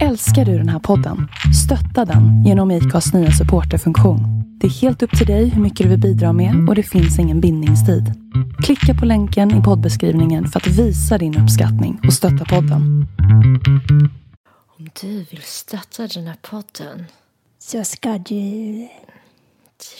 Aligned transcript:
Älskar 0.00 0.44
du 0.44 0.58
den 0.58 0.68
här 0.68 0.78
podden? 0.78 1.28
Stötta 1.64 2.04
den 2.04 2.44
genom 2.44 2.70
IKAs 2.70 3.12
nya 3.14 3.30
supporterfunktion. 3.30 4.20
Det 4.60 4.66
är 4.66 4.70
helt 4.70 5.02
upp 5.02 5.18
till 5.18 5.26
dig 5.26 5.48
hur 5.48 5.62
mycket 5.62 5.84
du 5.84 5.88
vill 5.90 6.00
bidra 6.00 6.32
med 6.32 6.68
och 6.68 6.74
det 6.74 6.82
finns 6.82 7.18
ingen 7.18 7.40
bindningstid. 7.40 8.04
Klicka 8.64 8.94
på 8.94 9.04
länken 9.06 9.60
i 9.60 9.62
poddbeskrivningen 9.62 10.48
för 10.48 10.60
att 10.60 10.66
visa 10.66 11.18
din 11.18 11.38
uppskattning 11.38 12.00
och 12.06 12.12
stötta 12.12 12.44
podden. 12.44 13.06
Om 14.78 14.88
du 15.00 15.24
vill 15.30 15.42
stötta 15.42 16.06
den 16.06 16.26
här 16.26 16.36
podden 16.42 17.04
Så 17.58 17.84
ska 17.84 18.18
du... 18.18 18.88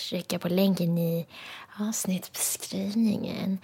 trycka 0.09 0.39
på 0.39 0.49
länken 0.49 0.99
i 0.99 1.27
avsnittbeskrivningen. 1.81 3.59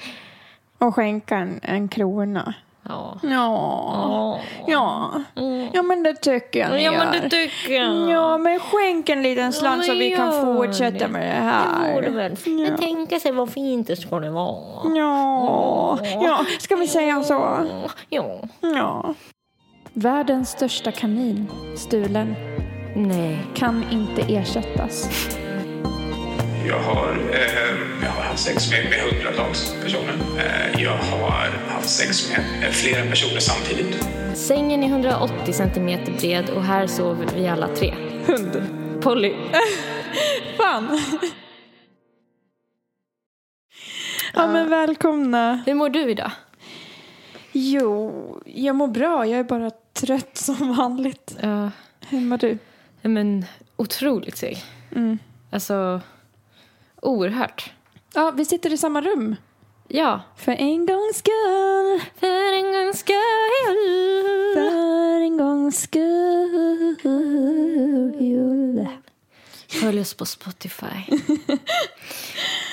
Och 0.78 0.94
skänka 0.94 1.36
en, 1.36 1.60
en 1.62 1.88
krona. 1.88 2.54
Ja. 2.88 3.14
Ja. 3.22 4.40
Ja. 4.66 5.10
Ja, 5.72 5.82
men 5.82 6.02
det 6.02 6.14
tycker 6.14 6.60
jag 6.60 6.70
ni 6.70 6.84
Ja, 6.84 6.90
men 6.92 7.14
gör. 7.14 7.20
det 7.22 7.28
tycker 7.30 7.72
jag. 7.74 8.10
Ja, 8.10 8.38
men 8.38 8.60
skänk 8.60 9.08
en 9.08 9.22
liten 9.22 9.52
slant 9.52 9.84
så 9.84 9.90
men 9.90 9.98
vi 9.98 10.10
kan 10.10 10.32
gör 10.32 10.56
fortsätta 10.56 10.98
det. 11.06 11.08
med 11.08 11.22
det 11.22 11.88
Det 11.88 11.94
borde 11.94 12.06
här. 12.06 12.14
väl. 12.28 12.36
Men 12.46 12.76
tänka 12.78 13.20
sig 13.20 13.32
vad 13.32 13.50
fint 13.50 13.86
det 13.86 13.96
skulle 13.96 14.30
vara. 14.30 14.58
Ja. 14.96 15.98
Ja, 16.22 16.44
ska 16.58 16.76
vi 16.76 16.88
säga 16.88 17.22
så? 17.22 17.56
Ja. 18.08 18.40
Ja. 18.60 19.14
Världens 19.92 20.50
största 20.50 20.92
kanin, 20.92 21.46
stulen, 21.76 22.34
Nej. 22.96 23.38
kan 23.54 23.84
inte 23.90 24.22
ersättas. 24.34 25.08
Jag 26.68 26.78
har, 26.78 27.12
eh, 27.32 27.76
jag 28.02 28.10
har 28.10 28.22
haft 28.22 28.44
sex 28.44 28.70
med, 28.70 28.84
med 28.90 28.98
hundratals 29.00 29.74
personer. 29.82 30.14
Eh, 30.38 30.82
jag 30.82 30.96
har 30.96 31.48
haft 31.68 31.90
sex 31.90 32.30
med 32.30 32.64
eh, 32.64 32.70
flera 32.70 33.06
personer 33.10 33.40
samtidigt. 33.40 34.08
Sängen 34.34 34.82
är 34.82 34.88
180 34.88 35.52
centimeter 35.52 36.12
bred 36.12 36.50
och 36.50 36.64
här 36.64 36.86
sover 36.86 37.26
vi 37.34 37.48
alla 37.48 37.68
tre. 37.68 37.94
Hund. 38.26 38.62
Polly. 39.00 39.34
Fan. 40.56 41.00
Ja, 44.34 44.46
men 44.46 44.70
välkomna. 44.70 45.62
Hur 45.66 45.74
mår 45.74 45.88
du 45.88 46.10
idag? 46.10 46.30
Jo, 47.52 48.42
jag 48.46 48.76
mår 48.76 48.88
bra. 48.88 49.26
Jag 49.26 49.40
är 49.40 49.44
bara 49.44 49.70
trött 49.92 50.36
som 50.36 50.76
vanligt. 50.76 51.36
Ja, 51.42 51.70
Hur 52.08 52.20
mår 52.20 52.38
du? 52.38 52.58
men 53.02 53.44
otroligt 53.76 54.36
seg. 54.36 54.62
Mm. 54.96 55.18
Alltså, 55.50 56.00
oerhört. 57.02 57.72
Ja, 58.14 58.30
vi 58.30 58.44
sitter 58.44 58.72
i 58.72 58.78
samma 58.78 59.00
rum. 59.00 59.36
Ja. 59.88 60.20
För 60.36 60.52
en 60.52 60.86
gångs 60.86 61.16
skull. 61.16 62.00
För 62.20 62.52
en 62.52 62.72
gångs 62.72 62.98
skull. 62.98 64.54
För 64.54 65.20
en 65.20 65.38
gångs 65.38 65.80
skull. 65.80 66.78
Följ 69.68 70.00
oss 70.00 70.14
på 70.14 70.26
Spotify. 70.26 70.86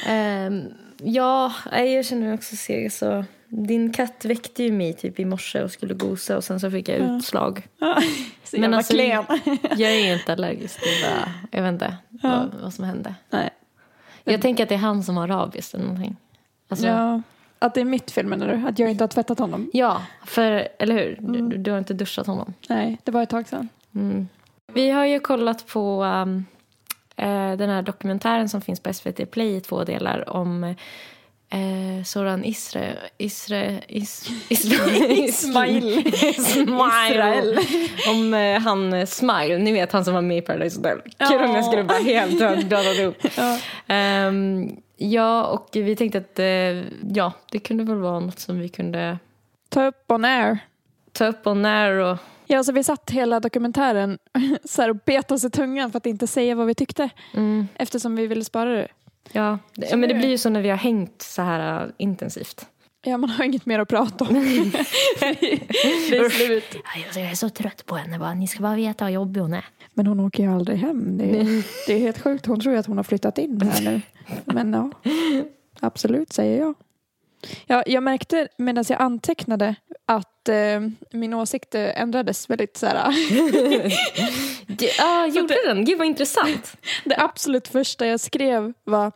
Ehm, 0.08 0.64
ja, 1.04 1.54
jag 1.72 2.06
känner 2.06 2.26
mig 2.26 2.34
också 2.34 2.56
seg. 2.56 2.94
Så 2.94 3.26
din 3.48 3.94
katt 3.94 4.26
väckte 4.26 4.64
ju 4.64 4.72
mig 4.72 4.94
typ 4.94 5.20
i 5.20 5.26
morse 5.26 5.64
och 5.64 5.72
skulle 5.72 5.94
gosa 5.94 6.38
och 6.38 6.44
sen 6.44 6.60
så 6.60 6.72
fick 6.72 6.89
jag 6.89 6.98
utslag. 6.98 7.67
Ja, 7.80 8.02
Men 8.58 8.73
alltså. 8.73 8.94
Jag 8.98 9.92
är 9.92 10.14
inte 10.14 10.34
allergisk. 10.34 10.80
Jag 11.52 11.64
vet 11.64 11.73
inte 11.73 11.98
vad, 12.10 12.52
vad 12.62 12.73
som 12.73 12.86
hände. 12.86 13.16
Nej. 13.30 13.50
Jag 14.34 14.42
tänker 14.42 14.64
att 14.64 14.70
det 14.70 14.76
är 14.76 14.80
han 14.80 15.04
som 15.04 15.18
har 15.18 15.28
rabies 15.28 15.73
eller 15.73 15.86
någonting. 15.86 16.16
Alltså, 16.68 16.88
ja. 16.88 16.94
Ja, 16.94 17.22
att 17.59 17.73
det 17.73 17.81
är 17.81 17.86
mitt 17.86 18.12
fel 18.12 18.26
menar 18.26 18.48
du? 18.48 18.67
Att 18.67 18.80
jag 18.80 18.92
inte 18.92 19.04
har 19.04 19.09
tvättat 19.09 19.40
honom? 19.40 19.70
för, 20.26 20.67
eller 20.80 20.95
hur? 20.95 21.17
Du, 21.20 21.58
du 21.58 21.72
har 21.72 21.78
inte 21.78 21.94
duschat 21.94 22.28
honom. 22.28 22.54
Nej, 22.70 22.98
det 23.04 23.12
var 23.12 23.23
ett 23.23 23.30
tag 23.30 23.48
sedan. 23.48 23.70
Mm. 23.95 24.28
Vi 24.73 24.90
har 24.90 25.06
ju 25.06 25.20
kollat 25.20 25.67
på 25.67 26.04
um, 26.04 26.45
eh, 27.16 27.58
den 27.58 27.70
här 27.70 27.82
dokumentären 27.82 28.50
som 28.50 28.62
finns 28.62 28.80
på 28.80 28.94
SVT 28.94 29.32
Play 29.32 29.56
i 29.56 29.62
två 29.62 29.84
delar 29.84 30.30
om 30.30 30.76
eh, 31.50 32.04
Soran 32.04 32.45
Isre, 32.45 32.98
Isre, 33.17 33.82
is, 33.88 34.30
Ismail. 34.50 36.08
Ismail. 36.08 37.58
Om 38.10 38.33
eh, 38.33 38.60
han 38.61 38.94
eh, 38.94 39.06
Smile, 39.06 39.58
ni 39.58 39.72
vet 39.72 39.92
han 39.92 40.05
som 40.05 40.14
var 40.14 40.22
med 40.22 40.38
i 40.38 40.42
Paradise 40.42 40.78
Hotel. 40.80 41.02
Kul 41.30 41.42
om 41.42 41.55
jag 41.55 41.66
skulle 41.66 41.84
bara 41.84 41.98
helt 41.98 42.39
dödat 42.70 42.95
ihop. 42.98 43.16
Ja. 43.38 43.60
Ehm, 43.88 44.76
ja, 44.98 45.45
och 45.45 45.70
vi 45.73 45.95
tänkte 45.95 46.17
att 46.17 46.39
eh, 46.39 46.45
ja, 47.16 47.32
det 47.52 47.60
kunde 47.60 47.84
väl 47.84 47.98
vara 47.98 48.20
något 48.20 48.39
som 48.39 48.60
vi 48.60 48.70
kunde 48.70 49.17
Ta 49.70 49.86
upp 49.86 50.11
on 50.11 50.26
air. 50.26 50.60
ta 51.11 51.26
upp 51.28 51.48
och 51.48 51.58
när 51.58 51.92
och 51.92 52.17
Ja, 52.48 52.64
så 52.64 52.72
vi 52.72 52.84
satt 52.84 53.11
hela 53.11 53.39
dokumentären 53.39 54.17
så 54.64 54.82
här 54.82 54.89
och 54.89 54.95
bet 55.05 55.32
oss 55.32 55.44
i 55.44 55.50
tungan 55.50 55.92
för 55.92 55.98
att 55.98 56.05
inte 56.05 56.28
säga 56.28 56.55
vad 56.55 56.67
vi 56.67 56.76
tyckte. 56.76 57.10
mm, 57.34 57.67
Eftersom 57.76 58.16
vi 58.16 58.28
ville 58.28 58.44
spara 58.44 58.70
det. 58.72 58.88
Ja, 59.31 59.59
det, 59.75 59.87
ja, 59.89 59.97
men 59.97 60.09
det 60.09 60.15
blir 60.15 60.30
ju 60.30 60.37
så 60.37 60.49
när 60.49 60.61
vi 60.61 60.69
har 60.69 60.77
hängt 60.77 61.21
så 61.21 61.41
här 61.41 61.83
äh, 61.83 61.89
intensivt. 61.97 62.67
Ja, 63.08 63.17
man 63.17 63.30
har 63.30 63.45
inget 63.45 63.65
mer 63.65 63.80
att 63.80 63.87
prata 63.87 64.25
om. 64.25 64.33
det 65.19 66.17
är 66.17 66.30
slut. 66.30 66.75
Jag 67.15 67.31
är 67.31 67.36
så 67.36 67.49
trött 67.49 67.86
på 67.86 67.95
henne. 67.95 68.19
Bara, 68.19 68.33
ni 68.33 68.47
ska 68.47 68.63
bara 68.63 68.75
veta 68.75 69.05
hur 69.05 69.11
jobbig 69.11 69.41
hon 69.41 69.53
är. 69.53 69.65
Men 69.93 70.08
hon 70.08 70.19
åker 70.19 70.43
ju 70.43 70.49
aldrig 70.49 70.77
hem. 70.77 71.17
Det 71.17 71.23
är, 71.23 71.63
det 71.87 71.93
är 71.93 71.99
helt 71.99 72.21
sjukt. 72.21 72.45
Hon 72.45 72.59
tror 72.59 72.73
ju 72.73 72.80
att 72.80 72.86
hon 72.86 72.97
har 72.97 73.03
flyttat 73.03 73.37
in 73.37 73.61
här 73.61 73.81
nu. 73.81 74.02
Men 74.45 74.73
ja, 74.73 74.91
absolut 75.80 76.33
säger 76.33 76.59
jag. 76.59 76.73
Ja, 77.65 77.83
jag 77.87 78.03
märkte 78.03 78.47
medan 78.57 78.86
jag 78.89 79.02
antecknade 79.02 79.75
att 80.05 80.49
eh, 80.49 80.81
min 81.11 81.33
åsikt 81.33 81.75
eh, 81.75 82.02
ändrades 82.02 82.49
väldigt 82.49 82.77
så 82.77 82.86
här. 82.86 83.15
Ja, 84.98 85.27
gjorde 85.27 85.55
den? 85.67 85.86
Gud 85.86 85.98
vad 85.98 86.08
intressant. 86.08 86.77
Det 87.05 87.15
absolut 87.17 87.67
första 87.67 88.08
jag 88.08 88.20
skrev 88.20 88.73
var 88.83 89.11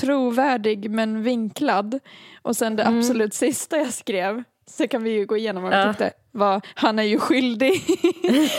trovärdig 0.00 0.90
men 0.90 1.22
vinklad. 1.22 1.98
Och 2.42 2.56
sen 2.56 2.76
det 2.76 2.86
absolut 2.86 3.34
sista 3.34 3.76
jag 3.76 3.92
skrev, 3.92 4.42
så 4.70 4.88
kan 4.88 5.02
vi 5.02 5.10
ju 5.10 5.26
gå 5.26 5.36
igenom 5.36 5.62
vad 5.62 5.72
vi 5.72 5.78
Ja. 5.78 5.88
tyckte, 5.88 6.10
var 6.32 6.60
han 6.74 6.98
är 6.98 7.02
ju 7.02 7.18
skyldig. 7.18 7.82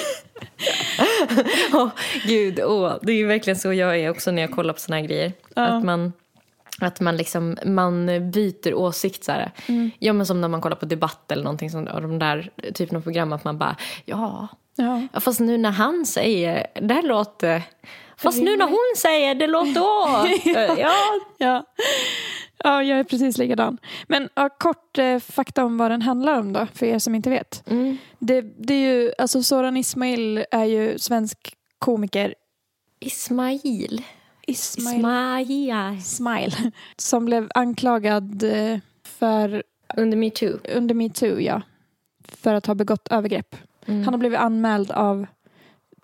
Åh, 1.74 1.90
gud, 2.26 2.60
åh, 2.64 2.96
det 3.02 3.12
är 3.12 3.16
ju 3.18 3.26
verkligen 3.28 3.58
så 3.60 3.74
jag 3.74 4.00
är 4.00 4.10
också 4.10 4.32
när 4.32 4.42
jag 4.42 4.52
kollar 4.52 4.74
på 4.74 4.80
såna 4.80 4.96
här 4.98 5.04
grejer. 5.04 5.34
Att 5.54 5.84
man, 5.84 6.14
att 6.80 7.00
man, 7.00 7.18
liksom, 7.18 7.58
man 7.66 8.06
byter 8.32 8.74
åsikt 8.74 9.24
så 9.24 9.32
här. 9.32 9.52
Ja, 10.00 10.14
men 10.14 10.26
som 10.26 10.42
när 10.42 10.48
man 10.48 10.62
kollar 10.62 10.76
på 10.76 10.86
Debatt 10.86 11.32
eller 11.32 11.44
någonting 11.44 11.70
sånt, 11.70 11.90
av 11.90 12.02
de 12.02 12.20
där 12.20 12.50
typen 12.74 12.98
av 12.98 13.02
program. 13.02 13.34
Att 13.34 13.44
man 13.44 13.58
bara, 13.58 13.76
ja, 14.06 14.48
Ja. 14.78 15.08
ja 15.14 15.20
fast 15.20 15.40
nu 15.40 15.58
när 15.58 15.72
han 15.72 16.06
säger, 16.06 16.68
det 16.82 16.94
här 16.94 17.04
låter... 17.04 17.62
Fast 18.18 18.42
nu 18.42 18.58
när 18.58 18.66
hon 18.66 18.94
säger, 18.98 19.36
det 19.36 19.48
låter 19.48 19.74
då. 19.74 20.28
ja, 20.82 20.96
Ja. 21.38 21.66
ja, 22.64 22.84
jag 22.84 23.00
är 23.00 23.04
precis 23.04 23.38
likadan. 23.38 23.78
Men 24.08 24.30
ja, 24.36 24.50
kort 24.50 24.98
eh, 24.98 25.20
fakta 25.20 25.66
om 25.66 25.78
vad 25.78 25.92
den 25.92 26.02
handlar 26.02 26.40
om 26.40 26.54
då, 26.54 26.68
för 26.74 26.86
er 26.86 27.00
som 27.00 27.16
inte 27.16 27.30
vet. 27.30 27.64
Mm. 27.68 27.98
Det, 28.20 28.42
det 28.42 28.74
är 28.74 28.94
ju, 28.94 29.12
alltså 29.18 29.44
Soran 29.44 29.78
Ismail 29.78 30.46
är 30.52 30.66
ju 30.66 31.00
svensk 31.00 31.56
komiker. 31.80 32.36
Ismail. 33.00 34.04
Ismail. 34.48 34.98
Ismail. 34.98 36.02
Smile. 36.02 36.72
Som 36.98 37.26
blev 37.26 37.52
anklagad 37.56 38.44
eh, 38.44 38.80
för, 39.04 39.64
Under 39.98 40.18
metoo. 40.18 40.60
under 40.76 40.96
metoo, 40.96 41.40
ja. 41.40 41.62
För 42.28 42.54
att 42.54 42.66
ha 42.66 42.76
begått 42.76 43.08
övergrepp. 43.08 43.56
Han 43.88 44.08
har 44.08 44.18
blivit 44.18 44.40
anmäld 44.40 44.92
av 44.92 45.26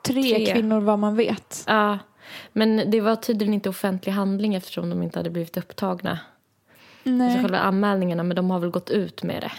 tre, 0.07 0.21
Tre. 0.21 0.53
kvinnor 0.53 0.79
vad 0.81 0.99
man 0.99 1.16
vet. 1.16 1.63
Ja, 1.67 1.99
men 2.53 2.91
det 2.91 3.01
var 3.01 3.16
tydligen 3.16 3.53
inte 3.53 3.69
offentlig 3.69 4.13
handling 4.13 4.55
eftersom 4.55 4.89
de 4.89 5.03
inte 5.03 5.19
hade 5.19 5.29
blivit 5.29 5.57
upptagna. 5.57 6.19
Nej. 7.03 7.27
Alltså 7.27 7.41
själva 7.41 7.59
anmälningarna, 7.59 8.23
men 8.23 8.35
de 8.35 8.51
har 8.51 8.59
väl 8.59 8.69
gått 8.69 8.89
ut 8.89 9.23
med 9.23 9.41
det. 9.41 9.51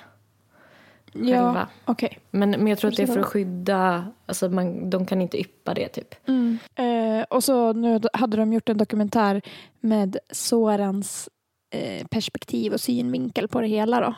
ja, 1.12 1.44
själva. 1.44 1.68
okej. 1.84 2.18
Men, 2.30 2.50
men 2.50 2.66
jag 2.66 2.78
tror 2.78 2.90
att 2.90 2.96
det 2.96 3.02
är 3.02 3.06
för 3.06 3.20
att 3.20 3.26
skydda, 3.26 4.06
alltså 4.26 4.48
man, 4.48 4.90
de 4.90 5.06
kan 5.06 5.22
inte 5.22 5.40
yppa 5.40 5.74
det 5.74 5.88
typ. 5.88 6.14
Eh, 6.74 7.22
och 7.30 7.44
så 7.44 7.72
nu 7.72 8.00
hade 8.12 8.36
de 8.36 8.52
gjort 8.52 8.68
en 8.68 8.78
dokumentär 8.78 9.42
med 9.80 10.16
Sorans 10.30 11.28
eh, 11.70 12.06
perspektiv 12.06 12.72
och 12.72 12.80
synvinkel 12.80 13.48
på 13.48 13.60
det 13.60 13.66
hela 13.66 14.00
då. 14.00 14.14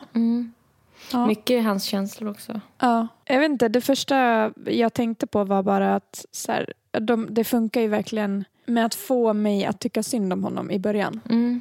Ja. 1.13 1.27
Mycket 1.27 1.65
hans 1.65 1.85
känslor 1.85 2.31
också. 2.31 2.61
Ja. 2.79 3.09
Jag 3.25 3.41
vet 3.41 3.51
inte, 3.51 3.69
det 3.69 3.81
första 3.81 4.51
jag 4.67 4.95
tänkte 4.95 5.27
på 5.27 5.45
var 5.45 5.63
bara 5.63 5.95
att 5.95 6.27
så 6.31 6.53
här, 6.53 6.73
de, 7.01 7.27
det 7.31 7.45
funkar 7.45 7.81
ju 7.81 7.89
verkligen 7.89 8.45
med 8.67 8.87
att 8.87 8.95
få 8.95 9.33
mig 9.33 9.65
att 9.65 9.81
tycka 9.81 10.03
synd 10.03 10.33
om 10.33 10.45
honom 10.45 10.71
i 10.71 10.79
början. 10.79 11.21
Mm. 11.31 11.61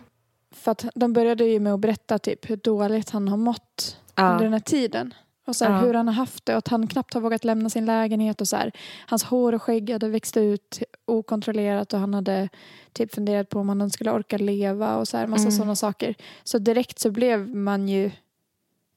För 0.51 0.71
att 0.71 0.85
de 0.95 1.13
började 1.13 1.45
ju 1.45 1.59
med 1.59 1.73
att 1.73 1.79
berätta 1.79 2.19
typ 2.19 2.49
hur 2.49 2.55
dåligt 2.57 3.09
han 3.09 3.27
har 3.27 3.37
mått 3.37 3.97
Ja. 4.15 4.31
under 4.31 4.43
den 4.43 4.53
här 4.53 4.59
tiden. 4.59 5.13
Och 5.47 5.55
så 5.55 5.65
här, 5.65 5.71
Ja. 5.71 5.79
hur 5.79 5.93
han 5.93 6.07
har 6.07 6.13
haft 6.15 6.45
det 6.45 6.51
och 6.53 6.57
att 6.57 6.67
han 6.67 6.87
knappt 6.87 7.13
har 7.13 7.21
vågat 7.21 7.43
lämna 7.43 7.69
sin 7.69 7.85
lägenhet. 7.85 8.41
Och 8.41 8.47
så 8.47 8.55
här, 8.55 8.71
hans 9.07 9.23
hår 9.23 9.53
och 9.53 9.61
skägg 9.61 9.89
hade 9.89 10.09
växt 10.09 10.37
ut 10.37 10.79
okontrollerat 11.05 11.93
och 11.93 11.99
han 11.99 12.13
hade 12.13 12.49
typ 12.93 13.15
funderat 13.15 13.49
på 13.49 13.59
om 13.59 13.69
han 13.69 13.89
skulle 13.89 14.11
orka 14.11 14.37
leva 14.37 14.95
och 14.97 15.07
så 15.07 15.17
här, 15.17 15.27
massa 15.27 15.41
Mm. 15.41 15.51
sådana 15.51 15.75
saker. 15.75 16.15
Så 16.43 16.57
direkt 16.57 16.99
så 16.99 17.11
blev 17.11 17.55
man 17.55 17.87
ju, 17.89 18.11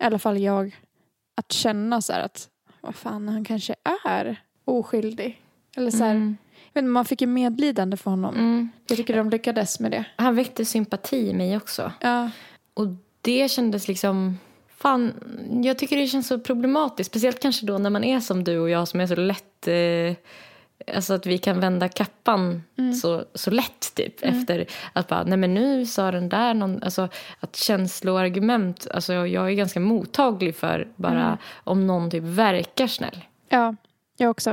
i 0.01 0.05
alla 0.05 0.19
fall 0.19 0.39
jag, 0.39 0.77
att 1.37 1.53
känna 1.53 2.01
så 2.01 2.13
att 2.13 2.49
vad 2.81 2.95
fan 2.95 3.29
han 3.29 3.45
kanske 3.45 3.75
är 4.09 4.43
oskyldig. 4.65 5.43
Eller 5.77 5.91
så 5.91 6.05
här, 6.05 6.15
vet 6.73 6.83
inte, 6.83 6.83
man 6.83 7.05
fick 7.05 7.21
ju 7.21 7.27
medlidande 7.27 7.97
för 7.97 8.11
honom. 8.11 8.71
Jag 8.87 8.97
tycker 8.97 9.17
de 9.17 9.31
lyckades 9.31 9.81
med 9.81 9.91
det. 9.91 10.05
Han 10.17 10.37
väckte 10.37 10.65
sympati 10.65 11.29
i 11.29 11.35
mig 11.35 11.57
också. 11.57 11.93
Ja, 12.01 12.31
Och 12.75 12.87
det 13.21 13.51
kändes 13.51 13.89
liksom... 13.89 14.39
Fan, 14.69 15.13
jag 15.65 15.79
tycker 15.79 15.97
det 15.97 16.07
känns 16.07 16.27
så 16.29 16.41
problematiskt. 16.41 17.11
Speciellt 17.11 17.41
kanske 17.41 17.67
då 17.67 17.79
när 17.79 17.91
man 17.91 18.05
är 18.05 18.21
som 18.21 18.45
du 18.45 18.59
och 18.59 18.71
jag 18.71 18.89
som 18.89 19.01
är 19.01 19.07
så 19.07 19.15
lätt... 19.17 19.69
Eh, 19.69 20.17
alltså 20.95 21.15
att 21.15 21.27
vi 21.27 21.39
kan 21.39 21.61
vända 21.61 21.89
kappan 21.89 22.63
så, 23.03 23.25
så 23.35 23.51
lätt 23.51 23.95
typ. 23.95 24.15
Efter 24.23 24.67
att 24.93 25.09
bara, 25.09 25.25
nej 25.25 25.39
men 25.39 25.55
nu 25.55 25.87
sa 25.87 26.11
den 26.11 26.29
där 26.29 26.55
någon... 26.55 26.83
Alltså 26.83 27.09
att 27.41 27.57
känsloargument... 27.57 28.87
Alltså 28.95 29.13
jag 29.13 29.49
är 29.51 29.55
ganska 29.55 29.81
mottaglig 29.81 30.57
för 30.57 30.89
bara 30.97 31.39
om 31.65 31.87
någon 31.87 32.11
typ 32.11 32.23
verkar 32.25 32.87
snäll. 32.87 33.25
ja 33.49 33.75
jag 34.17 34.31
också. 34.31 34.51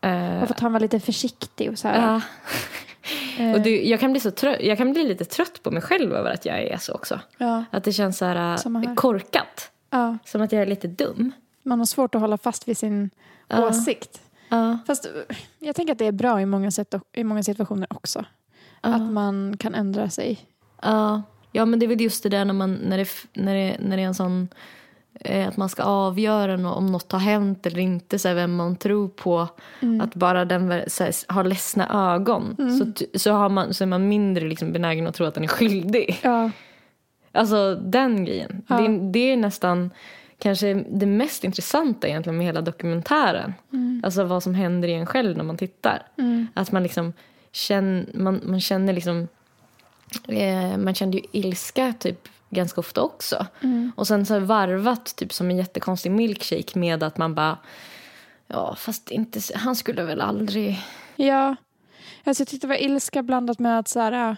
Eh, 0.00 0.42
Och 0.42 0.46
för 0.48 0.54
att 0.54 0.60
han 0.60 0.72
var 0.72 0.80
lite 0.80 1.00
försiktig 1.00 1.70
och 1.70 1.78
så 1.78 1.88
här. 1.88 2.00
ja. 2.12 2.20
Och 3.54 3.60
det, 3.60 3.84
jag, 3.86 4.00
kan 4.00 4.10
bli 4.12 4.20
så 4.20 4.30
trött, 4.30 4.56
jag 4.60 4.78
kan 4.78 4.92
bli 4.92 5.04
lite 5.04 5.24
trött 5.24 5.62
på 5.62 5.70
mig 5.70 5.82
själv 5.82 6.12
över 6.14 6.30
att 6.30 6.46
jag 6.46 6.60
är 6.62 6.76
så 6.78 6.92
också. 6.92 7.20
Ja, 7.38 7.64
Att 7.70 7.84
det 7.84 7.92
känns 7.92 8.18
så 8.18 8.24
här, 8.24 8.54
äh, 8.84 8.94
korkat. 8.94 9.70
ja. 9.90 10.18
Som 10.24 10.42
att 10.42 10.52
jag 10.52 10.62
är 10.62 10.66
lite 10.66 10.88
dum. 10.88 11.32
Man 11.62 11.78
har 11.78 11.86
svårt 11.86 12.14
att 12.14 12.20
hålla 12.20 12.38
fast 12.38 12.68
vid 12.68 12.78
sin 12.78 13.10
Ja. 13.48 13.68
åsikt. 13.68 14.20
Ja. 14.48 14.78
Fast 14.86 15.06
eh, 15.06 15.36
jag 15.58 15.76
tänker 15.76 15.92
att 15.92 15.98
det 15.98 16.06
är 16.06 16.12
bra 16.12 16.40
i 16.40 16.46
många, 16.46 16.70
sätt, 16.70 16.94
i 17.12 17.24
många 17.24 17.42
situationer 17.42 17.86
också. 17.90 18.24
Att 18.80 19.02
man 19.02 19.56
kan 19.56 19.74
ändra 19.74 20.10
sig. 20.10 20.38
Ja. 20.82 21.22
ja, 21.52 21.64
men 21.64 21.78
det 21.78 21.86
är 21.86 21.88
väl 21.88 22.00
just 22.00 22.22
det 22.22 22.28
där 22.28 22.44
när, 22.44 22.54
man, 22.54 22.74
när, 22.74 22.98
det, 22.98 23.08
när, 23.32 23.54
det, 23.54 23.76
när 23.80 23.96
det 23.96 24.02
är 24.02 24.06
en 24.06 24.14
sån... 24.14 24.48
Eh, 25.20 25.48
att 25.48 25.56
man 25.56 25.68
ska 25.68 25.82
avgöra 25.82 26.70
om 26.70 26.86
något 26.86 27.12
har 27.12 27.18
hänt 27.18 27.66
eller 27.66 27.78
inte, 27.78 28.18
så 28.18 28.28
här, 28.28 28.34
vem 28.34 28.56
man 28.56 28.76
tror 28.76 29.08
på. 29.08 29.48
Att 30.02 30.14
bara 30.14 30.44
den 30.44 30.82
så 30.86 31.04
här, 31.04 31.32
har 31.32 31.44
ledsna 31.44 32.12
ögon. 32.14 32.56
Så, 32.78 32.92
t- 33.04 33.18
så, 33.18 33.32
har 33.32 33.48
man, 33.48 33.74
så 33.74 33.84
är 33.84 33.88
man 33.88 34.08
mindre 34.08 34.48
liksom, 34.48 34.72
benägen 34.72 35.06
att 35.06 35.14
tro 35.14 35.26
att 35.26 35.34
den 35.34 35.44
är 35.44 35.48
skyldig. 35.48 36.20
Ja, 36.22 36.50
Alltså 37.32 37.74
den 37.74 38.24
grejen. 38.24 38.62
Ja. 38.68 38.76
Det, 38.80 39.10
det 39.12 39.32
är 39.32 39.36
nästan 39.36 39.90
kanske 40.38 40.74
det 40.74 41.06
mest 41.06 41.44
intressanta 41.44 42.08
egentligen 42.08 42.36
med 42.36 42.46
hela 42.46 42.60
dokumentären. 42.60 43.54
Alltså 44.02 44.24
vad 44.24 44.42
som 44.42 44.54
händer 44.54 44.88
i 44.88 44.92
en 44.92 45.06
själv 45.06 45.36
när 45.36 45.44
man 45.44 45.56
tittar. 45.56 46.02
Att 46.54 46.72
man 46.72 46.82
liksom 46.82 47.12
känner, 47.52 48.06
man, 48.14 48.40
man 48.44 48.60
känner 48.60 48.92
liksom, 48.92 49.28
eh, 50.28 50.76
man 50.76 50.94
kände 50.94 51.16
ju 51.16 51.22
ilska 51.32 51.94
typ 51.98 52.28
ganska 52.50 52.80
ofta 52.80 53.02
också. 53.02 53.46
Och 53.96 54.06
sen 54.06 54.26
så 54.26 54.38
varvat 54.38 55.16
typ 55.16 55.32
som 55.32 55.50
en 55.50 55.56
jättekonstig 55.56 56.12
milkshake 56.12 56.78
med 56.78 57.02
att 57.02 57.18
man 57.18 57.34
bara, 57.34 57.58
ja 58.46 58.74
fast 58.78 59.10
inte, 59.10 59.40
han 59.54 59.76
skulle 59.76 60.02
väl 60.02 60.20
aldrig, 60.20 60.80
ja. 61.16 61.56
Alltså, 62.24 62.40
jag 62.40 62.48
tyckte 62.48 62.66
det 62.66 62.68
var 62.68 62.82
ilska 62.82 63.22
blandat 63.22 63.58
med 63.58 63.78
att 63.78 63.88
så 63.88 64.00
här, 64.00 64.30
äh, 64.30 64.36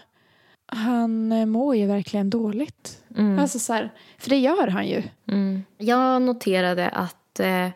han 0.65 1.31
eh, 1.31 1.45
mår 1.45 1.75
ju 1.75 1.87
verkligen 1.87 2.29
dåligt. 2.29 2.98
Alltså, 3.39 3.59
så 3.59 3.73
här, 3.73 3.89
för 4.17 4.29
det 4.29 4.37
gör 4.37 4.67
han 4.67 4.87
ju. 4.87 5.03
Mm. 5.27 5.63
Jag 5.77 6.21
noterade 6.21 6.89
att 6.89 7.39
eh, 7.39 7.69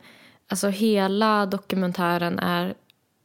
alltså 0.47 0.67
hela 0.67 1.45
dokumentären 1.45 2.39
är 2.39 2.73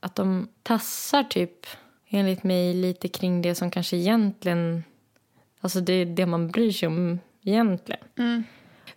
att 0.01 0.15
de 0.15 0.49
tassar 0.63 1.23
typ 1.23 1.67
enligt 2.09 2.43
mig 2.45 2.75
lite 2.75 3.09
kring 3.09 3.43
det 3.43 3.55
som 3.55 3.71
kanske 3.71 3.97
egentligen 3.97 4.85
alltså 5.61 5.81
det 5.81 5.93
är 5.93 6.07
det 6.07 6.27
man 6.27 6.49
bryr 6.51 6.73
sig 6.73 6.89
om 6.89 7.19
egentligen. 7.45 8.01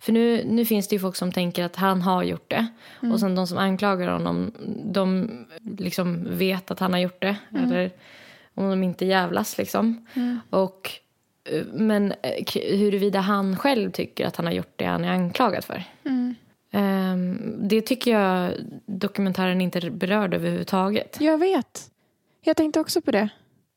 För 0.00 0.12
nu, 0.12 0.44
nu 0.44 0.64
finns 0.64 0.88
det 0.88 0.96
ju 0.96 1.00
folk 1.00 1.16
som 1.16 1.32
tänker 1.32 1.64
att 1.64 1.76
han 1.76 2.02
har 2.02 2.22
gjort 2.22 2.50
det. 2.50 2.66
Och 3.12 3.20
sen 3.20 3.34
de 3.34 3.46
som 3.46 3.58
anklagar 3.58 4.08
honom, 4.08 4.52
de 4.84 5.30
liksom 5.78 6.36
vet 6.38 6.70
att 6.70 6.80
han 6.80 6.92
har 6.92 7.00
gjort 7.00 7.20
det. 7.22 7.36
Eller 7.64 7.90
om 8.54 8.70
de 8.70 8.82
inte 8.82 9.04
jävlas 9.04 9.58
liksom. 9.58 10.06
Och, 10.50 10.90
eh, 10.90 11.01
men 11.72 12.12
eh, 12.22 12.44
huruvida 12.54 13.20
han 13.20 13.56
själv 13.56 13.90
tycker 13.90 14.26
att 14.26 14.36
han 14.36 14.46
har 14.46 14.52
gjort 14.52 14.72
det 14.76 14.84
han 14.84 15.04
är 15.04 15.12
anklagad 15.12 15.64
för. 15.64 15.84
Ehm, 16.70 17.54
det 17.68 17.80
tycker 17.80 18.10
jag 18.10 18.52
dokumentären 18.86 19.60
inte 19.60 19.90
berörde 19.90 20.36
överhuvudtaget. 20.36 21.16
Jag 21.20 21.38
vet. 21.38 21.90
Jag 22.40 22.56
tänkte 22.56 22.80
också 22.80 23.00
på 23.00 23.10
det. 23.10 23.28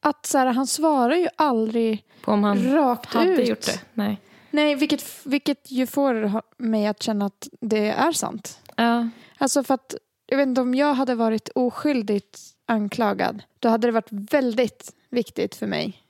Att 0.01 0.25
så 0.25 0.37
här, 0.37 0.45
han 0.45 0.67
svarar 0.67 1.15
ju 1.15 1.27
aldrig 1.35 2.03
På 2.21 2.31
om 2.31 2.43
han 2.43 2.73
rakt 2.73 3.13
hade 3.13 3.41
ut. 3.41 3.49
gjort 3.49 3.65
det. 3.65 3.79
Nej. 3.93 4.21
Nej, 4.51 4.75
vilket, 4.75 5.03
vilket 5.25 5.71
ju 5.71 5.87
får 5.87 6.41
mig 6.57 6.87
att 6.87 7.03
känna 7.03 7.25
att 7.25 7.47
det 7.61 7.87
är 7.89 8.11
sant. 8.11 8.59
Ja. 8.75 9.09
Alltså 9.37 9.63
för 9.63 9.73
att, 9.73 9.95
jag 10.25 10.37
vet 10.37 10.47
inte 10.47 10.61
om 10.61 10.75
jag 10.75 10.93
hade 10.93 11.15
varit 11.15 11.49
oskyldigt 11.55 12.39
anklagad, 12.65 13.43
då 13.59 13.69
hade 13.69 13.87
det 13.87 13.91
varit 13.91 14.11
väldigt 14.11 14.91
viktigt 15.09 15.55
för 15.55 15.67
mig 15.67 16.04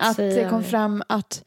att, 0.00 0.16
säga 0.16 0.44
det 0.44 0.50
kom 0.50 0.64
fram 0.64 1.02
att, 1.08 1.44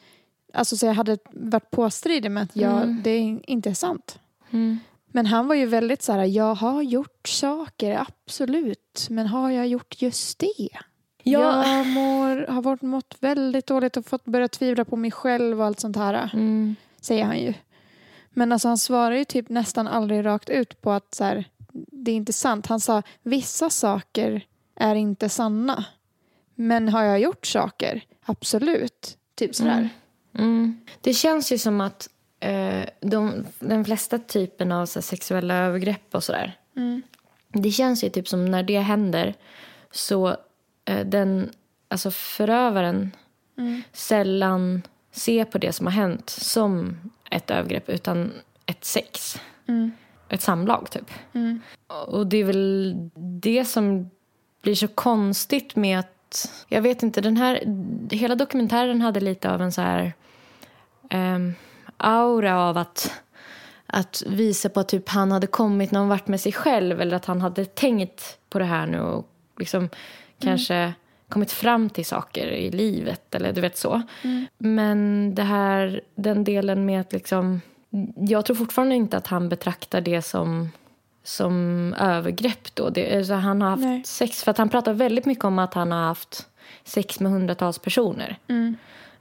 alltså 0.54 0.78
så 0.78 0.86
jag 0.86 0.94
hade 0.94 1.18
varit 1.32 1.72
påstridig 1.72 2.32
med 2.32 2.44
att 2.44 2.56
jag, 2.56 2.96
det 3.04 3.10
är 3.10 3.50
inte 3.50 3.70
är 3.70 3.74
sant. 3.74 4.20
Mm. 4.52 4.80
Men 5.12 5.26
han 5.26 5.48
var 5.48 5.56
ju 5.56 5.66
väldigt 5.66 6.02
så 6.02 6.12
här, 6.14 6.26
jag 6.26 6.56
har 6.56 6.82
gjort 6.82 7.28
saker, 7.28 8.06
absolut, 8.08 9.08
men 9.10 9.28
har 9.28 9.50
jag 9.50 9.68
gjort 9.68 10.02
just 10.02 10.40
det? 10.40 10.70
Ja. 11.24 11.68
Jag 11.68 11.88
mår, 11.88 12.48
har 12.52 12.62
varit, 12.62 12.82
mått 12.82 13.16
väldigt 13.20 13.68
dåligt 13.68 13.98
och 13.98 14.06
fått 14.06 14.26
börja 14.26 14.48
tvivla 14.48 14.86
på 14.86 14.96
mig 14.96 15.12
själv 15.12 15.60
och 15.60 15.66
allt 15.66 15.80
sånt 15.80 15.96
här, 15.96 16.30
Mm. 16.34 16.76
säger 17.02 17.26
han 17.26 17.40
ju. 17.40 17.54
Men 18.30 18.52
alltså 18.52 18.68
han 18.68 18.78
svarar 18.78 19.16
ju 19.16 19.26
typ 19.26 19.50
nästan 19.50 19.88
aldrig 19.88 20.26
rakt 20.26 20.50
ut 20.50 20.82
på 20.82 20.92
att 20.92 21.16
så 21.16 21.24
här, 21.24 21.46
det 21.74 22.12
är 22.12 22.16
inte 22.16 22.34
sant. 22.34 22.68
Han 22.68 22.80
sa 22.80 23.04
vissa 23.22 23.70
saker 23.70 24.46
är 24.76 24.96
inte 24.96 25.30
sanna. 25.30 25.86
Men 26.56 26.90
har 26.90 27.04
jag 27.04 27.20
gjort 27.20 27.46
saker? 27.46 28.04
Absolut. 28.30 29.18
Typ 29.36 29.56
sådär. 29.56 29.90
Mm. 30.38 30.80
Det 31.02 31.14
känns 31.14 31.52
ju 31.52 31.58
som 31.58 31.82
att 31.82 32.10
eh, 32.40 32.84
de, 33.00 33.46
den 33.60 33.86
flesta 33.86 34.20
typen 34.20 34.72
av 34.72 34.90
här, 34.96 35.02
sexuella 35.02 35.56
övergrepp 35.56 36.16
och 36.16 36.24
sådär. 36.24 36.58
Det 37.48 37.72
känns 37.72 38.04
ju 38.04 38.10
typ 38.10 38.28
som 38.28 38.46
när 38.46 38.64
det 38.64 38.80
händer 38.80 39.34
så 39.92 40.28
eh, 40.86 41.06
den, 41.06 41.50
alltså 41.88 42.12
förövaren 42.12 43.12
sällan 43.92 44.82
ser 45.12 45.46
på 45.46 45.58
det 45.58 45.74
som 45.74 45.86
har 45.86 45.94
hänt 45.94 46.30
som 46.30 46.98
ett 47.32 47.52
övergrepp 47.52 47.90
utan 47.90 48.32
ett 48.66 48.86
sex. 48.86 49.40
Ett 50.30 50.42
samlag 50.42 50.92
typ. 50.92 51.12
Och 51.88 52.28
det 52.28 52.38
är 52.38 52.44
väl 52.44 52.96
det 53.42 53.66
som 53.66 54.10
blir 54.62 54.76
så 54.76 54.88
konstigt 54.88 55.76
med 55.76 56.00
att... 56.00 56.16
Jag 56.68 56.82
vet 56.82 57.04
inte, 57.04 57.22
den 57.22 57.38
här... 57.38 57.64
Hela 58.12 58.36
dokumentären 58.36 59.02
hade 59.02 59.20
lite 59.20 59.52
av 59.52 59.62
en 59.62 59.72
så 59.72 59.82
här... 59.82 60.14
ehm, 61.10 61.54
aura 61.98 62.70
av 62.70 62.78
att, 62.78 63.22
att 63.86 64.24
visa 64.28 64.70
på 64.70 64.80
att 64.80 64.88
typ 64.88 65.10
han 65.10 65.32
hade 65.32 65.48
kommit 65.48 65.92
någon 65.92 66.10
vart 66.10 66.28
med 66.28 66.42
sig 66.42 66.52
själv 66.52 67.02
eller 67.02 67.16
att 67.16 67.26
han 67.26 67.42
hade 67.42 67.66
tänkt 67.66 68.38
på 68.50 68.60
det 68.60 68.66
här 68.66 68.88
nu 68.88 69.00
och 69.00 69.28
liksom 69.58 69.90
kanske 70.40 70.94
kommit 71.30 71.52
fram 71.52 71.90
till 71.90 72.06
saker 72.06 72.48
i 72.48 72.72
livet 72.72 73.36
eller 73.36 73.54
du 73.54 73.62
vet 73.62 73.78
så. 73.78 74.02
Men 74.58 75.36
det 75.36 75.44
här, 75.44 76.02
den 76.16 76.44
delen 76.44 76.86
med 76.86 77.02
att 77.02 77.14
liksom... 77.14 77.62
Jag 78.16 78.46
tror 78.46 78.56
fortfarande 78.56 78.96
inte 78.96 79.18
att 79.18 79.28
han 79.28 79.50
betraktar 79.50 80.02
det 80.02 80.22
som 80.22 80.70
som 81.24 81.94
övergrepp 82.00 82.76
då. 82.76 82.90
Det, 82.90 83.18
alltså 83.18 83.34
han 83.34 83.62
har 83.62 83.70
haft 83.70 83.84
Nej. 83.84 84.02
sex, 84.06 84.44
för 84.44 84.52
att 84.52 84.58
han 84.58 84.70
pratar 84.70 84.94
väldigt 84.94 85.26
mycket 85.26 85.44
om 85.46 85.60
att 85.60 85.74
han 85.74 85.92
har 85.92 86.04
haft 86.04 86.48
sex 86.84 87.20
med 87.20 87.32
hundratals 87.32 87.80
personer. 87.80 88.38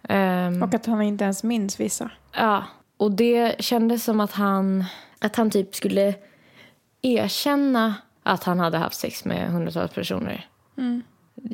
Ehm, 0.09 0.62
Och 0.62 0.75
att 0.75 0.87
han 0.87 1.02
inte 1.02 1.25
ens 1.25 1.43
minns 1.43 1.81
vissa. 1.81 2.11
ja, 2.33 2.64
och 2.97 3.11
det 3.12 3.55
kändes 3.64 4.05
som 4.05 4.21
att 4.21 4.33
han, 4.33 4.85
att 5.19 5.37
han 5.37 5.50
typ 5.50 5.75
skulle 5.75 6.14
erkänna 7.02 7.95
att 8.23 8.45
han 8.45 8.61
hade 8.61 8.78
haft 8.78 8.97
sex 8.99 9.25
med 9.25 9.50
hundratals 9.52 9.93
personer. 9.93 10.47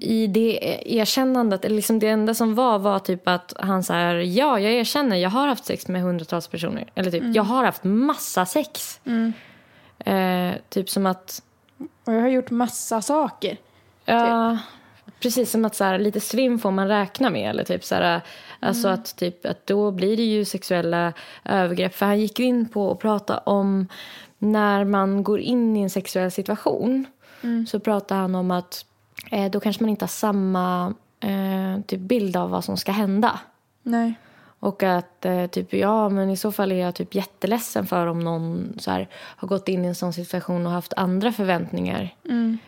I 0.01 0.27
det 0.27 0.59
erkännandet, 0.87 1.65
eller 1.65 1.77
liksom 1.77 1.99
det 1.99 2.09
enda 2.09 2.35
som 2.35 2.55
var 2.55 2.79
var 2.79 2.99
typ 2.99 3.29
att 3.29 3.53
han 3.59 3.83
så 3.85 3.93
här, 3.93 4.15
ja 4.15 4.61
jag 4.61 4.73
erkänner, 4.73 5.17
jag 5.17 5.31
har 5.31 5.47
haft 5.47 5.65
sex 5.65 5.89
med 5.89 6.03
hundratals 6.03 6.49
personer. 6.49 6.91
Eller 6.95 7.11
typ, 7.11 7.23
jag 7.37 7.43
har 7.43 7.65
haft 7.65 7.85
massa 7.85 8.47
sex. 8.47 9.01
Eh, 9.99 10.53
typ 10.69 10.91
som 10.91 11.07
att 11.07 11.43
Och 12.05 12.13
jag 12.13 12.21
har 12.21 12.29
gjort 12.29 12.51
massa 12.51 13.03
saker. 13.03 13.57
Ja, 14.05 14.59
precis 15.21 15.51
som 15.51 15.65
att 15.65 15.75
så 15.75 15.85
här, 15.85 15.99
lite 15.99 16.21
svinn 16.21 16.59
får 16.59 16.71
man 16.71 16.89
räkna 16.89 17.31
med. 17.31 17.51
Eller 17.51 17.65
typ 17.65 17.85
så 17.85 17.95
här, 17.95 18.21
alltså 18.61 18.89
att, 18.89 19.17
typ, 19.17 19.47
att 19.47 19.67
då 19.67 19.91
blir 19.91 20.17
det 20.17 20.23
ju 20.23 20.45
sexuella 20.45 21.13
övergrepp. 21.45 21.95
För 21.95 22.07
han 22.07 22.21
gick 22.21 22.41
in 22.41 22.69
på 22.69 22.91
att 22.91 22.99
prata 22.99 23.39
om 23.39 23.89
när 24.39 24.85
man 24.85 25.25
går 25.25 25.41
in 25.41 25.77
i 25.77 25.83
en 25.83 25.91
sexuell 25.91 26.31
situation. 26.31 27.07
Så 27.67 27.81
pratar 27.81 28.17
han 28.17 28.35
om 28.35 28.51
att 28.51 28.87
eh, 29.31 29.51
då 29.51 29.61
kanske 29.61 29.83
man 29.83 29.91
inte 29.91 30.03
har 30.03 30.09
samma 30.09 30.95
eh, 31.21 31.81
typ 31.87 32.01
bild 32.01 32.37
av 32.37 32.51
vad 32.51 32.65
som 32.65 32.77
ska 32.77 32.93
hända. 32.93 33.41
Nej. 33.83 34.15
Och 34.65 34.83
att 34.83 35.25
eh, 35.25 35.47
typ, 35.47 35.73
ja 35.73 36.09
men 36.09 36.31
i 36.31 36.37
så 36.37 36.53
fall 36.53 36.73
är 36.73 36.77
jag 36.77 36.95
typ 36.95 37.15
jätteledsen 37.15 37.87
för 37.87 38.07
om 38.07 38.21
någon 38.21 38.75
så 38.79 38.91
här, 38.91 39.09
har 39.13 39.49
gått 39.49 39.69
in 39.69 39.85
i 39.85 39.89
en 39.89 39.95
sån 39.95 40.13
situation 40.13 40.67
och 40.67 40.73
haft 40.73 40.93
andra 40.97 41.33
förväntningar. 41.33 42.15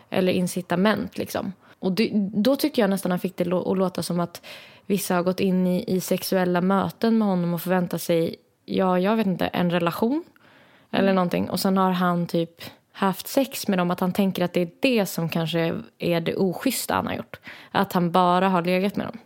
Eller 0.09 0.33
incitament 0.33 1.17
liksom. 1.17 1.53
Och 1.79 1.91
det, 1.91 2.11
då 2.13 2.55
tycker 2.55 2.81
jag 2.81 2.89
nästan 2.89 3.11
han 3.11 3.19
fick 3.19 3.37
det 3.37 3.43
att 3.43 3.77
låta 3.77 4.03
som 4.03 4.19
att 4.19 4.41
vissa 4.85 5.15
har 5.15 5.23
gått 5.23 5.39
in 5.39 5.67
i, 5.67 5.83
i 5.87 6.01
sexuella 6.01 6.61
möten 6.61 7.17
med 7.17 7.27
honom 7.27 7.53
och 7.53 7.61
förväntar 7.61 7.97
sig, 7.97 8.35
ja 8.65 8.99
jag 8.99 9.15
vet 9.15 9.27
inte, 9.27 9.47
en 9.47 9.71
relation. 9.71 10.23
Eller 10.91 11.13
någonting. 11.13 11.49
Och 11.49 11.59
sen 11.59 11.77
har 11.77 11.91
han 11.91 12.27
typ 12.27 12.61
haft 12.91 13.27
sex 13.27 13.67
med 13.67 13.77
dem. 13.77 13.91
Att 13.91 13.99
han 13.99 14.13
tänker 14.13 14.43
att 14.43 14.53
det 14.53 14.61
är 14.61 14.69
det 14.79 15.05
som 15.05 15.29
kanske 15.29 15.81
är 15.99 16.21
det 16.21 16.35
oschyssta 16.35 16.93
han 16.93 17.07
har 17.07 17.13
gjort. 17.13 17.39
Att 17.71 17.93
han 17.93 18.11
bara 18.11 18.49
har 18.49 18.61
legat 18.61 18.95
med 18.95 19.07
dem. 19.07 19.17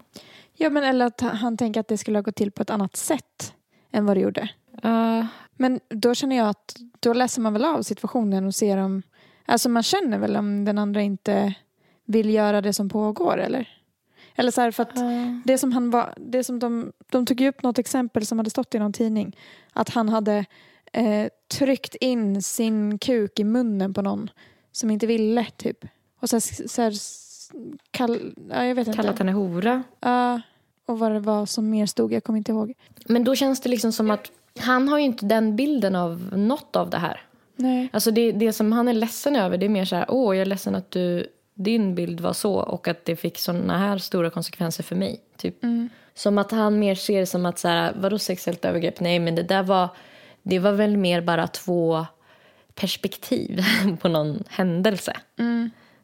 Ja, 0.62 0.70
men 0.70 0.84
eller 0.84 1.06
att 1.06 1.22
han- 1.22 1.58
tänker 1.58 1.80
att 1.80 1.88
det 1.88 1.98
skulle 1.98 2.18
ha 2.18 2.22
gått 2.22 2.36
till 2.36 2.52
på 2.52 2.62
ett 2.62 2.70
annat 2.70 2.96
sätt 2.96 3.54
än 3.92 4.06
vad 4.06 4.18
det 4.18 4.22
gjorde. 4.22 4.50
Uh, 4.86 5.26
Men 5.58 5.80
då 5.90 6.16
känner 6.16 6.36
jag 6.36 6.50
att 6.50 6.76
då 7.00 7.14
läser 7.14 7.42
man 7.42 7.54
väl 7.54 7.66
av 7.66 7.82
situationen 7.82 8.46
och 8.46 8.56
ser 8.56 8.78
om... 8.78 9.02
Alltså 9.46 9.70
man 9.70 9.84
känner 9.84 10.18
väl 10.18 10.36
om 10.36 10.66
den 10.66 10.78
andra 10.78 11.02
inte 11.02 11.54
vill 12.06 12.30
göra 12.30 12.62
det 12.62 12.74
som 12.74 12.90
pågår 12.90 13.38
eller? 13.38 13.70
Eller 14.36 14.52
så 14.52 14.62
här 14.62 14.72
för 14.72 14.84
att 14.84 14.96
det 15.46 15.58
som 15.58 15.72
han 15.72 15.92
var... 15.92 16.14
Det 16.18 16.44
som 16.44 16.60
de, 16.60 16.92
de 17.12 17.26
tog 17.26 17.42
ju 17.42 17.50
upp 17.50 17.64
något 17.64 17.80
exempel 17.80 18.26
som 18.26 18.40
hade 18.40 18.50
stått 18.50 18.76
i 18.76 18.80
någon 18.80 18.94
tidning. 18.94 19.38
Att 19.74 19.90
han 19.90 20.10
hade 20.10 20.46
eh, 20.94 21.28
tryckt 21.48 21.96
in 21.96 22.42
sin 22.42 22.98
kuk 22.98 23.40
i 23.40 23.44
munnen 23.44 23.94
på 23.94 24.02
någon 24.02 24.30
som 24.72 24.92
inte 24.92 25.08
ville 25.08 25.46
typ. 25.58 25.86
Och 26.20 26.30
så 26.30 26.36
här, 26.36 26.68
så 26.68 26.82
här 26.82 26.94
kall, 27.92 28.34
ja, 28.50 28.66
jag 28.66 28.76
vet 28.76 28.88
inte. 28.88 28.98
kallat 28.98 29.20
henne 29.20 29.32
hora. 29.32 29.84
Ja, 30.00 30.42
och 30.92 31.00
vad 31.00 31.12
det 31.12 31.20
var 31.20 31.46
som 31.46 31.70
mer 31.70 31.86
stod, 31.86 32.14
jag 32.14 32.24
kommer 32.24 32.38
inte 32.38 32.52
ihåg. 32.52 32.74
Men 33.06 33.24
då 33.24 33.36
känns 33.36 33.62
det 33.62 33.70
liksom 33.70 33.92
som 33.92 34.12
att 34.12 34.32
han 34.60 34.88
har 34.88 34.98
ju 34.98 35.06
inte 35.06 35.26
den 35.26 35.56
bilden 35.56 35.96
av 35.96 36.30
något 36.36 36.76
av 36.76 36.90
det 36.90 36.98
här. 36.98 37.22
Nej. 37.56 37.90
Alltså 37.94 38.12
det, 38.12 38.32
det 38.32 38.54
som 38.54 38.72
han 38.72 38.88
är 38.88 38.94
ledsen 38.94 39.36
över 39.36 39.58
det 39.58 39.66
är 39.66 39.70
mer 39.70 39.86
så 39.86 39.96
här, 39.96 40.06
åh 40.10 40.36
jag 40.36 40.42
är 40.42 40.46
ledsen 40.46 40.76
att 40.76 40.92
du, 40.92 41.28
din 41.54 41.96
bild 41.96 42.20
var 42.20 42.34
så 42.34 42.54
och 42.54 42.88
att 42.88 43.06
det 43.06 43.16
fick 43.16 43.38
såna 43.38 43.78
här 43.78 43.98
stora 43.98 44.30
konsekvenser 44.30 44.84
för 44.84 44.96
mig. 44.96 45.22
Typ. 45.38 45.56
Som 46.14 46.38
att 46.38 46.52
han 46.52 46.80
mer 46.80 46.96
ser 46.96 47.20
det 47.20 47.26
som 47.26 47.46
att 47.46 47.60
så 47.60 47.68
här, 47.68 47.94
vadå 47.96 48.20
sexuellt 48.20 48.66
övergrepp? 48.66 49.00
Nej 49.00 49.20
men 49.20 49.36
det 49.36 49.44
där 49.44 49.64
var, 49.64 49.90
det 50.44 50.60
var 50.60 50.72
väl 50.72 50.98
mer 50.98 51.22
bara 51.22 51.48
två 51.48 52.06
perspektiv 52.76 53.64
på 54.02 54.08
någon 54.08 54.44
händelse. 54.48 55.18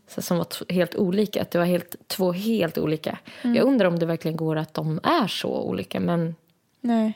Så 0.07 0.21
som 0.21 0.37
var 0.37 0.73
helt 0.73 0.95
olika, 0.95 1.41
att 1.41 1.51
det 1.51 1.59
var 1.59 1.65
helt, 1.65 1.95
två 2.07 2.31
helt 2.31 2.77
olika. 2.77 3.17
Jag 3.41 3.65
undrar 3.65 3.87
om 3.87 3.99
det 3.99 4.05
verkligen 4.05 4.37
går 4.37 4.55
att 4.55 4.73
de 4.73 4.99
är 5.03 5.27
så 5.27 5.61
olika 5.61 5.99
men 5.99 6.35
Nej. 6.81 7.13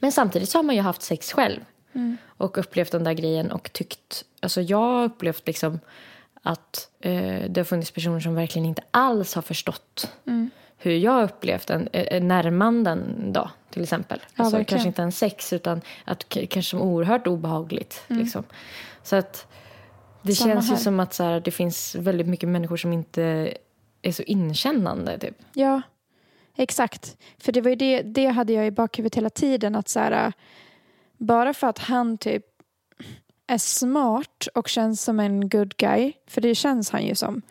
men 0.00 0.12
samtidigt 0.12 0.48
så 0.48 0.58
har 0.58 0.62
man 0.62 0.74
ju 0.74 0.80
haft 0.80 1.02
sex 1.02 1.32
själv 1.32 1.60
och 2.26 2.58
upplevt 2.58 2.92
den 2.92 3.04
där 3.04 3.12
grejen 3.12 3.52
och 3.52 3.72
tyckt... 3.72 4.24
Alltså 4.40 4.60
jag 4.60 4.78
har 4.78 5.04
upplevt 5.04 5.46
liksom 5.46 5.80
att 6.42 6.90
eh, 7.00 7.42
det 7.48 7.56
har 7.56 7.64
funnits 7.64 7.90
personer 7.90 8.20
som 8.20 8.34
verkligen 8.34 8.66
inte 8.66 8.82
alls 8.90 9.34
har 9.34 9.42
förstått 9.42 10.08
hur 10.84 10.96
jag 10.96 11.12
har 11.12 11.22
upplevt 11.22 11.70
en, 11.70 11.88
eh, 11.92 12.22
närmanden 12.22 13.32
då, 13.32 13.50
till 13.70 13.82
exempel. 13.82 14.20
Ja, 14.36 14.44
alltså, 14.44 14.64
kanske 14.64 14.88
inte 14.88 15.02
en 15.02 15.12
sex, 15.12 15.52
utan 15.52 15.80
att, 16.04 16.28
kanske 16.28 16.62
som 16.62 16.82
oerhört 16.82 17.26
obehagligt. 17.26 18.02
Liksom. 18.06 18.44
Så 19.02 19.16
att 19.16 19.46
det 20.24 20.34
Samma 20.34 20.52
känns 20.52 20.66
ju 20.66 20.74
här. 20.74 20.80
som 20.80 21.00
att 21.00 21.14
så 21.14 21.24
här, 21.24 21.40
det 21.40 21.50
finns 21.50 21.94
väldigt 21.94 22.26
mycket 22.26 22.48
människor 22.48 22.76
som 22.76 22.92
inte 22.92 23.54
är 24.02 24.12
så 24.12 24.22
inkännande. 24.22 25.18
Typ. 25.18 25.36
Ja, 25.52 25.82
exakt. 26.56 27.16
För 27.38 27.52
det 27.52 27.60
var 27.60 27.70
ju 27.70 27.76
det, 27.76 28.02
det 28.02 28.26
hade 28.26 28.52
jag 28.52 28.66
i 28.66 28.70
bakhuvudet 28.70 29.14
hela 29.14 29.30
tiden. 29.30 29.74
Att 29.74 29.88
så 29.88 30.00
här, 30.00 30.32
bara 31.16 31.54
för 31.54 31.66
att 31.66 31.78
han 31.78 32.18
typ 32.18 32.44
är 33.46 33.58
smart 33.58 34.48
och 34.54 34.68
känns 34.68 35.02
som 35.02 35.20
en 35.20 35.48
good 35.48 35.76
guy, 35.76 36.12
för 36.26 36.40
det 36.40 36.54
känns 36.54 36.90
han 36.90 37.04
ju 37.06 37.14
som. 37.14 37.42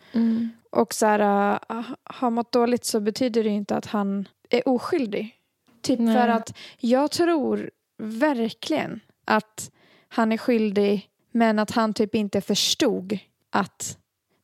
Och 0.70 0.94
så 0.94 1.06
här, 1.06 1.52
äh, 1.70 1.84
har 2.04 2.30
mått 2.30 2.52
dåligt 2.52 2.84
så 2.84 3.00
betyder 3.00 3.44
det 3.44 3.50
ju 3.50 3.56
inte 3.56 3.76
att 3.76 3.86
han 3.86 4.28
är 4.50 4.68
oskyldig. 4.68 5.34
Typ 5.82 5.98
Nej. 5.98 6.14
för 6.14 6.28
att 6.28 6.56
jag 6.78 7.10
tror 7.10 7.70
verkligen 7.98 9.00
att 9.24 9.70
han 10.08 10.32
är 10.32 10.36
skyldig 10.36 11.08
men 11.34 11.58
att 11.58 11.70
han 11.70 11.94
typ 11.94 12.14
inte 12.14 12.40
förstod 12.40 13.18
att 13.50 13.98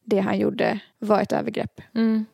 det 0.04 0.20
han 0.20 0.38
gjorde 0.38 0.80
var 0.98 1.20
ett 1.20 1.32
övergrepp. 1.32 1.80
Mm. 1.94 2.26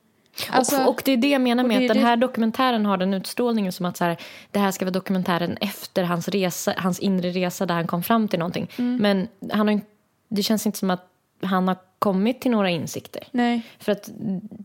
Alltså- 0.50 0.82
och, 0.82 0.88
och 0.88 1.02
det 1.04 1.12
är 1.12 1.16
det 1.16 1.28
jag 1.30 1.40
menar 1.40 1.64
och 1.64 1.68
med 1.68 1.76
att 1.76 1.82
är 1.82 1.88
den 1.88 1.96
det- 1.96 2.02
här 2.02 2.16
dokumentären 2.16 2.86
har 2.86 2.96
den 2.96 3.14
utstrålningen 3.14 3.72
som 3.72 3.86
att 3.86 3.96
så 3.96 4.04
här, 4.04 4.16
det 4.50 4.58
här 4.58 4.70
ska 4.70 4.84
vara 4.84 4.92
dokumentären 4.92 5.56
efter 5.60 6.02
hans, 6.04 6.28
resa, 6.28 6.75
hans 6.76 7.00
inre 7.00 7.30
resa 7.30 7.66
där 7.66 7.75
han 7.75 7.86
kom 7.86 8.02
fram 8.02 8.28
till 8.28 8.38
någonting. 8.38 8.70
Mm. 8.78 8.96
Men 8.96 9.28
han 9.52 9.66
har, 9.66 9.72
inte- 9.72 9.86
det 10.28 10.42
känns 10.42 10.66
inte 10.66 10.78
som 10.78 10.90
att 10.90 11.06
han 11.42 11.68
har 11.68 11.76
kommit 11.98 12.40
till 12.40 12.50
några 12.50 12.70
insikter. 12.70 13.28
Nej. 13.30 13.62
För 13.78 13.92
att 13.92 14.10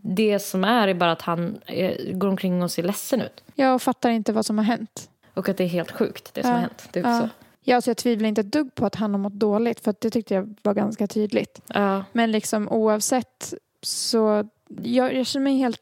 det 0.02 0.38
som 0.38 0.64
är 0.64 0.88
är 0.88 0.94
bara 0.94 1.12
att 1.12 1.22
han 1.22 1.58
eh, 1.66 2.12
går 2.14 2.28
omkring 2.28 2.62
och 2.62 2.70
ser 2.70 2.82
ledsen 2.82 3.20
ut. 3.20 3.44
Jag 3.54 3.82
fattar 3.82 4.10
inte 4.10 4.32
vad 4.32 4.46
som 4.46 4.58
har 4.58 4.64
hänt. 4.64 5.08
Och 5.34 5.48
att 5.48 5.56
det 5.56 5.64
är 5.64 5.68
helt 5.68 5.90
sjukt 5.90 6.34
det 6.34 6.42
som 6.42 6.50
Ja. 6.50 6.56
har 6.56 6.60
hänt. 6.62 6.88
Det 6.92 7.00
är 7.00 7.08
Ja. 7.10 7.20
så. 7.20 7.28
Ja, 7.64 7.80
så 7.80 7.90
jag 7.90 7.96
tvivlar 7.96 8.28
inte 8.28 8.40
ett 8.40 8.52
dugg 8.52 8.74
på 8.74 8.86
att 8.86 8.94
han 8.94 9.10
har 9.10 9.18
mått 9.18 9.32
dåligt 9.32 9.80
för 9.80 9.94
det 9.98 10.10
tyckte 10.10 10.34
jag 10.34 10.54
var 10.62 10.74
ganska 10.74 11.06
tydligt. 11.06 11.60
Ja. 11.66 12.04
Men 12.12 12.32
liksom 12.32 12.68
oavsett 12.68 13.54
så 13.82 14.48
jag, 14.82 15.14
jag 15.14 15.26
känner 15.26 15.44
mig 15.44 15.56
helt 15.56 15.80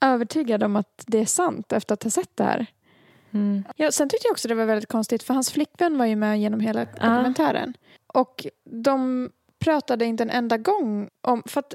övertygad 0.00 0.62
om 0.62 0.76
att 0.76 1.04
det 1.06 1.18
är 1.18 1.26
sant 1.26 1.72
efter 1.72 1.94
att 1.94 2.02
ha 2.02 2.10
sett 2.10 2.36
det 2.36 2.44
här. 2.44 2.66
Mm. 3.30 3.64
Ja, 3.76 3.92
sen 3.92 4.08
tyckte 4.08 4.26
jag 4.26 4.32
också 4.32 4.48
det 4.48 4.54
var 4.54 4.64
väldigt 4.64 4.88
konstigt 4.88 5.22
för 5.22 5.34
hans 5.34 5.50
flickvän 5.50 5.98
var 5.98 6.06
ju 6.06 6.16
med 6.16 6.40
genom 6.40 6.60
hela 6.60 6.84
dokumentären. 6.84 7.74
Och 8.06 8.46
de 8.64 9.30
pratade 9.58 10.04
inte 10.04 10.22
en 10.22 10.30
enda 10.30 10.56
gång 10.56 11.10
om, 11.20 11.42
för 11.46 11.60
att 11.60 11.74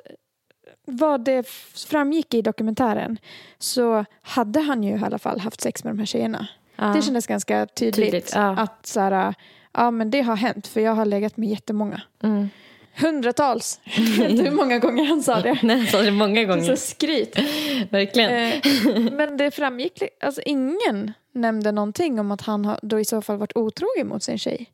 vad 0.85 1.25
det 1.25 1.47
framgick 1.88 2.33
i 2.33 2.41
dokumentären 2.41 3.17
så 3.57 4.05
hade 4.21 4.59
han 4.59 4.83
ju 4.83 4.91
i 4.95 5.03
alla 5.03 5.19
fall 5.19 5.39
haft 5.39 5.62
sex 5.62 5.83
med 5.83 5.93
de 5.93 6.00
här 6.00 6.05
tjejerna. 6.05 6.47
Det 6.95 7.01
kändes 7.01 7.27
ganska 7.27 7.65
tydligt, 7.65 7.95
Tydligt, 8.11 8.33
att 8.35 8.85
så 8.85 8.99
här, 8.99 9.33
ja 9.73 9.91
men 9.91 10.11
det 10.11 10.21
har 10.21 10.35
hänt 10.35 10.67
för 10.67 10.81
jag 10.81 10.91
har 10.95 11.05
legat 11.05 11.37
med 11.37 11.49
jättemånga. 11.49 12.01
Mm. 12.23 12.49
Hundratals. 13.01 13.79
Jag 13.83 14.03
vet 14.03 14.31
inte 14.31 14.43
hur 14.43 14.51
många 14.51 14.79
gånger 14.79 15.05
han 15.05 15.23
sa 15.23 15.39
det. 15.41 15.59
Nej, 15.63 15.87
så 15.87 15.97
är 15.97 16.03
det 16.03 16.11
många 16.11 16.39
Det 16.39 16.45
gånger. 16.45 16.63
så 16.63 16.75
skryt. 16.75 17.39
Verkligen. 17.89 18.31
Eh, 18.31 19.11
men 19.11 19.37
det 19.37 19.51
framgick, 19.51 20.03
alltså 20.21 20.41
ingen 20.45 21.13
nämnde 21.31 21.71
någonting 21.71 22.19
om 22.19 22.31
att 22.31 22.41
han 22.41 22.65
har 22.65 22.79
då 22.81 22.99
i 22.99 23.05
så 23.05 23.21
fall 23.21 23.37
varit 23.37 23.57
otrogen 23.57 24.07
mot 24.07 24.23
sin 24.23 24.37
tjej. 24.37 24.69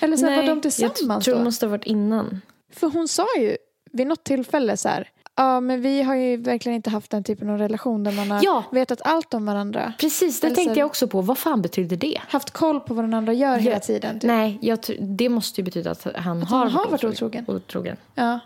Eller 0.00 0.16
så 0.16 0.26
här, 0.26 0.36
var 0.36 0.42
de 0.42 0.48
jag 0.48 0.62
tillsammans 0.62 1.24
tror 1.24 1.34
det 1.34 1.40
då? 1.40 1.44
måste 1.44 1.66
ha 1.66 1.70
varit 1.70 1.84
innan. 1.86 2.40
För 2.72 2.86
hon 2.90 3.08
sa 3.08 3.26
ju 3.38 3.56
vid 3.92 4.06
något 4.06 4.24
tillfälle 4.24 4.76
så 4.76 4.88
här, 4.88 5.08
ja 5.36 5.60
men 5.60 5.80
vi 5.82 6.02
har 6.02 6.14
ju 6.14 6.36
verkligen 6.36 6.76
inte 6.76 6.90
haft 6.90 7.10
den 7.10 7.24
typen 7.24 7.50
av 7.50 7.58
relation 7.58 8.04
där 8.04 8.12
man 8.12 8.30
har 8.30 8.40
Ja. 8.44 8.64
vetat 8.72 9.00
allt 9.04 9.34
om 9.34 9.46
varandra. 9.46 9.92
Precis, 9.98 10.40
det 10.40 10.46
Eller 10.46 10.56
tänkte 10.56 10.78
jag 10.80 10.86
också 10.86 11.08
på. 11.08 11.20
Vad 11.20 11.38
fan 11.38 11.62
betyder 11.62 11.96
det? 11.96 12.18
Haft 12.28 12.50
koll 12.50 12.80
på 12.80 12.94
vad 12.94 13.04
den 13.04 13.14
andra 13.14 13.32
gör 13.32 13.58
hela 13.58 13.80
tiden. 13.80 14.20
Typ. 14.20 14.28
Nej, 14.28 14.58
jag 14.62 14.78
det 15.00 15.28
måste 15.28 15.60
ju 15.60 15.64
betyda 15.64 15.90
att 15.90 16.06
han 16.16 16.42
Att 16.42 16.48
har, 16.50 16.58
han 16.58 16.70
har 16.70 16.88
varit 16.90 17.04
otrogen. 17.04 17.44
otrogen. 17.48 17.96
Ja. 18.14 18.40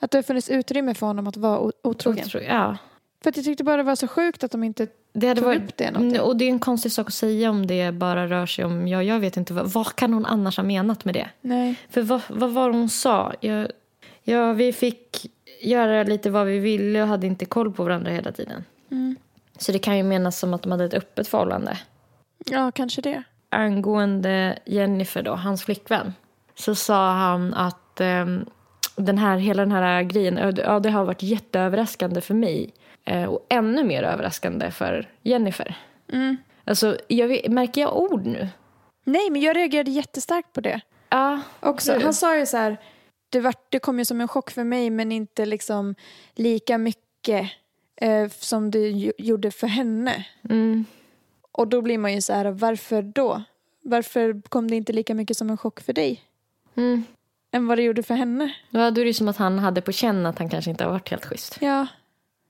Att 0.00 0.10
det 0.10 0.18
har 0.18 0.22
funnits 0.22 0.48
utrymme 0.50 0.94
för 0.94 1.06
honom 1.06 1.26
att 1.26 1.36
vara 1.36 1.70
otrogen. 1.82 2.24
Otro- 2.24 2.42
ja. 2.48 2.76
För 3.22 3.30
att 3.30 3.36
jag 3.36 3.44
tyckte 3.44 3.64
bara 3.64 3.76
det 3.76 3.82
var 3.82 3.94
så 3.96 4.08
sjukt 4.08 4.44
att 4.44 4.50
de 4.50 4.64
inte 4.64 4.86
Det 5.12 5.28
hade 5.28 5.40
tog 5.40 5.46
varit, 5.48 5.62
upp 5.62 5.76
det 5.76 5.90
någonting. 5.90 6.20
och 6.20 6.36
det 6.36 6.44
är 6.44 6.48
en 6.48 6.58
konstig 6.58 6.92
sak 6.92 7.06
att 7.06 7.14
säga 7.14 7.50
om 7.50 7.66
det 7.66 7.92
bara 7.94 8.26
rör 8.26 8.46
sig 8.46 8.64
om, 8.64 8.88
ja, 8.88 9.02
jag 9.02 9.20
vet 9.20 9.36
inte, 9.36 9.52
vad, 9.54 9.66
vad 9.72 9.94
kan 9.94 10.12
hon 10.12 10.26
annars 10.26 10.56
ha 10.56 10.64
menat 10.64 11.04
med 11.04 11.14
det? 11.14 11.28
Nej. 11.40 11.74
För 11.90 12.02
vad, 12.02 12.20
vad 12.28 12.50
var 12.50 12.70
hon 12.70 12.88
sa? 12.88 13.32
Jag, 13.40 13.68
ja, 14.22 14.52
vi 14.52 14.72
fick 14.72 15.26
göra 15.64 16.02
lite 16.02 16.30
vad 16.30 16.46
vi 16.46 16.58
ville 16.58 17.02
och 17.02 17.08
hade 17.08 17.26
inte 17.26 17.44
koll 17.44 17.72
på 17.72 17.84
varandra 17.84 18.10
hela 18.10 18.32
tiden. 18.32 18.64
Mm. 18.90 19.16
Så 19.58 19.72
det 19.72 19.78
kan 19.78 19.96
ju 19.96 20.02
menas 20.02 20.38
som 20.38 20.54
att 20.54 20.62
de 20.62 20.72
hade 20.72 20.84
ett 20.84 20.94
öppet 20.94 21.28
förhållande. 21.28 21.78
Ja, 22.46 22.70
kanske 22.70 23.00
det. 23.02 23.22
angående 23.50 24.58
Jennifer 24.64 25.22
då, 25.22 25.34
hans 25.34 25.64
flickvän, 25.64 26.14
så 26.54 26.74
sa 26.74 27.12
han 27.12 27.54
att 27.54 28.00
ehm, 28.00 28.46
den 28.96 29.18
här, 29.18 29.36
hela 29.36 29.62
den 29.62 29.72
här 29.72 30.02
grejen, 30.02 30.54
ja, 30.56 30.80
det 30.80 30.90
har 30.90 31.04
varit 31.04 31.22
jätteöverraskande 31.22 32.20
för 32.20 32.34
mig. 32.34 32.72
Eh, 33.04 33.24
och 33.24 33.46
ännu 33.48 33.84
mer 33.84 34.02
överraskande 34.02 34.70
för 34.70 35.08
Jennifer. 35.22 35.76
Mm. 36.12 36.36
Alltså, 36.64 36.98
jag 37.08 37.50
märker 37.50 37.80
jag 37.80 37.96
ord 37.96 38.26
nu? 38.26 38.48
Nej, 39.04 39.30
men 39.30 39.42
jag 39.42 39.56
reagerade 39.56 39.90
jättestarkt 39.90 40.52
på 40.52 40.60
det. 40.60 40.80
Ja, 41.08 41.40
Också. 41.60 41.98
Han 42.02 42.14
sa 42.14 42.36
ju 42.36 42.46
så 42.46 42.56
här, 42.56 42.76
det, 43.34 43.40
var, 43.40 43.54
det 43.68 43.78
kom 43.78 43.98
ju 43.98 44.04
som 44.04 44.20
en 44.20 44.28
chock 44.28 44.50
för 44.50 44.64
mig 44.64 44.90
men 44.90 45.12
inte 45.12 45.46
liksom 45.46 45.94
lika 46.34 46.78
mycket 46.78 47.50
eh, 47.96 48.28
som 48.28 48.70
det 48.70 48.88
ju, 48.88 49.12
gjorde 49.18 49.50
för 49.50 49.66
henne. 49.66 50.26
mm, 50.50 50.84
Och 51.52 51.68
då 51.68 51.82
blir 51.82 51.98
man 51.98 52.14
ju 52.14 52.20
så 52.20 52.32
här, 52.32 52.50
varför 52.50 53.02
då? 53.02 53.42
Varför 53.82 54.42
kom 54.48 54.70
det 54.70 54.76
inte 54.76 54.92
lika 54.92 55.14
mycket 55.14 55.36
som 55.36 55.50
en 55.50 55.56
chock 55.56 55.80
för 55.80 55.92
dig 55.92 56.22
mm. 56.76 57.04
än 57.52 57.66
vad 57.66 57.78
det 57.78 57.82
gjorde 57.82 58.02
för 58.02 58.14
henne? 58.14 58.54
Ja, 58.70 58.90
då 58.90 59.00
är 59.00 59.04
det 59.04 59.14
som 59.14 59.28
att 59.28 59.36
han 59.36 59.58
hade 59.58 59.80
på 59.80 59.92
känn 59.92 60.26
att 60.26 60.38
han 60.38 60.48
kanske 60.48 60.70
inte 60.70 60.84
har 60.84 60.90
varit 60.90 61.10
helt 61.10 61.24
schysst. 61.24 61.58
Ja, 61.60 61.86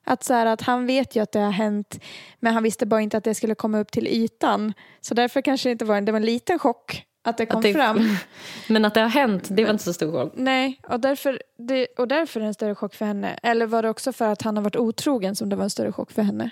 Att, 0.05 0.25
så 0.25 0.35
här, 0.35 0.47
att 0.47 0.63
han 0.63 0.87
vet 0.87 1.17
ju 1.17 1.23
att 1.23 1.33
det 1.33 1.41
har 1.41 1.51
hänt 1.53 2.01
men 2.41 2.55
han 2.55 2.63
visste 2.63 2.87
bara 2.87 3.01
inte 3.01 3.17
att 3.17 3.25
det 3.25 3.35
skulle 3.35 3.55
komma 3.55 3.79
upp 3.79 3.93
till 3.93 4.07
ytan. 4.09 4.73
Så 5.01 5.15
därför 5.15 5.41
kanske 5.43 5.69
det 5.69 5.73
inte 5.73 5.85
var, 5.85 6.01
det 6.01 6.13
var 6.13 6.21
en 6.21 6.27
liten 6.27 6.59
chock 6.59 7.05
att 7.27 7.37
det 7.39 7.47
kom 7.47 7.57
Att 7.59 7.63
det- 7.63 7.73
fram. 7.75 8.17
Men 8.69 8.85
att 8.85 8.95
det 8.95 9.01
har 9.01 9.09
hänt, 9.09 9.45
det 9.51 9.65
var 9.65 9.71
inte 9.71 9.85
så 9.85 9.93
stor 9.93 10.13
chock. 10.13 10.33
Nej, 10.37 10.81
och 10.89 11.01
därför, 11.01 11.43
det, 11.57 11.87
och 11.87 12.09
därför 12.09 12.41
är 12.41 12.43
det 12.43 12.49
en 12.49 12.55
större 12.55 12.75
chock 12.75 12.95
för 12.95 13.05
henne. 13.05 13.39
Eller 13.43 13.67
var 13.67 13.83
det 13.83 13.89
också 13.91 14.13
för 14.13 14.29
att 14.29 14.43
han 14.43 14.57
har 14.57 14.65
varit 14.65 14.77
otrogen 14.77 15.37
som 15.37 15.49
det 15.49 15.57
var 15.57 15.65
en 15.65 15.71
större 15.71 15.93
chock 15.93 16.11
för 16.13 16.23
henne? 16.23 16.51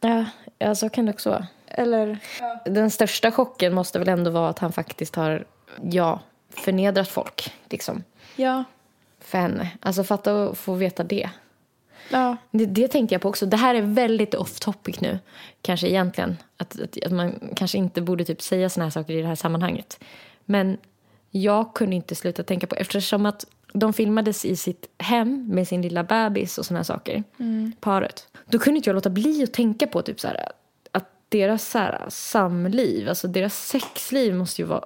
Ja, 0.00 0.24
ja, 0.58 0.74
så 0.74 0.88
kan 0.88 1.06
det 1.06 1.12
också 1.12 1.30
vara. 1.30 1.46
Eller? 1.66 2.18
Den 2.64 2.90
största 2.90 3.30
chocken 3.30 3.74
måste 3.74 3.98
väl 3.98 4.08
ändå 4.08 4.30
vara 4.30 4.48
att 4.48 4.58
han 4.58 4.72
faktiskt 4.72 5.16
har, 5.16 5.44
ja, 5.82 6.20
förnedrat 6.50 7.08
folk. 7.08 7.52
Liksom, 7.70 8.04
Ja. 8.36 8.64
för 9.20 9.38
henne. 9.38 9.70
Alltså 9.80 10.04
fatta 10.04 10.44
att 10.44 10.58
få 10.58 10.74
veta 10.74 11.04
det. 11.04 11.30
Ja. 12.10 12.36
det. 12.50 12.66
Det 12.66 12.88
tänkte 12.88 13.14
jag 13.14 13.22
på 13.22 13.28
också. 13.28 13.46
Det 13.46 13.56
här 13.56 13.74
är 13.74 13.82
väldigt 13.82 14.34
off 14.34 14.60
topic 14.60 15.00
nu. 15.00 15.18
Kanske 15.62 15.88
egentligen. 15.88 16.36
Att, 16.56 16.80
att, 16.80 17.04
att 17.04 17.12
man 17.12 17.52
kanske 17.56 17.78
inte 17.78 18.00
borde 18.00 18.24
typ 18.24 18.42
säga 18.42 18.68
såna 18.68 18.84
här 18.84 18.90
saker 18.90 19.14
i 19.14 19.20
det 19.20 19.28
här 19.28 19.34
sammanhanget. 19.34 20.04
Men 20.44 20.78
jag 21.30 21.74
kunde 21.74 21.96
inte 21.96 22.14
sluta 22.14 22.42
tänka 22.42 22.66
på, 22.66 22.74
eftersom 22.74 23.26
att 23.26 23.46
de 23.72 23.92
filmades 23.92 24.44
i 24.44 24.56
sitt 24.56 24.86
hem 24.98 25.48
med 25.48 25.68
sin 25.68 25.82
lilla 25.82 26.04
bebis 26.04 26.58
och 26.58 26.66
såna 26.66 26.78
här 26.78 26.84
saker. 26.84 27.24
Paret. 27.80 28.28
Då 28.46 28.58
kunde 28.58 28.76
inte 28.76 28.88
jag 28.90 28.94
låta 28.94 29.10
bli 29.10 29.42
att 29.42 29.52
tänka 29.52 29.86
på 29.86 30.02
typ 30.02 30.20
så 30.20 30.28
här, 30.28 30.48
att 30.92 31.10
deras 31.28 31.70
så 31.70 31.78
här, 31.78 32.04
samliv, 32.08 33.08
alltså 33.08 33.28
deras 33.28 33.66
sexliv 33.66 34.34
måste 34.34 34.62
ju 34.62 34.68
vara, 34.68 34.84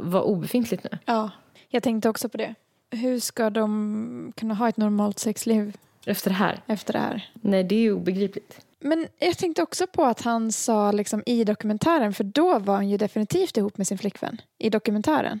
vara 0.00 0.22
obefintligt 0.22 0.84
nu. 0.84 0.98
ja. 1.04 1.30
Jag 1.68 1.82
tänkte 1.82 2.08
också 2.08 2.28
på 2.28 2.36
det. 2.36 2.54
Hur 2.90 3.20
ska 3.20 3.50
de 3.50 4.32
kunna 4.36 4.54
ha 4.54 4.68
ett 4.68 4.76
normalt 4.76 5.18
sexliv 5.18 5.76
Efter 6.06 6.30
det 6.30 6.36
här. 6.36 6.62
efter 6.66 6.92
det 6.92 6.98
här? 6.98 7.30
Nej, 7.34 7.64
det 7.64 7.74
är 7.74 7.80
ju 7.80 7.92
obegripligt. 7.92 8.60
Men 8.80 9.06
jag 9.18 9.38
tänkte 9.38 9.62
också 9.62 9.86
på 9.86 10.04
att 10.04 10.22
han 10.22 10.52
sa 10.52 10.92
liksom 10.92 11.22
i 11.26 11.44
dokumentären, 11.44 12.12
för 12.14 12.24
då 12.24 12.58
var 12.58 12.74
han 12.74 12.88
ju 12.88 12.96
definitivt 12.96 13.56
ihop 13.56 13.78
med 13.78 13.86
sin 13.86 13.98
flickvän 13.98 14.40
i 14.58 14.70
dokumentären, 14.70 15.40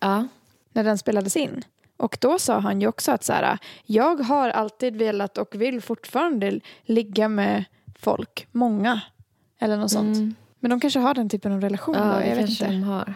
Ja. 0.00 0.28
när 0.72 0.84
den 0.84 0.98
spelades 0.98 1.36
in. 1.36 1.64
Och 1.96 2.18
då 2.20 2.38
sa 2.38 2.58
han 2.58 2.80
ju 2.80 2.86
också 2.86 3.12
att 3.12 3.24
så 3.24 3.32
här, 3.32 3.58
jag 3.84 4.16
har 4.20 4.48
alltid 4.50 4.96
velat 4.96 5.38
och 5.38 5.54
vill 5.62 5.80
fortfarande 5.80 6.60
ligga 6.84 7.28
med 7.28 7.64
folk, 7.98 8.46
många, 8.52 9.00
eller 9.58 9.76
något 9.76 9.90
sånt. 9.90 10.16
Mm. 10.16 10.34
Men 10.60 10.70
de 10.70 10.80
kanske 10.80 10.98
har 11.00 11.14
den 11.14 11.28
typen 11.28 11.52
av 11.52 11.60
relation 11.60 11.94
Ja, 11.98 12.04
då, 12.04 12.28
jag 12.28 12.36
vet 12.36 12.50
inte. 12.50 12.66
de 12.66 12.82
har. 12.82 13.14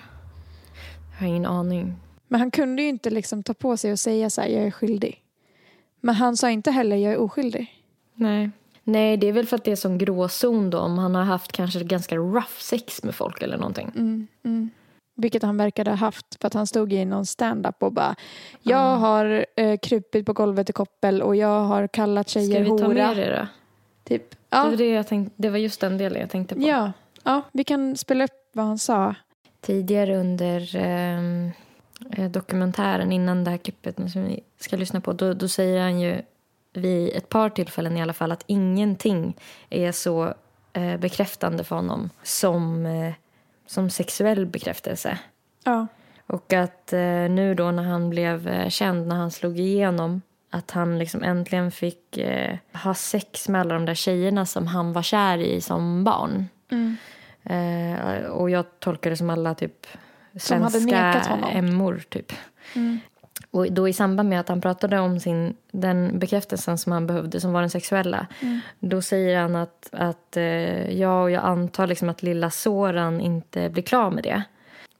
Jag 1.13 1.19
har 1.21 1.27
ingen 1.27 1.47
aning. 1.47 1.95
Men 2.29 2.41
han 2.41 2.51
kunde 2.51 2.83
ju 2.83 2.89
inte 2.89 3.11
liksom 3.11 3.43
ta 3.43 3.55
på 3.55 3.77
sig 3.77 3.93
och 3.93 3.99
säga 3.99 4.31
så 4.31 4.41
här, 4.41 4.49
jag 4.49 4.63
är 4.63 4.71
skyldig. 4.71 5.21
Men 6.05 6.15
han 6.15 6.37
sa 6.37 6.51
inte 6.51 6.71
heller, 6.71 6.97
jag 6.97 7.13
är 7.13 7.19
oskyldig. 7.19 7.83
Nej. 8.15 8.51
Nej, 8.85 9.17
det 9.17 9.27
är 9.27 9.33
väl 9.33 9.47
för 9.47 9.57
att 9.57 9.65
det 9.65 9.73
är 9.73 9.77
som 9.77 9.99
gråzon 9.99 10.71
då. 10.71 10.79
Om 10.79 10.99
han 10.99 11.15
har 11.15 11.23
haft 11.25 11.53
kanske 11.53 11.85
ganska 11.85 12.17
rough 12.17 12.59
sex 12.59 13.03
med 13.03 13.15
folk 13.15 13.43
eller 13.43 13.57
någonting. 13.57 13.93
Mm, 13.97 14.27
mm. 14.45 14.71
Vilket 15.17 15.43
han 15.43 15.57
verkade 15.57 15.91
ha 15.91 15.97
haft 15.97 16.27
för 16.41 16.47
att 16.47 16.55
han 16.55 16.67
stod 16.67 16.93
i 16.93 17.05
någon 17.05 17.27
stand-up 17.27 17.83
och 17.83 17.93
bara 17.93 18.15
Jag 18.63 18.97
har 18.97 19.47
eh, 19.57 19.79
krupit 19.83 20.27
på 20.27 20.33
golvet 20.33 20.71
i 20.71 20.73
koppel 20.73 21.23
och 21.23 21.37
jag 21.37 21.61
har 21.65 21.87
kallat 21.87 22.29
Ska 22.31 22.41
tjejer 22.41 22.61
vi 22.61 22.67
ta 22.67 22.73
hora. 22.85 22.89
med 22.89 23.17
det 23.17 23.37
då? 23.39 23.47
Typ. 24.05 24.31
Det, 24.31 24.37
Ja, 24.51 24.65
var 24.65 24.77
det, 24.77 24.89
jag 24.91 25.07
tänkte, 25.07 25.35
det 25.37 25.51
var 25.51 25.59
just 25.59 25.81
den 25.81 25.99
delen 25.99 26.21
jag 26.21 26.31
tänkte 26.31 26.55
på. 26.55 26.61
ja, 26.63 26.93
ja, 27.25 27.43
vi 27.53 27.65
kan 27.65 27.97
spela 27.97 28.25
upp 28.25 28.51
vad 28.53 28.67
han 28.67 28.79
sa. 28.79 29.15
Tidigare 29.61 30.17
under 30.17 30.77
eh, 30.77 31.51
dokumentären, 32.31 33.13
innan 33.13 33.45
det 33.45 33.51
här 33.51 33.59
klippet 33.59 33.97
som 34.13 34.25
vi 34.25 34.41
ska 34.59 34.77
lyssna 34.77 35.01
på, 35.01 35.13
då, 35.13 35.35
då 35.35 35.49
säger 35.49 35.83
han 35.83 36.01
ju 36.01 36.23
vid 36.73 37.17
ett 37.17 37.29
par 37.29 37.51
tillfällen 37.51 37.97
i 37.97 38.03
alla 38.03 38.13
fall 38.13 38.33
att 38.33 38.45
ingenting 38.47 39.37
är 39.71 39.93
så 39.93 40.35
eh, 40.73 40.97
bekräftande 40.97 41.65
för 41.65 41.77
honom 41.77 42.11
som, 42.23 42.87
eh, 42.87 43.13
som 43.67 43.91
sexuell 43.91 44.47
bekräftelse. 44.47 45.19
Ja, 45.65 45.87
Och 46.27 46.53
att 46.53 46.93
eh, 46.93 47.31
nu 47.31 47.55
då 47.55 47.71
när 47.71 47.83
han 47.83 48.11
blev 48.11 48.49
eh, 48.49 48.69
känd, 48.69 49.07
när 49.07 49.17
han 49.17 49.31
slog 49.31 49.61
igenom 49.61 50.23
att 50.51 50.71
han 50.71 50.99
liksom 50.99 51.23
äntligen 51.23 51.71
fick 51.71 52.17
eh, 52.19 52.57
ha 52.73 52.95
sex 52.95 53.49
med 53.49 53.61
alla 53.61 53.75
de 53.75 53.85
där 53.87 53.95
tjejerna 53.95 54.47
som 54.47 54.67
han 54.67 54.93
var 54.93 55.03
kär 55.03 55.39
i 55.39 55.61
som 55.61 56.05
barn. 56.05 56.49
Mm. 56.71 56.97
Eh, 57.43 58.25
och 58.25 58.51
jag 58.51 58.65
tolkar 58.79 59.11
det 59.11 59.17
som 59.17 59.31
alla 59.31 59.55
typ 59.55 59.87
svenska 60.39 60.97
emmor 61.53 62.03
typ. 62.09 62.33
Mm. 62.75 62.99
Och 63.51 63.73
då 63.73 63.89
i 63.89 63.93
samband 63.93 64.29
med 64.29 64.41
att 64.41 64.49
han 64.49 64.61
pratade 64.61 64.99
om 65.01 65.21
sin, 65.21 65.57
den 65.73 66.19
bekräftelsen 66.19 66.79
som 66.79 66.93
han 66.93 67.07
behövde, 67.07 67.41
som 67.41 67.53
var 67.53 67.61
den 67.61 67.71
sexuella, 67.71 68.27
Mm. 68.41 68.61
då 68.81 69.03
säger 69.03 69.39
han 69.41 69.57
att, 69.57 69.89
att 69.93 70.37
eh, 70.37 70.91
ja, 71.01 71.23
och 71.23 71.31
jag 71.31 71.45
antar 71.45 71.87
liksom 71.87 72.09
att 72.09 72.23
lilla 72.23 72.51
Soran 72.51 73.21
inte 73.21 73.69
blir 73.71 73.83
klar 73.83 74.11
med 74.11 74.25
det. 74.25 74.43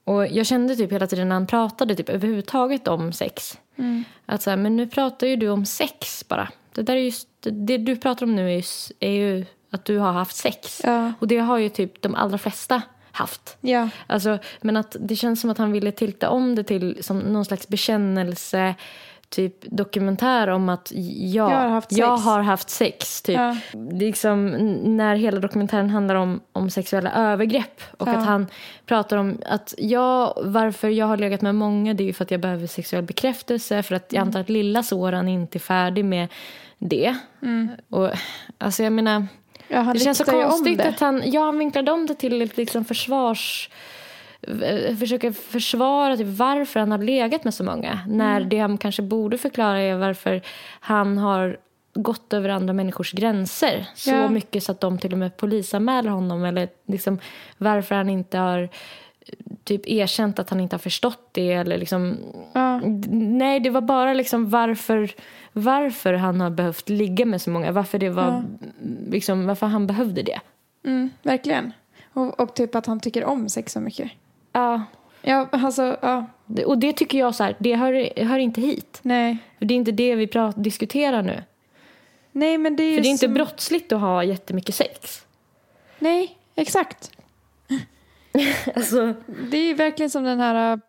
Och 0.03 0.27
jag 0.27 0.45
kände 0.45 0.75
typ 0.75 0.91
hela 0.91 1.07
tiden 1.07 1.29
när 1.29 1.35
han 1.35 1.47
pratade 1.47 1.95
typ 1.95 2.09
överhuvudtaget 2.09 2.87
om 2.87 3.11
sex, 3.13 3.59
Mm. 3.77 4.03
att 4.25 4.41
så 4.41 4.49
här, 4.49 4.57
men 4.57 4.75
nu 4.75 4.87
pratar 4.87 5.27
ju 5.27 5.35
du 5.35 5.49
om 5.49 5.65
sex 5.65 6.25
bara. 6.27 6.49
Det, 6.73 6.81
där 6.81 6.95
är 6.95 6.99
just, 6.99 7.27
det 7.41 7.77
du 7.77 7.95
pratar 7.95 8.25
om 8.25 8.35
nu 8.35 8.47
är 8.51 8.55
ju, 8.55 8.63
är 8.99 9.11
ju 9.11 9.45
att 9.71 9.85
du 9.85 9.97
har 9.97 10.11
haft 10.11 10.35
sex. 10.35 10.81
Ja. 10.83 11.13
Och 11.19 11.27
det 11.27 11.37
har 11.37 11.57
ju 11.57 11.69
typ 11.69 12.01
de 12.01 12.15
allra 12.15 12.37
flesta 12.37 12.81
haft. 13.15 13.57
ja, 13.61 13.89
Alltså, 14.07 14.37
men 14.61 14.77
att 14.77 14.95
det 14.99 15.15
känns 15.15 15.41
som 15.41 15.49
att 15.49 15.57
han 15.57 15.71
ville 15.71 15.91
tilta 15.91 16.29
om 16.29 16.55
det 16.55 16.63
till 16.63 17.03
som 17.03 17.19
någon 17.19 17.45
slags 17.45 17.67
bekännelse 17.67 18.75
typ 19.29 19.55
dokumentär 19.61 20.47
om 20.47 20.69
att 20.69 20.91
ja, 20.95 21.51
Jag 21.51 21.57
har 21.59 21.69
haft 21.69 21.89
sex. 21.89 21.99
jag 21.99 22.17
har 22.17 22.41
haft 22.41 22.69
sex. 22.69 23.21
Typ. 23.21 23.35
Ja. 23.37 23.57
Liksom, 23.91 24.47
när 24.97 25.15
hela 25.15 25.39
dokumentären 25.39 25.89
handlar 25.89 26.15
om, 26.15 26.41
om 26.53 26.69
sexuella 26.69 27.11
övergrepp 27.11 27.81
och 27.97 28.07
Ja. 28.07 28.11
att 28.17 28.25
han 28.25 28.47
pratar 28.85 29.17
om 29.17 29.37
att 29.45 29.73
jag, 29.77 30.33
varför 30.43 30.89
jag 30.89 31.05
har 31.05 31.17
legat 31.17 31.41
med 31.41 31.55
många 31.55 31.93
det 31.93 32.03
är 32.03 32.05
ju 32.05 32.13
för 32.13 32.23
att 32.23 32.31
jag 32.31 32.39
behöver 32.41 32.67
sexuell 32.67 33.03
bekräftelse 33.03 33.83
för 33.83 33.95
att 33.95 34.05
jag 34.13 34.17
Mm. 34.21 34.27
antar 34.27 34.39
att 34.39 34.49
lilla 34.49 34.83
Soran 34.83 35.27
inte 35.27 35.57
är 35.57 35.59
färdig 35.59 36.05
med 36.05 36.27
det. 36.77 37.15
Och, 37.89 38.09
alltså 38.57 38.83
jag 38.83 38.93
menar, 38.93 39.27
ja 39.75 39.81
han 39.81 39.93
det 39.93 39.99
känns 39.99 40.17
så 40.17 40.23
konstigt 40.23 40.77
det. 40.77 40.87
att 40.89 40.99
han, 40.99 41.21
ja, 41.25 41.41
han 41.45 41.59
vinklade 41.59 41.91
om 41.91 42.05
det 42.05 42.15
till 42.15 42.51
liksom 42.55 42.85
försvars... 42.85 43.69
eh, 44.63 44.95
Försöker 44.97 45.31
försvara 45.31 46.17
typ 46.17 46.27
varför 46.27 46.79
han 46.79 46.91
har 46.91 46.97
legat 46.97 47.43
med 47.43 47.53
så 47.53 47.63
många. 47.63 47.99
När 48.07 48.37
Mm. 48.37 48.49
det 48.49 48.59
han 48.59 48.77
kanske 48.77 49.01
borde 49.01 49.37
förklara 49.37 49.79
är 49.79 49.95
varför 49.95 50.41
han 50.79 51.17
har 51.17 51.57
gått 51.93 52.33
över 52.33 52.49
andra 52.49 52.73
människors 52.73 53.11
gränser 53.13 53.85
så 53.95 54.09
Ja. 54.09 54.29
mycket 54.29 54.63
så 54.63 54.71
att 54.71 54.81
de 54.81 54.97
till 54.99 55.11
och 55.13 55.17
med 55.19 55.37
polisanmäler 55.37 56.09
honom. 56.09 56.43
Eller 56.45 56.69
liksom 56.87 57.19
varför 57.57 57.95
han 57.95 58.09
inte 58.09 58.37
har 58.37 58.69
typ 59.65 59.87
erkänt 59.87 60.39
att 60.39 60.49
han 60.49 60.59
inte 60.59 60.73
har 60.73 60.79
förstått 60.79 61.29
det. 61.31 61.51
Eller 61.51 61.77
liksom, 61.77 62.17
Ja. 62.53 62.81
Nej, 63.11 63.59
det 63.59 63.69
var 63.69 63.81
bara 63.81 64.13
liksom 64.13 64.49
varför, 64.49 65.11
varför 65.53 66.13
han 66.13 66.41
har 66.41 66.49
behövt 66.49 66.89
ligga 66.89 67.25
med 67.25 67.41
så 67.41 67.49
många. 67.49 67.71
Varför, 67.71 67.99
det 67.99 68.09
var, 68.09 68.43
liksom, 69.09 69.45
varför 69.47 69.67
han 69.67 69.87
behövde 69.87 70.23
det. 70.23 70.39
Mm, 70.85 71.09
verkligen. 71.23 71.73
Och, 72.13 72.39
och 72.39 72.53
typ 72.53 72.75
att 72.75 72.85
han 72.85 72.99
tycker 72.99 73.23
om 73.25 73.49
sex 73.49 73.73
så 73.73 73.79
mycket. 73.79 74.11
Ja. 74.51 74.83
Ja, 75.21 75.47
alltså, 75.51 75.97
ja, 76.01 76.25
Och 76.65 76.77
det 76.77 76.93
tycker 76.93 77.17
jag 77.17 77.35
så 77.35 77.43
här, 77.43 77.55
det 77.59 77.75
hör, 77.75 78.23
hör 78.25 78.37
inte 78.37 78.61
hit. 78.61 78.99
nej. 79.01 79.37
För 79.59 79.65
det 79.65 79.73
är 79.73 79.75
inte 79.75 79.91
det 79.91 80.15
vi 80.15 80.27
prat, 80.27 80.63
diskuterar 80.63 81.21
nu. 81.21 81.43
Nej, 82.31 82.57
men 82.57 82.75
det 82.75 82.83
är 82.83 82.95
För 82.95 83.01
det 83.01 83.07
är 83.07 83.11
inte 83.11 83.25
som... 83.25 83.33
brottsligt 83.33 83.91
att 83.91 83.99
ha 84.01 84.23
jättemycket 84.23 84.75
sex. 84.75 85.25
Nej, 85.99 86.37
exakt. 86.55 87.11
Alltså, 88.75 89.13
Det 89.51 89.57
är 89.57 89.75
verkligen 89.75 90.09
som 90.09 90.23
den 90.23 90.39
här... 90.39 90.73
äh, 90.73 90.79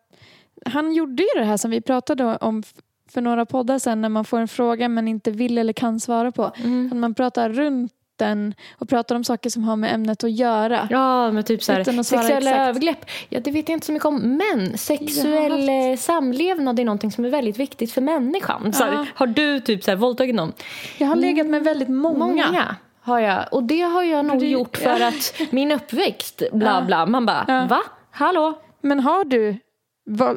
Han 0.73 0.95
gjorde 0.95 1.23
ju 1.23 1.41
det 1.41 1.45
här 1.45 1.57
som 1.57 1.71
vi 1.71 1.81
pratade 1.81 2.37
om 2.37 2.63
för 3.11 3.21
några 3.21 3.47
poddar 3.47 3.79
sen 3.79 4.03
när 4.03 4.09
man 4.09 4.25
får 4.25 4.41
en 4.41 4.49
fråga 4.49 4.89
men 4.89 5.09
inte 5.09 5.31
vill 5.31 5.59
eller 5.59 5.73
kan 5.73 6.01
svara 6.01 6.33
på. 6.33 6.53
Mm. 6.65 6.87
Att 6.93 6.99
man 6.99 7.15
pratar 7.15 7.51
runt 7.51 7.93
den 8.19 8.55
och 8.79 8.89
pratar 8.89 9.15
om 9.17 9.25
saker 9.25 9.51
som 9.51 9.65
har 9.65 9.77
med 9.77 9.95
ämnet 9.95 10.25
att 10.25 10.31
göra. 10.31 10.89
ja, 10.91 11.31
men 11.31 11.45
typ 11.45 11.63
så 11.63 11.73
här, 11.73 11.85
sexuella 11.85 12.37
exakt. 12.37 12.69
övergrepp. 12.69 13.11
Ja, 13.29 13.41
det 13.41 13.51
vet 13.51 13.69
jag 13.69 13.77
inte 13.77 13.87
så 13.87 13.93
mycket 13.93 14.07
om. 14.07 14.37
Men 14.37 14.79
sexuell 14.79 15.69
eh, 15.69 15.97
samlevnad 15.99 16.81
är 16.81 16.85
någonting 16.85 17.13
som 17.13 17.25
är 17.25 17.31
väldigt 17.31 17.59
viktigt 17.59 17.93
för 17.93 18.01
människan. 18.01 18.73
Så 18.73 18.85
här, 18.85 19.11
har 19.15 19.27
du 19.27 19.61
typ 19.61 19.85
så 19.85 19.91
här, 19.91 19.99
våldtagit 19.99 20.35
någon? 20.35 20.53
Jag 20.99 21.07
har 21.07 21.17
legat 21.17 21.47
med 21.47 21.65
väldigt 21.65 21.89
många. 21.89 22.19
Många 22.19 22.77
har 23.07 23.21
jag. 23.21 23.45
Och 23.51 23.63
det 23.63 23.81
har 23.81 24.03
jag 24.03 24.25
nog 24.25 24.39
det- 24.41 24.47
gjort 24.47 24.77
för 24.77 25.01
ja. 25.01 25.09
att 25.09 25.35
min 25.51 25.73
uppväxt, 25.73 26.43
bla 26.53 26.83
bla. 26.83 27.07
Man 27.07 27.27
bara, 27.27 27.45
Ja. 27.49 27.67
va? 27.71 27.83
Hallå? 28.11 28.59
Men 28.81 29.01
har 29.01 29.25
du... 29.25 29.57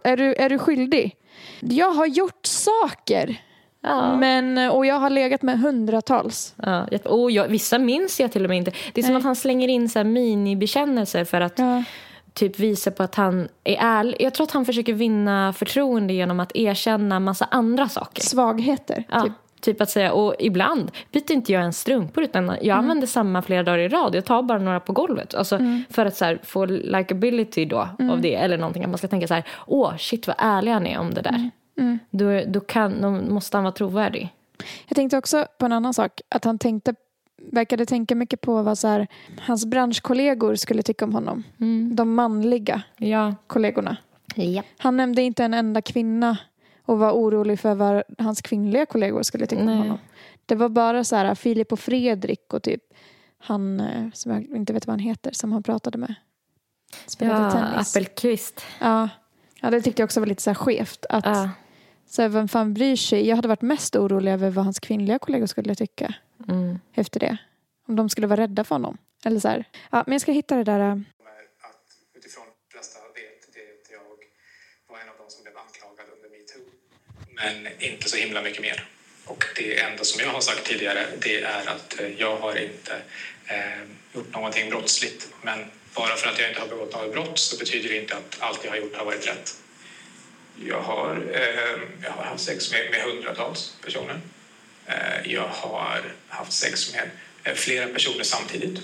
Är 0.04 0.18
du, 0.18 0.36
är 0.36 0.50
du 0.50 0.58
skyldig? 0.60 1.16
Jag 1.60 1.92
har 1.92 2.06
gjort 2.06 2.46
saker. 2.46 3.42
Ja. 3.84 4.16
Men, 4.16 4.58
och 4.58 4.86
jag 4.86 4.96
har 4.96 5.10
legat 5.10 5.42
med 5.42 5.60
hundratals. 5.60 6.54
Ja, 6.58 6.88
och 7.06 7.32
jag, 7.32 7.48
vissa 7.48 7.80
minns 7.80 8.20
jag 8.20 8.32
till 8.32 8.44
och 8.44 8.50
med 8.50 8.58
inte. 8.58 8.72
Det 8.94 9.02
är 9.02 9.04
som 9.04 9.14
Nej. 9.14 9.18
att 9.20 9.24
han 9.24 9.36
slänger 9.36 9.68
in 9.68 9.90
så 9.90 10.00
här 10.00 10.04
minibekännelser 10.04 11.24
för 11.26 11.42
att 11.42 11.60
Ja. 11.60 11.84
typ 12.34 12.60
visa 12.60 12.92
på 12.92 13.04
att 13.04 13.16
han 13.16 13.48
är 13.64 13.78
ärlig. 13.80 14.18
Jag 14.20 14.34
tror 14.34 14.44
att 14.48 14.52
han 14.52 14.66
försöker 14.66 14.94
vinna 14.94 15.54
förtroende 15.54 16.14
genom 16.14 16.40
att 16.40 16.52
erkänna 16.56 17.20
massa 17.20 17.46
andra 17.52 17.90
saker. 17.90 18.22
Svagheter. 18.22 19.04
Ja. 19.12 19.22
Typ. 19.22 19.34
Typ 19.62 19.82
att 19.82 19.90
säga, 19.90 20.14
och 20.14 20.36
ibland 20.40 20.92
byter 21.12 21.32
inte 21.32 21.52
jag 21.54 21.60
ens 21.62 21.80
strumpor 21.80 22.24
utan 22.24 22.46
jag 22.48 22.64
Mm. 22.64 22.80
använder 22.80 23.08
samma 23.08 23.42
flera 23.42 23.64
dagar 23.64 23.78
i 23.80 23.88
rad. 23.88 24.16
Jag 24.16 24.26
tar 24.26 24.42
bara 24.44 24.60
några 24.60 24.80
på 24.80 24.94
golvet. 24.94 25.36
Alltså 25.36 25.56
Mm. 25.56 25.84
för 25.90 26.06
att 26.06 26.16
så 26.18 26.26
här, 26.26 26.40
få 26.44 26.66
likability 26.66 27.66
då 27.66 27.88
av 28.12 28.22
det. 28.22 28.36
Eller 28.36 28.58
någonting. 28.58 28.84
Att 28.84 28.90
man 28.90 28.98
ska 28.98 29.08
tänka 29.08 29.28
så 29.28 29.34
här, 29.34 29.44
åh 29.68 29.98
shit 29.98 30.28
vad 30.28 30.36
ärlig 30.40 30.72
han 30.72 30.88
är 30.88 31.00
om 31.00 31.14
det 31.14 31.22
där. 31.22 31.50
Mm. 31.78 32.00
Då, 32.10 32.42
då, 32.48 32.60
kan, 32.60 33.02
då 33.02 33.10
måste 33.12 33.58
han 33.58 33.64
vara 33.64 33.72
trovärdig. 33.74 34.30
Jag 34.88 34.96
tänkte 34.96 35.18
också 35.18 35.46
på 35.60 35.66
en 35.66 35.72
annan 35.72 35.94
sak. 35.94 36.22
Att 36.30 36.46
han 36.46 36.58
tänkte, 36.58 36.96
verkade 37.52 37.86
tänka 37.86 38.16
mycket 38.16 38.42
på 38.42 38.62
vad 38.64 38.78
så 38.78 38.88
här, 38.88 39.08
hans 39.42 39.66
branschkollegor 39.66 40.56
skulle 40.56 40.82
tycka 40.84 41.06
om 41.06 41.14
honom. 41.14 41.44
De 41.96 42.16
manliga 42.16 42.82
Ja. 42.98 43.36
kollegorna. 43.48 43.98
ja. 44.36 44.64
Han 44.78 44.98
nämnde 44.98 45.22
inte 45.22 45.44
en 45.44 45.54
enda 45.54 45.82
kvinna 45.82 46.38
och 46.90 47.00
var 47.00 47.12
orolig 47.12 47.60
för 47.60 47.76
vad 47.76 48.04
hans 48.18 48.42
kvinnliga 48.42 48.86
kollegor 48.86 49.24
skulle 49.24 49.46
tycka 49.48 49.64
Nej. 49.64 49.74
om 49.74 49.80
honom. 49.82 49.98
Det 50.46 50.56
var 50.56 50.70
bara 50.70 51.04
så 51.04 51.16
här 51.16 51.36
Filip 51.36 51.72
och 51.72 51.80
Fredrik 51.80 52.54
och 52.54 52.64
typ 52.64 52.84
han 53.38 53.80
eh, 53.80 54.12
som 54.14 54.32
jag 54.32 54.44
inte 54.44 54.74
vet 54.74 54.88
vad 54.88 54.92
han 54.94 55.00
heter 55.00 55.32
som 55.32 55.52
han 55.52 55.64
pratade 55.64 55.98
med. 55.98 56.16
Spelade 57.06 57.44
Ja, 57.44 57.52
tennis. 57.52 57.96
Appelqvist. 57.96 58.62
Ja. 58.80 59.10
ja, 59.62 59.70
det 59.70 59.82
tyckte 59.82 60.02
jag 60.02 60.08
också 60.08 60.20
var 60.20 60.28
lite 60.28 60.42
så 60.42 60.50
här 60.50 60.56
skevt. 60.56 61.06
Att, 61.10 61.26
Ja. 61.26 61.50
så 62.06 62.22
här, 62.22 62.30
vem 62.30 62.48
fan 62.48 62.74
bryr 62.74 62.96
sig? 62.96 63.28
Jag 63.28 63.36
hade 63.36 63.48
varit 63.48 63.62
mest 63.62 63.96
orolig 63.96 64.32
över 64.32 64.50
vad 64.50 64.66
hans 64.66 64.80
kvinnliga 64.80 65.20
kollegor 65.20 65.46
skulle 65.46 65.76
tycka 65.76 66.14
Mm. 66.50 66.80
efter 66.94 67.20
det. 67.20 67.38
Om 67.88 67.96
de 67.96 68.10
skulle 68.10 68.28
vara 68.28 68.42
rädda 68.42 68.64
för 68.64 68.76
honom. 68.76 68.98
Eller 69.26 69.40
så 69.40 69.48
här. 69.48 69.66
Ja, 69.92 70.04
men 70.08 70.12
jag 70.12 70.22
ska 70.22 70.32
hitta 70.32 70.56
det 70.56 70.64
där. 70.64 70.80
äh, 70.80 70.92
att 70.92 71.86
utifrån 72.16 72.44
de 72.46 72.72
flesta 72.74 73.00
vet 73.00 73.54
det 73.54 73.60
att 73.60 73.92
jag 73.92 74.04
var 74.94 75.00
en 75.04 75.10
av 75.10 75.16
de 75.18 75.26
som 75.34 75.44
blev 75.44 75.54
anklagad 75.58 76.06
under 76.16 76.30
metoo. 76.38 76.64
Men 77.40 77.68
inte 77.80 78.10
så 78.10 78.18
himla 78.18 78.42
mycket 78.42 78.62
mer. 78.62 78.86
Och 79.26 79.46
det 79.56 79.80
enda 79.80 80.04
som 80.04 80.22
jag 80.22 80.30
har 80.30 80.42
sagt 80.42 80.64
tidigare 80.64 81.06
det 81.20 81.42
är 81.42 81.68
att 81.68 82.00
eh, 82.00 82.08
jag 82.18 82.38
har 82.38 82.56
inte 82.56 83.02
eh, 83.48 83.82
gjort 84.14 84.34
någonting 84.34 84.70
brottsligt. 84.70 85.28
Men 85.42 85.72
bara 85.94 86.16
för 86.16 86.30
att 86.30 86.40
jag 86.40 86.50
inte 86.50 86.62
har 86.62 86.68
begått 86.68 86.94
något 86.94 87.14
brott 87.14 87.40
så 87.40 87.58
betyder 87.58 87.90
det 87.90 87.98
inte 87.98 88.16
att 88.16 88.38
allt 88.40 88.60
jag 88.64 88.72
har 88.72 88.78
gjort 88.78 88.96
har 88.96 89.06
varit 89.06 89.28
rätt. 89.28 89.56
Jag 90.66 90.82
har, 90.82 91.16
eh, 91.34 91.80
jag 92.04 92.12
har 92.12 92.24
haft 92.24 92.44
sex 92.44 92.72
med, 92.72 92.92
med 92.92 93.02
hundratals 93.02 93.76
personer. 93.84 94.20
Eh, 94.86 95.32
jag 95.34 95.48
har 95.48 96.04
haft 96.28 96.54
sex 96.54 96.94
med 96.94 97.10
eh, 97.44 97.54
flera 97.56 97.88
personer 97.88 98.24
samtidigt. 98.24 98.80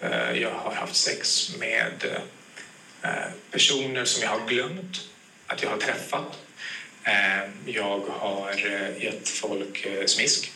Eh, 0.00 0.32
Jag 0.32 0.50
har 0.50 0.72
haft 0.74 0.96
sex 0.96 1.56
med 1.58 2.20
eh, 3.02 3.10
personer 3.50 4.04
som 4.04 4.22
jag 4.22 4.30
har 4.30 4.48
glömt 4.48 5.00
att 5.46 5.62
jag 5.62 5.70
har 5.70 5.76
träffat. 5.76 6.38
Eh, 7.04 7.50
jag 7.66 8.00
har 8.08 8.50
eh, 8.50 9.04
gett 9.04 9.28
folk 9.28 9.86
eh, 9.86 10.06
smisk. 10.06 10.52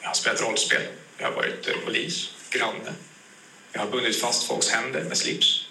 Jag 0.00 0.08
har 0.08 0.14
spelat 0.14 0.40
rollspel. 0.40 0.82
Jag 1.18 1.26
har 1.26 1.34
varit 1.34 1.84
polis, 1.84 2.30
granne. 2.50 2.94
Jag 3.72 3.80
har 3.80 3.90
bundit 3.90 4.20
fast 4.20 4.46
folks 4.46 4.70
händer 4.70 5.04
med 5.04 5.18
slips. 5.18 5.68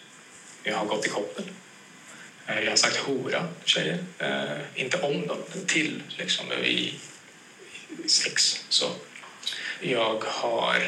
Jag 0.64 0.78
har 0.78 0.86
gått 0.86 1.06
i 1.06 1.10
koppel. 1.10 1.44
Jag 2.48 2.70
har 2.70 2.76
sagt 2.76 2.98
hora 2.98 3.48
tjejer. 3.66 4.04
Inte 4.76 4.98
om 4.98 5.28
dem, 5.28 5.38
till 5.68 6.04
liksom 6.18 6.52
i 6.52 7.00
sex. 8.08 8.62
Så. 8.70 8.92
Jag 9.82 10.24
har 10.24 10.82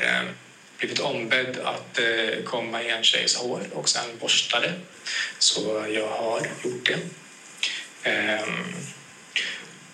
blivit 0.78 1.00
ombedd 1.00 1.60
att 1.60 2.00
komma 2.46 2.84
i 2.84 2.90
en 2.90 3.04
tjejs 3.04 3.36
hår 3.36 3.62
och 3.74 3.90
sen 3.90 4.18
borsta 4.20 4.60
det. 4.60 4.74
Så 5.38 5.86
jag 5.90 6.08
har 6.08 6.48
gjort 6.64 6.86
det. 6.86 7.00
Ehm, 8.04 8.74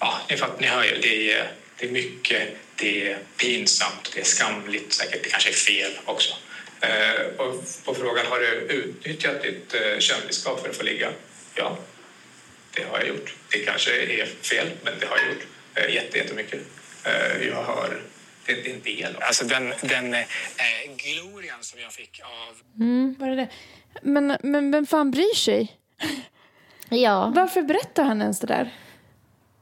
Ja, 0.06 0.14
ni, 0.30 0.38
fattar, 0.38 0.62
ni 0.62 0.68
hör 0.68 0.84
ju, 0.84 1.00
det 1.02 1.32
är, 1.32 1.52
det 1.78 1.86
är 1.86 1.92
mycket, 1.92 2.56
det 2.76 3.12
är 3.12 3.18
pinsamt, 3.38 4.12
det 4.14 4.20
är 4.20 4.24
skamligt 4.24 4.94
säkert, 4.94 5.24
det 5.24 5.30
kanske 5.30 5.50
är 5.50 5.54
fel 5.54 5.92
också. 6.06 6.34
Eh, 6.82 7.26
och 7.38 7.64
på 7.86 7.96
frågan, 7.96 8.26
har 8.26 8.40
du 8.40 8.48
utnyttjat 8.48 9.42
ditt 9.42 9.74
eh, 9.74 10.00
kändisskap 10.00 10.62
för 10.62 10.70
att 10.70 10.76
få 10.76 10.84
ligga? 10.84 11.10
Ja, 11.56 11.78
det 12.74 12.84
har 12.84 13.00
jag 13.00 13.08
gjort. 13.08 13.36
Det 13.52 13.58
kanske 13.58 13.92
är 13.92 14.26
fel, 14.26 14.68
men 14.84 14.94
det 15.00 15.06
har 15.06 15.18
jag 15.18 15.28
gjort. 15.28 15.48
Eh, 15.76 15.94
jätte, 15.96 16.18
jättemycket. 16.18 16.60
Eh, 17.04 17.48
jag 17.48 17.64
har... 17.64 18.02
Det 18.46 18.52
är 18.52 18.74
en 18.74 18.82
del 18.82 19.16
av... 19.16 19.24
Alltså 19.24 19.46
den, 19.46 19.74
den 19.82 20.14
eh, 20.14 20.24
glorian 20.96 21.64
som 21.64 21.80
jag 21.80 21.94
fick 21.94 22.22
av... 22.24 22.56
Var 23.18 23.30
det 23.30 23.36
det? 23.36 23.50
Men, 24.02 24.38
men 24.42 24.72
vem 24.72 24.86
fan 24.86 25.12
bryr 25.12 25.36
sig? 25.36 25.78
Ja. 26.90 27.34
Varför 27.36 27.62
berättar 27.62 28.04
han 28.04 28.22
ens 28.22 28.40
det 28.40 28.48
där? 28.48 28.72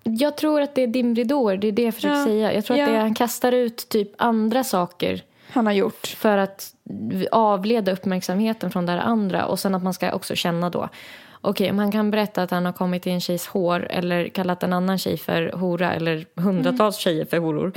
Jag 0.03 0.37
tror 0.37 0.61
att 0.61 0.75
det 0.75 0.83
är 0.83 0.87
dimridåer, 0.87 1.57
det 1.57 1.67
är 1.67 1.71
det 1.71 1.83
jag 1.83 1.93
försöker 1.95 2.15
Ja. 2.17 2.25
säga. 2.25 2.53
Jag 2.53 2.65
tror 2.65 2.77
Ja. 2.79 2.85
att 2.85 2.91
är, 2.91 2.97
han 2.99 3.13
kastar 3.13 3.51
ut 3.51 3.89
typ 3.89 4.11
andra 4.17 4.63
saker 4.63 5.21
Han 5.51 5.65
har 5.65 5.73
gjort. 5.73 6.07
för 6.07 6.37
att 6.37 6.73
avleda 7.31 7.91
uppmärksamheten 7.91 8.71
från 8.71 8.85
det 8.85 9.01
andra. 9.01 9.45
Och 9.45 9.59
sen 9.59 9.75
att 9.75 9.83
man 9.83 9.93
ska 9.93 10.11
också 10.13 10.35
känna 10.35 10.69
då. 10.69 10.89
Okej, 11.45 11.71
om 11.71 11.79
han 11.79 11.91
kan 11.91 12.11
berätta 12.11 12.43
att 12.43 12.51
han 12.51 12.65
har 12.65 12.73
kommit 12.73 13.07
i 13.07 13.09
en 13.09 13.21
tjejs 13.21 13.47
hår 13.47 13.87
eller 13.89 14.29
kallat 14.29 14.63
en 14.63 14.73
annan 14.73 14.97
tjej 14.97 15.17
för 15.17 15.51
hora 15.51 15.93
eller 15.93 16.25
hundratals 16.35 16.97
tjejer 16.97 17.25
för 17.25 17.37
horor 17.37 17.71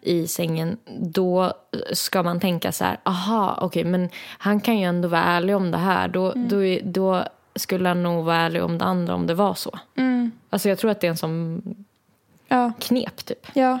i 0.00 0.26
sängen. 0.26 0.76
Då 1.00 1.52
ska 1.92 2.22
man 2.22 2.40
tänka 2.40 2.72
så 2.72 2.84
här, 2.84 3.00
aha, 3.04 3.58
okej, 3.60 3.84
men 3.84 4.08
han 4.38 4.60
kan 4.60 4.78
ju 4.78 4.84
ändå 4.84 5.08
vara 5.08 5.22
ärlig 5.24 5.56
om 5.56 5.70
det 5.70 5.78
här. 5.78 6.08
Då, 6.08 6.32
då, 6.36 6.64
är- 6.64 6.80
då 6.84 7.24
skulle 7.54 7.88
han 7.88 8.02
nog 8.02 8.24
vara 8.24 8.36
ärlig 8.36 8.62
om 8.64 8.78
det 8.78 8.84
andra 8.84 9.14
om 9.14 9.26
det 9.26 9.34
var 9.34 9.54
så. 9.54 9.78
Alltså 10.50 10.68
jag 10.68 10.78
tror 10.78 10.90
att 10.90 11.00
det 11.00 11.06
är 11.06 11.10
en 11.10 11.16
sån 11.16 11.62
Ja. 12.48 12.72
knep 12.80 13.24
typ. 13.24 13.46
Ja. 13.54 13.78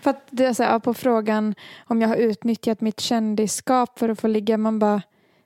För 0.00 0.10
att 0.10 0.26
det 0.30 0.44
är 0.44 0.52
så 0.52 0.62
här, 0.62 0.72
ja, 0.72 0.80
på 0.80 0.94
frågan 0.94 1.54
om 1.86 2.02
jag 2.02 2.08
har 2.08 2.16
utnyttjat 2.16 2.80
mitt 2.80 3.00
kändisskap 3.00 3.98
för 3.98 4.08
att 4.08 4.20
få 4.20 4.28
ligga, 4.28 4.56
man 4.56 4.78
bara 4.78 5.02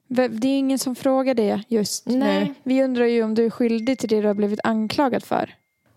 "V- 0.09 0.29
det 0.29 0.49
är 0.49 0.59
ingen 0.59 0.79
som 0.79 0.95
frågar 0.95 1.35
det 1.35 1.63
just 1.69 2.07
Nej. 2.07 2.45
nu. 2.45 2.55
Vi 2.63 2.83
undrar 2.85 3.05
ju 3.05 3.23
om 3.23 3.35
du 3.35 3.47
är 3.47 3.51
skyldig 3.51 3.99
till 3.99 4.09
det 4.09 4.21
du 4.21 4.27
har 4.27 4.35
blivit 4.35 4.61
anklagad 4.65 5.25
för. 5.25 5.55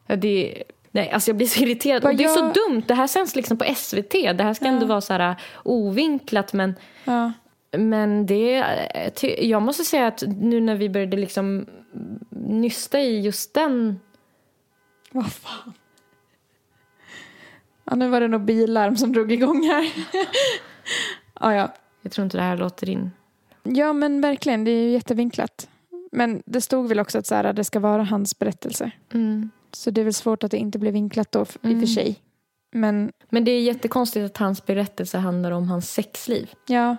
Ja, 0.07 0.15
det, 0.15 0.63
nej, 0.91 1.12
alltså 1.12 1.29
jag 1.29 1.38
blir 1.38 1.47
så 1.47 1.63
irriterad. 1.63 2.05
Och 2.05 2.15
det 2.15 2.23
är 2.23 2.27
så 2.27 2.41
dumt. 2.69 2.83
Det 2.88 2.93
här 2.93 3.07
sänds 3.07 3.36
liksom 3.36 3.57
på 3.57 3.65
SVT. 3.75 4.12
Det 4.33 4.43
här 4.43 4.53
ska 4.53 4.65
ändå 4.65 4.86
vara 4.86 5.01
så 5.01 5.13
här 5.13 5.36
ovinklat. 5.63 6.53
Men, 6.53 6.75
Ja. 7.03 7.31
Men 7.78 8.26
det, 8.26 8.63
jag 9.40 9.62
måste 9.62 9.84
säga 9.84 10.08
att 10.08 10.24
nu 10.28 10.62
när 10.62 10.76
vi 10.76 10.90
började 10.90 11.18
liksom 11.18 11.66
nysta 12.30 13.00
i 13.00 13.20
just 13.22 13.54
den. 13.54 14.00
Vad 15.12 15.32
fan. 15.34 15.74
Ja, 17.84 17.96
nu 17.96 18.08
var 18.10 18.22
det 18.22 18.28
nog 18.28 18.42
bilarm 18.42 18.98
som 18.98 19.13
drog 19.13 19.32
igång 19.32 19.63
här. 19.63 19.94
ja, 21.40 21.54
ja. 21.54 21.74
Jag 22.02 22.12
tror 22.12 22.24
inte 22.24 22.38
det 22.38 22.44
här 22.44 22.58
låter 22.58 22.90
in. 22.90 23.12
ja, 23.63 23.94
men 23.94 24.22
verkligen. 24.22 24.63
Det 24.63 24.72
är 24.72 24.84
ju 24.84 24.90
jättevinklat. 24.90 25.70
Men 26.12 26.44
det 26.46 26.62
stod 26.62 26.88
väl 26.90 27.00
också 27.00 27.18
att 27.18 27.26
så 27.26 27.36
här, 27.36 27.54
det 27.54 27.63
ska 27.63 27.80
vara 27.80 28.04
hans 28.04 28.40
berättelse. 28.40 28.92
Mm. 29.13 29.52
Så 29.72 29.92
det 29.92 30.02
är 30.02 30.06
väl 30.06 30.13
svårt 30.13 30.44
att 30.44 30.52
det 30.52 30.58
inte 30.58 30.80
blir 30.80 30.92
vinklat 30.92 31.32
då 31.32 31.42
i 31.42 31.76
och 31.76 31.80
för 31.80 31.86
sig. 31.86 32.20
Men 32.72 33.12
Men 33.30 33.44
det 33.44 33.52
är 33.52 33.62
jättekonstigt 33.62 34.26
att 34.26 34.38
hans 34.38 34.66
berättelse 34.66 35.18
handlar 35.18 35.52
om 35.52 35.70
hans 35.70 35.92
sexliv. 35.94 36.52
ja, 36.68 36.98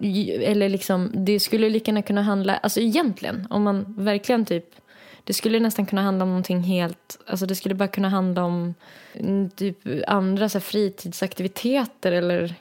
Eller 0.00 0.68
liksom, 0.68 1.10
det 1.14 1.40
skulle 1.40 1.68
lika 1.68 1.90
gärna 1.90 2.02
kunna 2.02 2.22
handla, 2.22 2.56
alltså 2.56 2.80
egentligen, 2.80 3.46
om 3.50 3.62
man 3.62 3.94
verkligen 3.98 4.44
typ, 4.44 4.66
det 5.24 5.32
skulle 5.32 5.60
nästan 5.60 5.86
kunna 5.86 6.02
handla 6.02 6.22
om 6.22 6.28
någonting 6.28 6.60
helt, 6.60 7.18
alltså 7.26 7.46
det 7.46 7.54
skulle 7.54 7.74
bara 7.74 7.88
kunna 7.88 8.08
handla 8.08 8.44
om 8.44 8.74
mm, 9.14 9.50
typ 9.50 9.78
andra 10.06 10.48
så 10.48 10.58
här, 10.58 10.62
fritidsaktiviteter 10.62 12.12
eller 12.12 12.54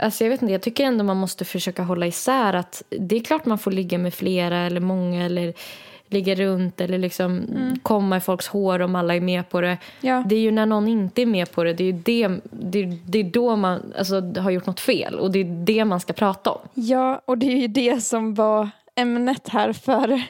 Alltså 0.00 0.24
jag 0.24 0.30
vet 0.30 0.42
inte, 0.42 0.52
jag 0.52 0.62
tycker 0.62 0.84
ändå 0.84 1.04
man 1.04 1.16
måste 1.16 1.44
försöka 1.44 1.82
hålla 1.82 2.06
isär 2.06 2.54
att 2.54 2.82
det 2.88 3.16
är 3.16 3.20
klart 3.20 3.46
man 3.46 3.58
får 3.58 3.70
ligga 3.70 3.98
med 3.98 4.14
flera 4.14 4.58
eller 4.58 4.80
många 4.80 5.24
eller 5.24 5.54
ligga 6.08 6.34
runt 6.34 6.80
eller 6.80 6.98
liksom 6.98 7.46
komma 7.82 8.16
i 8.16 8.20
folks 8.20 8.48
hår 8.48 8.80
om 8.82 8.94
alla 8.94 9.14
är 9.14 9.20
med 9.20 9.48
på 9.48 9.60
det. 9.60 9.78
Ja. 10.00 10.22
Det 10.26 10.36
är 10.36 10.40
ju 10.40 10.50
när 10.50 10.66
någon 10.66 10.88
inte 10.88 11.22
är 11.22 11.26
med 11.26 11.52
på 11.52 11.64
det, 11.64 11.72
det 11.72 11.84
är 11.84 11.92
det, 11.92 12.28
det, 12.50 12.84
det 13.06 13.18
är 13.18 13.24
då 13.24 13.56
man 13.56 13.92
alltså, 13.98 14.20
har 14.40 14.50
gjort 14.50 14.66
något 14.66 14.80
fel 14.80 15.14
och 15.14 15.30
det 15.30 15.38
är 15.38 15.44
det 15.44 15.84
man 15.84 16.00
ska 16.00 16.12
prata 16.12 16.50
om. 16.50 16.60
Ja, 16.74 17.20
och 17.24 17.38
det 17.38 17.46
är 17.46 17.56
ju 17.56 17.68
det 17.68 18.00
som 18.00 18.34
var 18.34 18.70
ämnet 18.94 19.48
här 19.48 19.72
för 19.72 20.22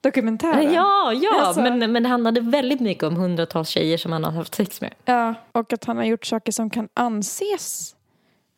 dokumentären. 0.00 0.72
Ja, 0.72 1.12
ja, 1.12 1.40
Alltså- 1.40 1.62
men, 1.62 1.92
men 1.92 2.02
det 2.02 2.08
handlade 2.08 2.40
väldigt 2.40 2.80
mycket 2.80 3.04
om 3.04 3.16
hundratals 3.16 3.68
tjejer 3.68 3.98
som 3.98 4.12
han 4.12 4.24
har 4.24 4.30
haft 4.32 4.54
sex 4.54 4.80
med. 4.80 4.94
Ja, 5.04 5.34
och 5.52 5.72
att 5.72 5.84
han 5.84 5.96
har 5.96 6.04
gjort 6.04 6.26
saker 6.26 6.52
som 6.52 6.70
kan 6.70 6.88
anses 6.94 7.94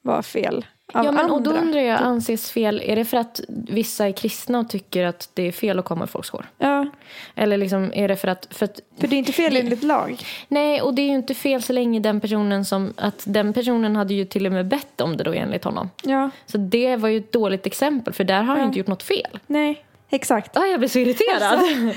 vara 0.03 0.23
fel 0.23 0.67
av 0.95 1.05
ja, 1.05 1.13
men, 1.13 1.21
andra. 1.21 1.35
och 1.35 1.43
då 1.43 1.51
undrar 1.51 1.81
jag, 1.81 2.01
anses 2.03 2.51
fel, 2.51 2.83
är 2.85 2.97
det 2.97 3.05
för 3.05 3.17
att 3.17 3.41
vissa 3.49 4.07
är 4.09 4.13
kristna 4.13 4.59
och 4.59 4.69
tycker 4.69 5.05
att 5.05 5.29
det 5.35 5.43
är 5.49 5.53
fel 5.53 5.79
att 5.79 5.85
komma 5.85 6.05
i 6.05 6.09
folks 6.09 6.31
hår? 6.31 6.47
Ja, 6.59 6.87
Eller 7.35 7.57
liksom, 7.57 7.93
är 7.95 8.09
det 8.09 8.17
för 8.17 8.29
att, 8.29 8.49
för 8.51 8.65
att 8.65 8.81
för 9.01 9.09
det 9.09 9.17
är 9.17 9.19
inte 9.19 9.33
fel 9.33 9.57
enligt 9.57 9.83
lag. 9.83 10.25
Nej, 10.49 10.83
och 10.83 10.95
det 10.95 11.03
är 11.03 11.07
ju 11.07 11.15
inte 11.15 11.35
fel 11.35 11.63
så 11.63 11.73
länge 11.73 12.01
den 12.01 12.21
personen 12.21 12.65
som... 12.65 12.93
Att 12.97 13.23
den 13.27 13.53
personen 13.53 13.97
hade 13.97 14.15
ju 14.15 14.25
till 14.25 14.47
och 14.47 14.53
med 14.53 14.67
bett 14.67 15.01
om 15.01 15.17
det 15.17 15.25
då 15.25 15.33
enligt 15.33 15.65
honom. 15.65 15.91
Ja, 16.03 16.31
Så 16.47 16.59
det 16.59 16.97
var 16.97 17.09
ju 17.09 17.19
ett 17.19 17.33
dåligt 17.33 17.67
exempel 17.67 18.15
för 18.15 18.25
där 18.25 18.35
har 18.43 18.45
han 18.45 18.59
Ja. 18.59 18.65
inte 18.65 18.79
gjort 18.79 18.87
något 18.89 19.03
fel. 19.03 19.39
nej, 19.47 19.85
exakt. 20.11 20.57
Ah, 20.57 20.65
jag 20.67 20.79
blir 20.81 20.89
så 20.89 20.99
irriterad. 20.99 21.59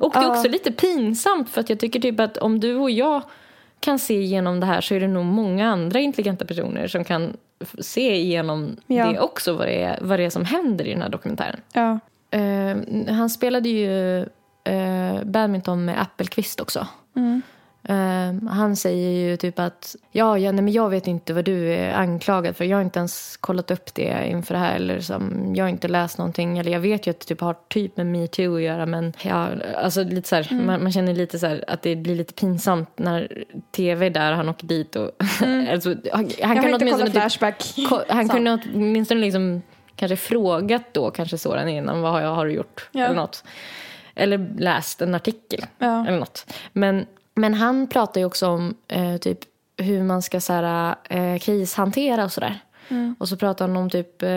och 0.00 0.12
det 0.12 0.18
är 0.18 0.30
också 0.30 0.48
lite 0.48 0.72
pinsamt 0.72 1.50
för 1.50 1.60
att 1.60 1.70
jag 1.70 1.80
tycker 1.80 2.00
typ 2.00 2.20
att 2.20 2.36
om 2.36 2.60
du 2.60 2.74
och 2.76 2.90
jag 2.90 3.22
kan 3.80 3.98
se 3.98 4.14
igenom 4.20 4.60
det 4.60 4.66
här 4.66 4.80
så 4.80 4.94
är 4.94 5.00
det 5.00 5.08
nog 5.08 5.24
många 5.24 5.70
andra 5.70 6.00
intelligenta 6.00 6.44
personer 6.44 6.88
som 6.88 7.04
kan 7.04 7.36
se 7.78 8.16
igenom 8.16 8.76
Ja. 8.86 9.06
det 9.12 9.20
också, 9.20 9.52
vad 9.52 9.66
det, 9.66 9.82
är, 9.82 9.98
vad 10.02 10.18
det 10.18 10.24
är 10.24 10.30
som 10.30 10.44
händer 10.44 10.86
i 10.86 10.92
den 10.92 11.02
här 11.02 11.08
dokumentären. 11.08 11.60
Ja. 11.72 11.98
Eh, 12.30 12.76
han 13.14 13.30
spelade 13.30 13.68
ju 13.68 14.18
eh, 14.64 15.24
badminton 15.24 15.84
med 15.84 16.00
Appelqvist 16.00 16.60
också. 16.60 16.86
Mm. 17.16 17.42
Eh, 17.82 18.48
han 18.50 18.76
säger 18.76 19.10
ju 19.10 19.36
typ 19.36 19.58
att 19.58 19.96
ja, 20.12 20.38
ja 20.38 20.52
nej, 20.52 20.62
men 20.64 20.72
jag 20.72 20.90
vet 20.90 21.06
inte 21.06 21.34
vad 21.34 21.44
du 21.44 21.72
är 21.74 21.92
anklagad 21.92 22.56
för. 22.56 22.64
Jag 22.64 22.76
har 22.76 22.82
inte 22.82 22.98
ens 22.98 23.36
kollat 23.36 23.70
upp 23.70 23.94
det 23.94 24.26
inför 24.28 24.54
det 24.54 24.60
här. 24.60 24.76
Eller 24.76 25.00
som, 25.00 25.52
jag 25.56 25.64
har 25.64 25.68
inte 25.68 25.88
läst 25.88 26.18
någonting. 26.18 26.58
Eller 26.58 26.72
jag 26.72 26.80
vet 26.80 27.06
ju 27.06 27.10
att 27.10 27.20
det 27.20 27.26
typ 27.26 27.40
har 27.40 27.56
typ 27.68 27.96
med 27.96 28.06
metoo 28.06 28.56
att 28.56 28.62
göra. 28.62 28.86
Men 28.86 29.12
ja, 29.22 29.48
alltså 29.76 30.02
lite 30.02 30.28
så 30.28 30.36
här, 30.36 30.54
man, 30.64 30.82
man 30.82 30.92
känner 30.92 31.14
lite 31.14 31.38
så 31.38 31.46
här, 31.46 31.64
att 31.68 31.82
det 31.82 31.96
blir 31.96 32.14
lite 32.16 32.34
pinsamt 32.34 32.98
när 32.98 33.44
tv 33.72 34.06
är 34.06 34.10
där 34.10 34.32
han 34.32 34.48
åker 34.48 34.66
dit. 34.66 34.96
Och, 34.96 35.10
alltså, 35.72 35.88
han 35.88 35.96
han 36.12 36.30
Jag 36.38 36.48
har 36.48 36.54
kan 36.54 36.68
inte 36.74 36.84
kollat 36.90 37.00
typ 37.06 37.12
Flashback. 37.12 37.74
Ko- 37.88 38.02
Han 38.08 38.28
kunde 38.34 38.58
åtminstone 38.74 39.20
liksom 39.20 39.62
kanske 39.96 40.16
frågat 40.16 40.82
då 40.94 41.10
kanske 41.10 41.38
Soran 41.38 41.68
innan 41.68 42.00
vad 42.02 42.12
har, 42.12 42.20
jag, 42.20 42.34
har 42.34 42.46
du 42.46 42.52
gjort 42.52 42.88
Ja. 42.92 43.04
eller 43.04 43.16
något. 43.16 43.44
Eller 44.14 44.50
läst 44.58 45.02
en 45.02 45.14
artikel 45.14 45.64
Ja. 45.78 46.06
eller 46.06 46.18
något. 46.18 46.46
Men, 46.72 47.06
men 47.38 47.54
han 47.54 47.86
pratar 47.86 48.20
ju 48.20 48.24
också 48.24 48.46
om 48.48 48.74
eh, 48.88 49.16
typ 49.16 49.38
hur 49.76 50.02
man 50.02 50.22
ska 50.22 50.40
så 50.40 50.52
här, 50.52 50.94
eh, 51.04 51.38
krishantera 51.38 52.24
och 52.24 52.32
sådär. 52.32 52.58
Mm. 52.90 53.14
Och 53.18 53.28
så 53.28 53.36
pratar 53.36 53.68
han 53.68 53.76
om 53.76 53.90
typ, 53.90 54.22
eh, 54.22 54.28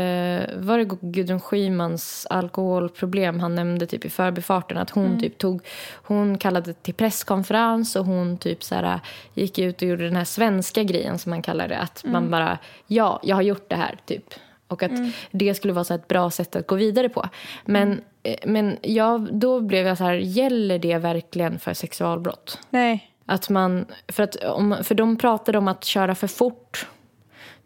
var 0.58 0.78
det 0.78 0.86
Gudrun 1.02 1.40
Schymans 1.40 2.28
alkoholproblem 2.30 3.40
han 3.40 3.56
nämnde 3.56 3.86
typ 3.86 4.06
i 4.06 4.10
förbifarten. 4.10 4.78
Att 4.78 4.96
Mm. 4.96 5.10
hon 5.12 5.20
typ 5.20 5.38
tog, 5.38 5.62
hon 5.94 6.38
kallade 6.38 6.74
till 6.74 6.94
presskonferens 6.94 7.96
och 7.96 8.06
hon 8.06 8.38
typ 8.38 8.64
så 8.64 8.76
här, 8.76 9.00
gick 9.34 9.60
ut 9.60 9.82
och 9.82 9.88
gjorde 9.88 10.04
den 10.04 10.16
här 10.16 10.26
svenska 10.26 10.84
grejen 10.84 11.20
som 11.20 11.30
man 11.30 11.42
kallar 11.42 11.68
det. 11.68 11.78
Att 11.78 12.04
Mm. 12.04 12.14
man 12.14 12.32
bara, 12.32 12.58
ja, 12.88 13.20
jag 13.24 13.36
har 13.36 13.42
gjort 13.44 13.70
det 13.70 13.76
här 13.76 13.98
typ. 14.06 14.26
Och 14.68 14.84
att 14.84 14.92
det 15.32 15.54
skulle 15.54 15.74
vara 15.74 15.84
så 15.84 15.94
ett 15.94 16.08
bra 16.08 16.30
sätt 16.32 16.56
att 16.56 16.68
gå 16.68 16.76
vidare 16.76 17.10
på. 17.10 17.30
Men, 17.66 17.88
Mm. 17.92 18.02
Men 18.46 18.78
jag, 18.82 19.34
då 19.34 19.60
blev 19.60 19.88
jag 19.88 19.98
så 19.98 20.04
här, 20.04 20.14
gäller 20.14 20.80
det 20.80 20.98
verkligen 20.98 21.60
för 21.60 21.74
sexualbrott? 21.74 22.60
Nej. 22.70 23.12
Att 23.26 23.50
man, 23.50 23.86
för, 24.08 24.24
att 24.24 24.36
om, 24.36 24.78
för 24.84 24.96
de 24.96 25.18
pratade 25.18 25.58
om 25.58 25.68
att 25.68 25.84
köra 25.84 26.16
för 26.16 26.28
fort. 26.28 26.88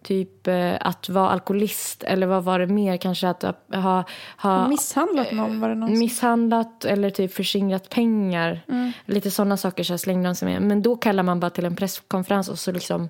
Typ 0.02 0.48
eh, 0.48 0.74
att 0.80 1.10
vara 1.10 1.30
alkoholist 1.30 2.04
eller 2.04 2.28
vad 2.28 2.44
var 2.44 2.60
det 2.60 2.68
mer? 2.68 2.98
Kanske 2.98 3.30
att 3.30 3.44
ha, 3.74 4.04
ha 4.38 4.68
Misshandlat 4.68 5.32
någon 5.32 5.60
var 5.60 5.70
det 5.70 5.76
någon 5.76 6.00
misshandlat 6.00 6.86
eller 6.86 7.10
typ 7.10 7.34
förskingrat 7.34 7.90
pengar. 7.90 8.62
Lite 9.06 9.32
sådana 9.32 9.58
saker 9.58 9.84
så 9.84 9.98
slängde 9.98 10.30
de 10.30 10.36
sig 10.36 10.48
med. 10.48 10.62
Men 10.62 10.82
då 10.82 10.96
kallar 10.96 11.24
man 11.24 11.40
bara 11.40 11.50
till 11.50 11.66
en 11.66 11.76
presskonferens 11.76 12.50
och 12.50 12.60
så 12.60 12.72
liksom 12.72 13.10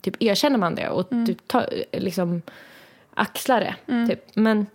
typ 0.00 0.22
erkänner 0.22 0.58
man 0.58 0.74
det 0.74 0.88
och 0.88 1.08
typ 1.26 1.48
ta, 1.48 1.64
liksom 1.92 2.42
axlar 3.14 3.60
det. 3.60 4.06
Typ. 4.08 4.24
Men, 4.34 4.66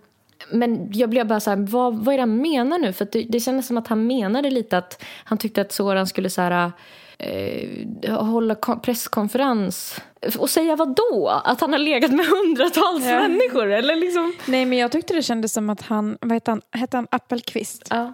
men 0.50 0.92
jag 0.92 1.10
blev 1.10 1.26
bara 1.26 1.40
så 1.40 1.50
här, 1.50 1.56
vad, 1.56 1.94
vad 2.04 2.12
är 2.14 2.16
det 2.18 2.22
han 2.22 2.36
menar 2.42 2.78
nu? 2.78 2.92
För 2.92 3.08
det, 3.12 3.22
det 3.28 3.40
kändes 3.40 3.66
som 3.66 3.76
att 3.76 3.88
han 3.88 4.06
menade 4.06 4.50
lite 4.50 4.78
att 4.78 5.02
han 5.24 5.38
tyckte 5.38 5.60
att 5.60 5.72
Soran 5.72 6.06
skulle 6.06 6.30
så 6.30 6.40
här, 6.42 6.72
eh, 7.18 8.24
hålla 8.24 8.54
ko- 8.54 8.78
presskonferens 8.80 10.00
och 10.38 10.50
säga 10.50 10.76
vad 10.76 10.94
då? 10.96 11.40
Att 11.44 11.60
han 11.60 11.72
har 11.72 11.78
legat 11.78 12.10
med 12.12 12.26
hundratals 12.26 13.04
Ja. 13.04 13.28
människor? 13.28 13.72
Eller 13.72 13.96
liksom... 13.96 14.32
Nej 14.46 14.66
men 14.66 14.78
jag 14.78 14.92
tyckte 14.92 15.14
det 15.14 15.22
kändes 15.22 15.52
som 15.52 15.70
att 15.70 15.82
han, 15.82 16.18
vad 16.20 16.32
hette 16.32 16.50
han, 16.50 16.62
hette 16.70 16.96
han 16.96 17.06
Appelqvist? 17.10 17.86
Ja. 17.90 18.12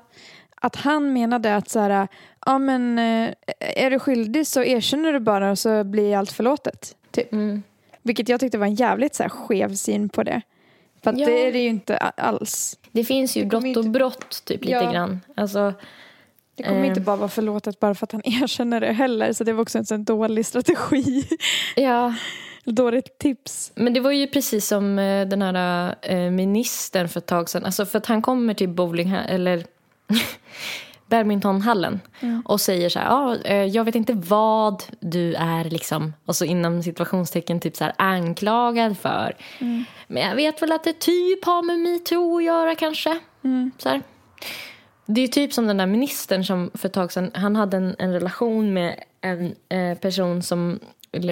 Att 0.55 0.77
han 0.77 1.12
menade 1.12 1.57
att 1.57 1.71
så 1.71 1.79
här, 1.81 2.09
ja 2.47 2.59
men 2.59 2.99
eh, 2.99 3.31
är 3.59 3.90
du 3.90 3.99
skyldig 3.99 4.47
så 4.47 4.62
erkänner 4.62 5.12
du 5.12 5.21
bara 5.21 5.51
och 5.51 5.59
så 5.59 5.85
blir 5.85 6.16
allt 6.16 6.33
förlåtet. 6.33 6.97
Typ. 7.11 7.33
Mm. 7.33 7.62
Vilket 8.03 8.29
jag 8.29 8.40
tyckte 8.40 8.59
var 8.59 8.66
en 8.66 8.75
jävligt 8.75 9.14
så 9.14 9.23
här, 9.23 9.31
skev 9.31 9.75
syn 9.75 10.09
på 10.09 10.23
det. 10.23 10.42
För 11.05 11.15
Ja. 11.19 11.27
det 11.27 11.47
är 11.49 11.53
det 11.53 11.59
ju 11.59 11.69
inte 11.69 11.97
alls. 11.97 12.79
Det 12.93 13.05
finns 13.05 13.37
ju 13.37 13.41
Det 13.43 13.47
brott 13.49 13.65
inte- 13.65 13.81
och 13.81 13.87
brott 13.91 14.43
typ 14.45 14.65
lite 14.65 14.73
Ja. 14.85 14.93
grann. 14.93 15.21
Alltså, 15.37 15.73
Det 16.57 16.62
kommer 16.62 16.81
Eh. 16.81 16.87
inte 16.87 17.01
bara 17.01 17.17
vara 17.17 17.29
förlåtet 17.29 17.81
bara 17.81 17.95
för 17.95 18.07
att 18.07 18.12
han 18.12 18.23
erkänner 18.43 18.81
det 18.81 18.93
heller. 18.93 19.33
Så 19.33 19.45
det 19.45 19.53
var 19.53 19.62
också 19.62 19.79
en 19.79 19.87
sån 19.87 20.05
dålig 20.05 20.47
strategi. 20.47 21.29
ja. 21.77 22.15
Dåligt 22.65 23.19
tips. 23.19 23.73
Men 23.75 23.93
det 23.95 24.01
var 24.01 24.11
ju 24.11 24.27
precis 24.27 24.67
som 24.69 24.99
eh, 24.99 25.29
den 25.29 25.43
här 25.43 25.95
eh, 26.03 26.31
ministern 26.31 27.09
för 27.09 27.19
ett 27.21 27.27
tag 27.27 27.49
sedan. 27.49 27.65
Alltså 27.65 27.87
för 27.87 27.99
att 27.99 28.07
han 28.07 28.23
kommer 28.23 28.55
till 28.55 28.69
bowling 28.69 29.11
eller 29.29 29.65
badmintonhallen 31.12 32.01
och 32.44 32.61
säger 32.61 32.88
så 32.88 32.98
här, 32.98 33.38
eh, 33.44 33.64
jag 33.64 33.85
vet 33.85 33.94
inte 33.94 34.12
vad 34.12 34.83
du 35.01 35.35
är 35.35 35.64
liksom, 35.64 36.12
och 36.27 36.37
så 36.37 36.44
inom 36.44 36.83
situationstecken 36.83 37.61
typ 37.61 37.77
så 37.77 37.85
här 37.85 37.92
anklagad 37.98 38.98
för. 38.98 39.37
Men 40.07 40.22
jag 40.22 40.37
vet 40.37 40.62
väl 40.62 40.72
att 40.72 40.85
det 40.85 40.98
typ 41.01 41.44
har 41.44 41.62
med 41.62 41.79
metoo 41.79 42.37
att 42.37 42.44
göra 42.44 42.75
kanske. 42.75 43.18
Så 43.79 43.88
här. 43.88 44.03
Det 45.07 45.20
är 45.20 45.29
typ 45.29 45.53
som 45.53 45.66
den 45.66 45.77
där 45.77 45.87
ministern 45.87 46.44
som 46.44 46.70
för 46.75 46.88
ett 46.88 46.94
tag 46.94 47.12
sedan, 47.12 47.31
han 47.35 47.57
hade 47.57 47.77
en, 47.77 47.96
en 47.98 48.12
relation 48.12 48.72
med 48.72 49.05
en 49.20 49.55
eh, 49.68 49.98
person 49.98 50.42
som 50.42 50.81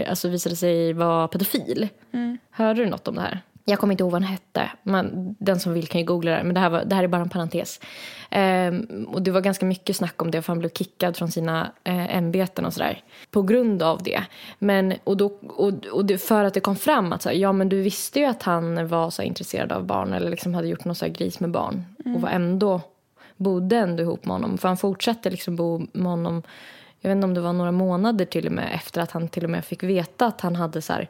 alltså 0.09 0.29
visade 0.29 0.57
sig 0.57 0.93
vara 0.93 1.29
pedofil. 1.29 1.89
Hörde 2.51 2.85
du 2.85 2.91
något 2.91 3.09
om 3.09 3.15
det 3.15 3.21
här? 3.21 3.41
Jag 3.71 3.79
kommer 3.79 3.93
inte 3.93 4.03
ihåg 4.03 4.13
vad 4.13 4.23
han 4.23 4.33
hette. 4.33 4.71
Men 4.83 5.37
den 5.39 5.61
som 5.61 5.73
vill 5.73 5.89
kan 5.89 6.01
ju 6.01 6.07
googla 6.07 6.31
det. 6.31 6.45
Men 6.45 6.55
det 6.55 6.61
här, 6.61 6.71
var, 6.71 6.85
det 6.85 6.95
här 6.95 7.05
är 7.05 7.09
bara 7.09 7.23
en 7.23 7.29
parentes. 7.29 7.81
Ehm, 8.31 9.07
och 9.09 9.23
det 9.23 9.31
var 9.31 9.41
ganska 9.41 9.67
mycket 9.67 9.97
snack 9.97 10.23
om 10.23 10.31
det. 10.31 10.43
För 10.43 10.53
han 10.53 10.59
blev 10.59 10.71
kickad 10.71 11.17
från 11.17 11.31
sina 11.31 11.73
eh, 11.85 12.17
ämbeten 12.17 12.65
och 12.65 12.73
sådär. 12.73 13.03
På 13.31 13.43
grund 13.43 13.83
av 13.83 14.03
det. 14.03 14.23
Men, 14.59 14.95
och 15.05 15.17
då, 15.17 15.27
och, 15.49 15.73
och 15.93 16.05
det, 16.05 16.19
för 16.19 16.45
att 16.45 16.55
det 16.55 16.61
kom 16.61 16.77
fram 16.77 17.13
att 17.13 17.23
så 17.23 17.29
här, 17.29 17.37
ja 17.37 17.53
men 17.53 17.69
du 17.69 17.83
visste 17.83 18.21
ju 18.21 18.27
att 18.27 18.43
han 18.43 18.89
var 18.89 19.11
så 19.11 19.23
intresserad 19.23 19.73
av 19.73 19.85
barn. 19.85 20.13
Eller 20.13 20.31
liksom 20.31 20.55
hade 20.55 20.69
gjort 20.69 20.85
något 20.85 20.99
så 20.99 21.05
här 21.05 21.13
gris 21.13 21.41
med 21.41 21.51
barn. 21.51 21.85
Och 22.15 22.21
var 22.21 22.29
ändå, 22.29 22.81
bodde 23.37 23.77
ändå 23.77 24.03
ihop 24.03 24.25
med 24.25 24.35
honom. 24.35 24.59
För 24.59 24.69
han 24.69 24.77
fortsatte 24.77 25.31
liksom 25.31 25.57
bo 25.57 25.87
med 25.93 26.11
honom. 26.11 26.43
Jag 27.01 27.11
vet 27.11 27.17
inte 27.17 27.25
om 27.25 27.35
det 27.35 27.41
var 27.41 27.53
några 27.53 27.73
månader 27.73 28.25
till 28.25 28.47
och 28.47 28.53
med 28.53 28.69
efter 28.75 29.01
att 29.01 29.11
han 29.11 29.29
till 29.29 29.45
och 29.45 29.51
med 29.51 29.65
fick 29.65 29.83
veta 29.83 30.27
att 30.27 30.41
han 30.41 30.57
hade 30.57 30.83
så 30.83 30.93
här, 30.93 31.09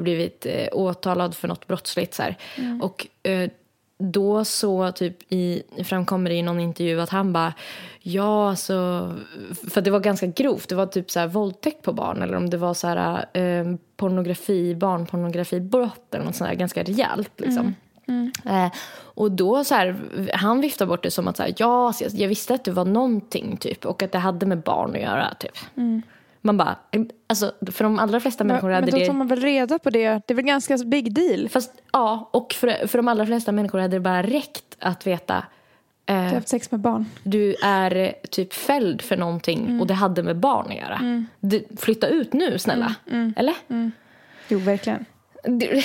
blivit 0.00 0.46
eh, 0.46 0.68
åtalad 0.72 1.34
för 1.34 1.48
något 1.48 1.66
brottsligt. 1.66 2.14
Så 2.14 2.22
här. 2.22 2.36
Och 2.80 3.06
eh, 3.22 3.50
då 3.98 4.44
så 4.44 4.92
typ 4.92 5.32
i, 5.32 5.62
framkommer 5.84 6.30
det 6.30 6.36
i 6.36 6.42
någon 6.42 6.60
intervju 6.60 7.00
att 7.00 7.10
han 7.10 7.32
bara 7.32 7.54
ja 8.00 8.50
alltså 8.50 8.74
för 9.70 9.80
det 9.80 9.90
var 9.90 10.00
ganska 10.00 10.26
grovt 10.26 10.68
det 10.68 10.74
var 10.74 10.86
typ 10.86 11.10
så 11.10 11.20
här 11.20 11.26
våldtäkt 11.26 11.82
på 11.82 11.92
barn 11.92 12.22
eller 12.22 12.36
om 12.36 12.50
det 12.50 12.56
var 12.56 12.74
så 12.74 12.88
här 12.88 13.26
eh, 13.32 13.74
pornografi 13.96 14.74
barnpornografibrott 14.74 16.14
eller 16.14 16.24
något 16.24 16.36
sånt 16.36 16.50
där 16.50 16.56
ganska 16.56 16.82
rejält 16.82 17.32
liksom. 17.36 17.74
Eh, 18.44 18.72
och 19.14 19.30
då 19.30 19.64
så 19.64 19.74
här, 19.74 19.96
han 20.34 20.60
viftar 20.60 20.86
bort 20.86 21.02
det 21.02 21.10
som 21.10 21.28
att 21.28 21.36
så 21.36 21.42
här, 21.42 21.54
ja, 21.56 21.92
så 21.92 22.04
jag, 22.12 22.28
visste 22.28 22.54
att 22.54 22.64
det 22.64 22.70
var 22.70 22.84
någonting 22.84 23.56
typ 23.56 23.86
och 23.86 24.02
att 24.02 24.12
det 24.12 24.18
hade 24.18 24.46
med 24.46 24.58
barn 24.58 24.90
att 24.90 25.00
göra 25.00 25.34
typ. 25.38 25.58
Man 26.44 26.56
bara, 26.56 26.76
alltså 27.26 27.52
för 27.72 27.84
de 27.84 27.98
allra 27.98 28.20
flesta 28.20 28.44
människor 28.44 28.68
Men 28.68 28.74
hade 28.74 28.90
då 28.90 28.96
det 28.96 29.06
tar 29.06 29.12
man 29.12 29.26
väl 29.26 29.40
reda 29.40 29.78
på 29.78 29.90
det. 29.90 30.08
Det 30.26 30.30
är 30.30 30.34
väl 30.34 30.44
ganska 30.44 30.76
big 30.76 31.14
deal. 31.14 31.48
Fast 31.48 31.72
ja, 31.92 32.30
och 32.32 32.52
för, 32.52 32.86
för 32.86 32.98
de 32.98 33.08
allra 33.08 33.26
flesta 33.26 33.52
människor 33.52 33.78
hade 33.78 33.96
det 33.96 34.00
bara 34.00 34.22
räckt 34.22 34.76
att 34.78 35.06
veta 35.06 35.44
Du 36.04 36.12
har 36.14 36.26
eh, 36.26 36.34
haft 36.34 36.48
sex 36.48 36.70
med 36.70 36.80
barn. 36.80 37.06
du 37.22 37.54
är 37.62 37.96
eh, 37.96 38.12
typ 38.30 38.52
fälld 38.52 39.02
för 39.02 39.16
någonting 39.16 39.80
och 39.80 39.86
det 39.86 39.94
hade 39.94 40.22
med 40.22 40.36
barn 40.36 40.66
att 40.68 40.76
göra. 40.76 41.24
Du, 41.40 41.64
flytta 41.76 42.06
ut 42.06 42.32
nu 42.32 42.58
snälla. 42.58 42.94
Eller? 43.36 43.54
Jo, 44.48 44.58
verkligen. 44.58 45.04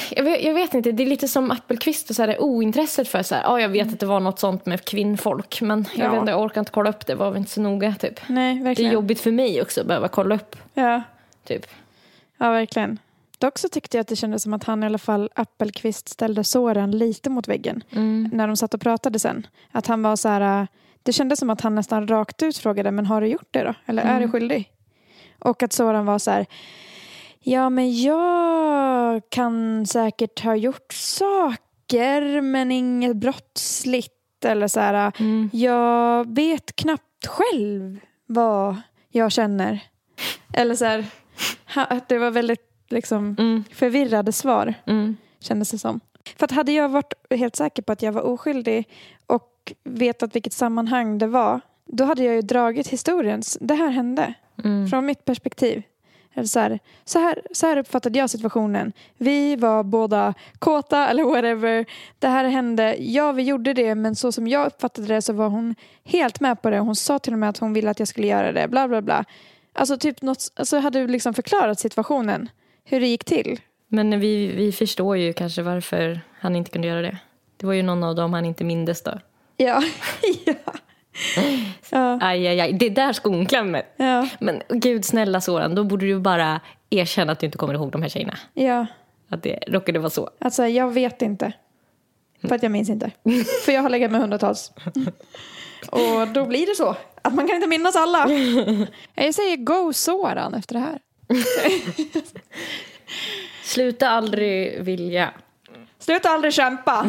Jag, 0.10 0.54
vet, 0.54 0.74
inte, 0.74 0.92
det 0.92 1.04
är 1.04 1.08
lite 1.08 1.28
som 1.28 1.52
Appelqvist 1.52 2.10
och 2.10 2.16
så 2.16 2.22
här, 2.24 2.42
ointresset 2.42 3.08
för 3.08 3.24
så 3.24 3.36
här, 3.36 3.44
ja 3.44 3.62
jag 3.62 3.70
vet 3.70 3.88
att 3.94 4.00
det 4.00 4.06
var 4.06 4.20
något 4.20 4.40
sånt 4.40 4.66
med 4.66 4.86
kvinnfolk 4.86 5.62
men 5.62 5.86
jag 5.96 6.06
Ja. 6.06 6.12
vet 6.12 6.20
inte, 6.20 6.32
jag 6.32 6.42
orkar 6.42 6.62
inte 6.62 6.72
kolla 6.72 6.90
upp 6.90 7.06
det, 7.08 7.16
var 7.16 7.30
väl 7.32 7.38
inte 7.40 7.52
så 7.52 7.62
noga 7.62 7.96
typ. 8.00 8.20
Nej, 8.28 8.56
Det 8.56 8.60
är 8.62 8.64
verkligen. 8.64 8.92
jobbigt 8.92 9.20
för 9.20 9.32
mig 9.32 9.62
också 9.62 9.82
att 9.82 9.88
behöva 9.88 10.08
kolla 10.08 10.36
upp 10.36 10.56
Ja. 10.74 11.02
typ. 11.48 11.66
ja, 12.38 12.52
verkligen. 12.52 13.00
Dock 13.38 13.58
så 13.58 13.70
tyckte 13.70 13.98
jag 13.98 14.02
att 14.02 14.08
det 14.08 14.16
kändes 14.16 14.44
som 14.44 14.54
att 14.54 14.64
han 14.64 14.84
i 14.84 14.86
alla 14.86 14.98
fall, 14.98 15.30
Appelqvist, 15.36 16.10
ställde 16.10 16.44
såren 16.44 16.92
lite 16.98 17.30
mot 17.30 17.48
väggen. 17.48 17.84
När 18.32 18.48
de 18.48 18.58
satt 18.58 18.74
och 18.74 18.82
pratade 18.82 19.20
sen. 19.20 19.48
Att 19.72 19.88
han 19.88 20.02
var 20.04 20.16
så 20.16 20.30
här, 20.30 20.68
det 21.04 21.14
kändes 21.14 21.40
som 21.40 21.50
att 21.50 21.62
han 21.62 21.76
nästan 21.76 22.08
rakt 22.08 22.44
ut 22.44 22.58
frågade, 22.58 22.92
men 22.92 23.06
har 23.06 23.22
du 23.22 23.28
gjort 23.28 23.48
det 23.52 23.64
då? 23.64 23.74
Eller 23.86 24.04
är 24.04 24.20
du 24.20 24.32
skyldig? 24.32 24.72
Och 25.40 25.64
att 25.64 25.74
Soran 25.74 26.06
var 26.06 26.20
så 26.20 26.32
här, 26.32 26.46
ja 27.52 27.70
men 27.70 28.02
jag 28.02 29.22
kan 29.30 29.86
säkert 29.88 30.44
ha 30.44 30.56
gjort 30.56 30.94
saker 30.94 32.42
men 32.42 32.72
inget 32.72 33.16
brottsligt. 33.16 34.14
Eller 34.46 34.68
så 34.68 34.80
här, 34.80 35.12
jag 35.52 36.36
vet 36.36 36.76
knappt 36.76 37.28
själv 37.28 38.00
vad 38.26 38.76
jag 39.10 39.32
känner. 39.32 39.80
Eller 40.54 40.76
så 40.76 40.86
här, 40.86 41.06
det 42.08 42.18
var 42.18 42.32
väldigt 42.32 42.62
liksom, 42.90 43.36
Mm. 43.40 43.64
förvirrade 43.74 44.32
svar 44.32 44.74
Mm. 44.86 45.18
kändes 45.40 45.72
det 45.72 45.78
som. 45.78 46.00
För 46.38 46.46
att 46.46 46.52
hade 46.52 46.72
jag 46.72 46.90
varit 46.90 47.14
helt 47.30 47.56
säker 47.56 47.84
på 47.84 47.92
att 47.92 48.02
jag 48.02 48.12
var 48.12 48.22
oskyldig 48.22 48.88
och 49.28 49.74
vetat 49.84 50.36
vilket 50.36 50.54
sammanhang 50.54 51.18
det 51.18 51.28
var, 51.28 51.62
då 51.86 52.04
hade 52.04 52.24
jag 52.24 52.36
ju 52.36 52.42
dragit 52.42 52.88
historien. 52.88 53.42
Det 53.60 53.74
här 53.76 53.90
hände, 53.90 54.34
Mm. 54.64 54.88
från 54.88 55.06
mitt 55.06 55.26
perspektiv. 55.26 55.84
Eller 56.38 56.48
så, 56.48 56.60
här, 56.60 56.80
så, 57.06 57.20
här, 57.20 57.42
så 57.52 57.68
här 57.68 57.78
uppfattade 57.78 58.20
jag 58.20 58.30
situationen. 58.30 58.94
Vi 59.18 59.56
var 59.56 59.84
båda 59.84 60.34
kåta 60.60 61.08
eller 61.08 61.24
whatever. 61.24 61.86
Det 62.20 62.28
här 62.28 62.46
hände. 62.46 62.96
Ja, 63.00 63.32
vi 63.32 63.44
gjorde 63.44 63.74
det 63.74 63.96
men 63.96 64.16
så 64.16 64.32
som 64.32 64.48
jag 64.48 64.68
uppfattade 64.68 65.08
det 65.08 65.22
så 65.22 65.34
var 65.34 65.50
hon 65.50 65.76
helt 66.04 66.40
med 66.40 66.62
på 66.62 66.70
det. 66.70 66.80
Hon 66.80 66.96
sa 66.96 67.20
till 67.20 67.34
och 67.34 67.40
med 67.40 67.50
att 67.50 67.58
hon 67.58 67.74
ville 67.74 67.90
att 67.90 68.00
jag 68.00 68.08
skulle 68.08 68.28
göra 68.28 68.52
det. 68.52 68.68
Bla 68.68 68.88
bla 68.88 69.02
bla. 69.02 69.26
Alltså 69.74 69.98
typ 69.98 70.22
något, 70.22 70.52
alltså 70.56 70.78
hade 70.78 71.00
du 71.00 71.08
liksom 71.08 71.34
förklarat 71.34 71.80
situationen. 71.80 72.50
Hur 72.84 73.00
det 73.00 73.08
gick 73.08 73.26
till. 73.26 73.60
Men 73.88 74.20
vi, 74.20 74.48
vi 74.48 74.72
förstår 74.72 75.18
ju 75.18 75.34
kanske 75.34 75.62
varför 75.62 76.22
han 76.40 76.56
inte 76.56 76.72
kunde 76.72 76.88
göra 76.88 77.02
det. 77.02 77.18
Det 77.58 77.66
var 77.66 77.74
ju 77.74 77.84
någon 77.84 78.04
av 78.04 78.16
dem 78.16 78.34
han 78.34 78.46
inte 78.46 78.64
mindes 78.64 79.04
då. 79.04 79.20
Ja. 79.58 79.84
ja. 80.46 80.74
ja. 81.90 82.20
Aj, 82.22 82.48
aj, 82.48 82.60
aj. 82.60 82.74
Det 82.74 82.86
är 82.86 82.90
där 82.90 83.14
skon 83.14 83.46
klämmer. 83.46 83.84
Ja. 83.98 84.28
Men 84.40 84.62
gud 84.70 85.06
snälla 85.06 85.42
Soran, 85.42 85.76
då 85.76 85.84
borde 85.84 86.06
du 86.06 86.20
bara 86.20 86.62
erkänna 86.90 87.32
att 87.32 87.40
du 87.40 87.46
inte 87.46 87.58
kommer 87.58 87.74
ihåg 87.74 87.92
de 87.92 88.02
här 88.02 88.10
tjejerna. 88.10 88.38
Ja. 88.54 88.86
Att 89.30 89.44
det 89.44 89.60
råkade 89.68 90.00
vara 90.00 90.10
så. 90.10 90.30
Alltså 90.40 90.68
jag 90.68 90.94
vet 90.94 91.22
inte. 91.22 91.54
För 92.42 92.56
att 92.56 92.64
jag 92.64 92.72
minns 92.72 92.90
inte. 92.90 93.12
För 93.66 93.72
jag 93.72 93.82
har 93.82 93.90
legat 93.90 94.12
med 94.12 94.22
hundratals. 94.22 94.72
Och 95.90 96.28
då 96.34 96.46
blir 96.46 96.66
det 96.66 96.76
så. 96.76 96.96
Att 97.22 97.34
man 97.34 97.48
kan 97.48 97.56
inte 97.56 97.68
minnas 97.68 97.96
alla. 97.96 98.30
Jag 99.16 99.34
säger 99.34 99.58
go 99.58 99.94
Soran 99.94 100.54
efter 100.54 100.74
det 100.76 100.80
här. 100.80 101.00
Sluta 103.64 104.10
aldrig 104.10 104.84
vilja. 104.84 105.34
Sluta 106.00 106.30
aldrig 106.30 106.54
kämpa. 106.54 107.06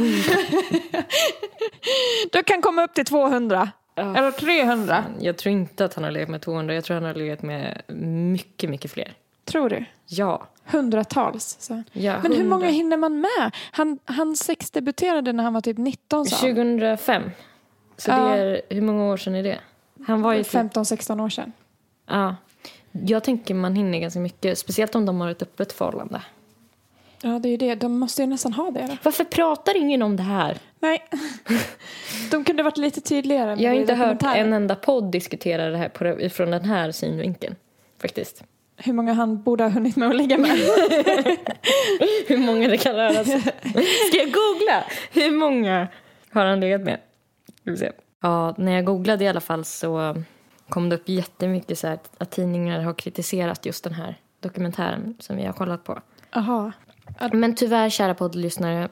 du 2.32 2.42
kan 2.42 2.62
komma 2.62 2.84
upp 2.84 2.94
till 2.94 3.04
200. 3.04 3.70
Eller 4.00 4.30
300. 4.30 5.04
Jag 5.20 5.36
tror 5.36 5.52
inte 5.52 5.84
att 5.84 5.94
han 5.94 6.04
har 6.04 6.10
legat 6.10 6.28
med 6.28 6.40
200. 6.40 6.74
Jag 6.74 6.84
tror 6.84 6.94
han 6.94 7.04
har 7.04 7.14
legat 7.14 7.42
med 7.42 7.82
mycket, 8.32 8.70
mycket 8.70 8.90
fler. 8.90 9.12
Tror 9.44 9.68
du? 9.70 9.84
Ja. 10.06 10.46
Hundratals. 10.64 11.56
Så. 11.60 11.82
ja 11.92 12.12
Men 12.22 12.32
hur 12.32 12.38
100. 12.40 12.56
många 12.56 12.66
hinner 12.70 12.96
man 12.96 13.20
med? 13.20 13.50
Han, 13.72 13.98
han 14.04 14.36
sexdebuterade 14.36 15.32
när 15.32 15.44
han 15.44 15.52
var 15.54 15.60
typ 15.60 15.78
19 15.78 16.26
sa 16.26 16.36
han. 16.36 16.54
2005. 16.54 17.22
Så 17.96 18.10
Ja. 18.10 18.16
det 18.16 18.38
är, 18.38 18.62
hur 18.70 18.82
många 18.82 19.04
år 19.12 19.16
sedan 19.16 19.34
är 19.34 19.42
det? 19.42 19.58
Han 20.06 20.22
var 20.22 20.32
ju 20.32 20.42
typ, 20.44 20.52
15-16 20.52 21.24
år 21.24 21.28
sedan. 21.28 21.52
ja. 22.08 22.36
Jag 22.92 23.24
tänker 23.24 23.54
man 23.54 23.74
hinner 23.74 23.98
ganska 23.98 24.20
mycket. 24.20 24.58
Speciellt 24.58 24.94
om 24.94 25.06
de 25.06 25.20
har 25.20 25.30
ett 25.30 25.42
öppet 25.42 25.72
förhållande. 25.72 26.22
Ja, 27.22 27.28
det 27.38 27.48
är 27.48 27.50
ju 27.50 27.56
det. 27.56 27.74
De 27.74 27.98
måste 27.98 28.22
ju 28.22 28.26
nästan 28.26 28.52
ha 28.52 28.70
det. 28.70 28.86
Då. 28.86 28.96
Varför 29.02 29.24
pratar 29.24 29.76
ingen 29.76 30.02
om 30.02 30.16
det 30.16 30.22
här? 30.22 30.58
Nej. 30.80 31.04
De 32.30 32.44
kunde 32.44 32.62
varit 32.62 32.76
lite 32.76 33.00
tydligare. 33.00 33.62
Jag 33.62 33.70
har 33.70 33.76
inte 33.76 33.94
hört 33.94 34.22
en 34.22 34.52
enda 34.52 34.74
podd 34.74 35.12
diskutera 35.12 35.70
det 35.70 35.76
här 35.76 35.88
på, 35.88 36.28
från 36.30 36.50
den 36.50 36.64
här 36.64 36.92
synvinkeln. 36.92 37.56
Faktiskt. 38.00 38.44
Hur 38.76 38.92
många 38.92 39.12
han 39.12 39.42
borde 39.42 39.64
ha 39.64 39.70
hunnit 39.70 39.96
med 39.96 40.08
att 40.08 40.16
ligga 40.16 40.38
med. 40.38 40.50
Hur 42.28 42.46
många 42.46 42.68
det 42.68 42.76
kan 42.76 42.94
röra 42.94 43.24
sig. 43.24 43.40
Ska 44.08 44.16
jag 44.16 44.32
googla? 44.32 44.84
Hur 45.12 45.30
många 45.30 45.88
har 46.30 46.44
han 46.44 46.60
legat 46.60 46.80
med? 46.80 47.00
Ska 47.60 47.70
vi 47.70 47.76
se. 47.76 47.92
Ja, 48.20 48.54
när 48.58 48.72
jag 48.72 48.84
googlade 48.84 49.24
i 49.24 49.28
alla 49.28 49.40
fall 49.40 49.64
så 49.64 50.16
kom 50.68 50.88
det 50.88 50.96
upp 50.96 51.08
jättemycket 51.08 51.78
så 51.78 51.86
här 51.86 51.98
att 52.18 52.30
tidningar 52.30 52.80
har 52.80 52.94
kritiserat 52.94 53.66
just 53.66 53.84
den 53.84 53.92
här 53.92 54.20
dokumentären 54.40 55.16
som 55.20 55.36
vi 55.36 55.44
har 55.44 55.52
kollat 55.52 55.84
på. 55.84 56.00
Jaha. 56.30 56.72
Men 57.32 57.54
tyvärr, 57.54 57.90
kära 57.90 58.14
poddlyssnare, 58.14 58.88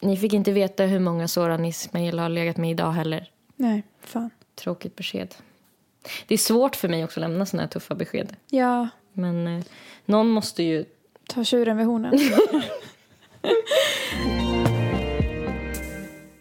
ni 0.00 0.16
fick 0.16 0.32
inte 0.32 0.52
veta 0.52 0.84
hur 0.84 0.98
många 1.00 1.28
Soran 1.28 1.64
Ismail 1.64 2.18
har 2.18 2.28
legat 2.28 2.56
med 2.56 2.70
idag 2.70 2.92
heller. 2.92 3.30
Nej, 3.56 3.82
fan. 4.00 4.30
Tråkigt 4.54 4.96
besked. 4.96 5.34
Det 6.26 6.34
är 6.34 6.38
svårt 6.38 6.76
för 6.76 6.88
mig 6.88 7.04
också 7.04 7.20
att 7.20 7.30
lämna 7.30 7.46
såna 7.46 7.62
här 7.62 7.68
tuffa 7.68 7.94
besked. 7.94 8.36
Ja, 8.50 8.88
Men 9.12 9.46
eh, 9.46 9.64
någon 10.04 10.28
måste 10.28 10.62
ju... 10.62 10.84
ta 11.28 11.44
tjuren 11.44 11.76
vid 11.76 11.86
hornen. 11.86 12.18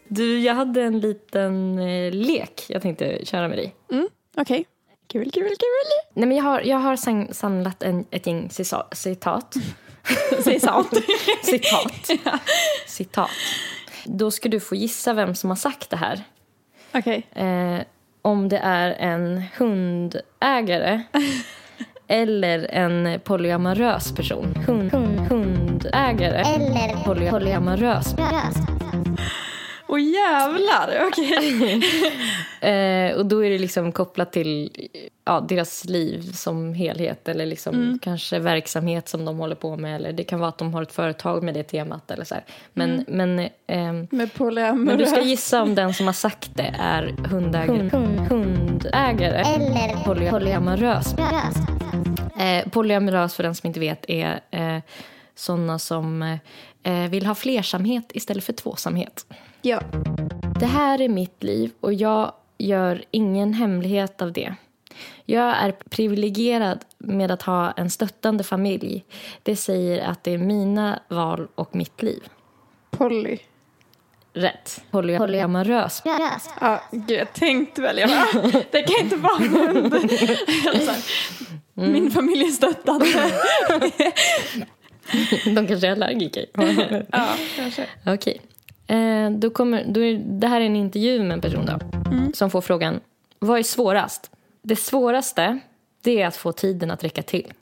Du, 0.07 0.39
jag 0.39 0.53
hade 0.55 0.81
en 0.83 0.99
liten 0.99 1.79
eh, 1.79 2.11
lek 2.13 2.65
jag 2.69 2.81
tänkte 2.81 3.25
köra 3.25 3.47
med 3.47 3.57
dig. 3.57 3.75
Mm, 3.91 4.07
Okej. 4.37 4.65
Kul, 5.07 5.31
kul, 5.31 5.43
kul. 5.49 5.57
Nej, 6.13 6.27
men 6.27 6.37
jag 6.37 6.43
har, 6.43 6.61
jag 6.61 6.77
har 6.77 6.95
sam- 6.95 7.27
samlat 7.33 7.83
en, 7.83 8.05
ett 8.11 8.27
gäng 8.27 8.49
cisa- 8.49 8.87
citat. 8.95 9.55
Säg 10.43 10.59
sant. 10.59 10.89
citat. 12.97 13.29
Då 14.05 14.31
ska 14.31 14.49
du 14.49 14.59
få 14.59 14.75
gissa 14.75 15.13
vem 15.13 15.35
som 15.35 15.49
har 15.49 15.57
sagt 15.57 15.89
det 15.89 15.97
här. 15.97 16.23
Okej. 16.93 17.27
Eh, 17.33 17.79
om 18.21 18.49
det 18.49 18.57
är 18.57 18.91
en 18.91 19.43
hundägare 19.57 21.01
eller 22.07 22.67
en 22.71 23.19
polyamorös 23.19 24.15
person. 24.15 24.55
Hund, 24.67 24.91
hund, 24.91 25.19
hundägare 25.19 26.39
eller 26.39 27.03
poly, 27.03 27.29
polyamorös. 27.29 28.15
Åh 29.87 29.99
jävlar, 30.01 31.07
okej. 31.07 31.81
Eh, 32.61 33.15
och 33.15 33.25
då 33.25 33.45
är 33.45 33.49
det 33.49 33.57
liksom 33.57 33.91
kopplat 33.91 34.31
till 34.31 34.71
ja, 35.25 35.39
deras 35.49 35.85
liv 35.85 36.21
som 36.21 36.73
helhet 36.73 37.27
eller 37.27 37.45
liksom 37.45 37.99
kanske 38.01 38.39
verksamhet 38.39 39.09
som 39.09 39.25
de 39.25 39.37
håller 39.37 39.55
på 39.55 39.77
med. 39.77 39.95
Eller 39.95 40.13
det 40.13 40.23
kan 40.23 40.39
vara 40.39 40.49
att 40.49 40.57
de 40.57 40.73
har 40.73 40.81
ett 40.81 40.91
företag 40.91 41.43
med 41.43 41.53
det 41.53 41.63
temat. 41.63 42.11
Eller 42.11 42.23
så 42.23 42.35
här. 42.35 42.43
Men, 42.73 43.05
men, 43.07 43.49
ehm, 43.67 44.07
Med 44.11 44.33
polyamorös. 44.33 44.87
men 44.87 44.97
du 44.97 45.05
ska 45.05 45.21
gissa 45.21 45.61
om 45.61 45.75
den 45.75 45.93
som 45.93 46.05
har 46.05 46.13
sagt 46.13 46.49
det 46.53 46.75
är 46.79 47.15
hundägare, 47.29 47.89
hund, 47.89 48.19
hundägare 48.19 49.39
eller 49.39 50.03
poly, 50.03 50.29
polyamorös. 50.29 51.15
Eh, 52.39 52.69
polyamorös, 52.69 53.35
för 53.35 53.43
den 53.43 53.55
som 53.55 53.67
inte 53.67 53.79
vet, 53.79 54.05
är 54.07 54.39
eh, 54.51 54.77
sådana 55.35 55.79
som 55.79 56.37
eh, 56.83 57.09
vill 57.09 57.25
ha 57.25 57.35
flersamhet 57.35 58.11
istället 58.13 58.43
för 58.43 58.53
tvåsamhet. 58.53 59.25
Ja. 59.61 59.81
Det 60.59 60.65
här 60.65 61.01
är 61.01 61.09
mitt 61.09 61.43
liv 61.43 61.71
och 61.79 61.93
jag 61.93 62.33
gör 62.57 63.03
ingen 63.11 63.53
hemlighet 63.53 64.21
av 64.21 64.31
det. 64.31 64.55
Jag 65.25 65.57
är 65.57 65.71
privilegierad 65.71 66.85
med 66.97 67.31
att 67.31 67.41
ha 67.41 67.71
en 67.71 67.89
stöttande 67.89 68.43
familj. 68.43 69.05
Det 69.43 69.55
säger 69.55 70.07
att 70.07 70.23
det 70.23 70.31
är 70.33 70.37
mina 70.37 70.99
val 71.07 71.47
och 71.55 71.75
mitt 71.75 72.01
liv. 72.01 72.23
Polly. 72.89 73.37
Rätt. 74.33 74.81
Poly 74.91 75.17
polyamorös. 75.17 76.01
Ja, 76.61 76.81
gud, 76.91 77.19
jag 77.19 77.33
tänkte 77.33 77.81
väl. 77.81 77.97
Jag 77.97 78.09
bara, 78.09 78.51
det 78.71 78.83
kan 78.83 79.03
inte 79.03 79.15
vara 79.15 79.37
en 79.37 79.49
hund. 79.49 79.93
Alltså, 80.73 80.91
Min 81.73 82.11
familj 82.11 82.45
är 82.45 82.51
stöttande. 82.51 83.05
De 85.55 85.67
kanske 85.67 85.87
är 85.87 85.91
allergiker. 85.91 86.45
ja, 87.11 87.27
kanske. 87.55 87.85
Okej. 88.05 88.41
Eh, 88.87 89.31
då 89.31 89.49
kommer, 89.49 89.85
då 89.87 89.99
är, 89.99 90.17
det 90.17 90.47
här 90.47 90.61
är 90.61 90.65
en 90.65 90.75
intervju 90.75 91.23
med 91.23 91.31
en 91.31 91.41
person 91.41 91.65
då, 91.65 91.79
som 92.33 92.49
får 92.49 92.61
frågan 92.61 92.99
Vad 93.39 93.59
är 93.59 93.63
svårast? 93.63 94.31
Det 94.61 94.75
svåraste 94.75 95.59
det 96.01 96.21
är 96.21 96.27
att 96.27 96.35
få 96.35 96.51
tiden 96.51 96.91
att 96.91 97.03
räcka 97.03 97.21
till. 97.21 97.53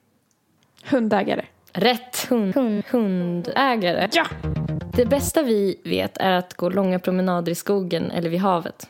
Hundägare. 0.89 1.45
Rätt 1.71 2.25
hund, 2.29 2.55
hund, 2.55 2.83
hundägare. 2.89 4.09
Ja! 4.13 4.25
Det 4.95 5.05
bästa 5.05 5.43
vi 5.43 5.81
vet 5.83 6.17
är 6.17 6.31
att 6.31 6.53
gå 6.53 6.69
långa 6.69 6.99
promenader 6.99 7.51
i 7.51 7.55
skogen 7.55 8.11
eller 8.11 8.29
vid 8.29 8.39
havet. 8.39 8.89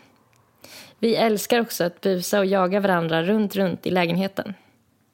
Vi 0.99 1.15
älskar 1.15 1.61
också 1.61 1.83
att 1.83 2.01
busa 2.01 2.39
och 2.39 2.45
jaga 2.45 2.79
varandra 2.79 3.23
runt, 3.23 3.55
runt 3.55 3.85
i 3.85 3.91
lägenheten. 3.91 4.53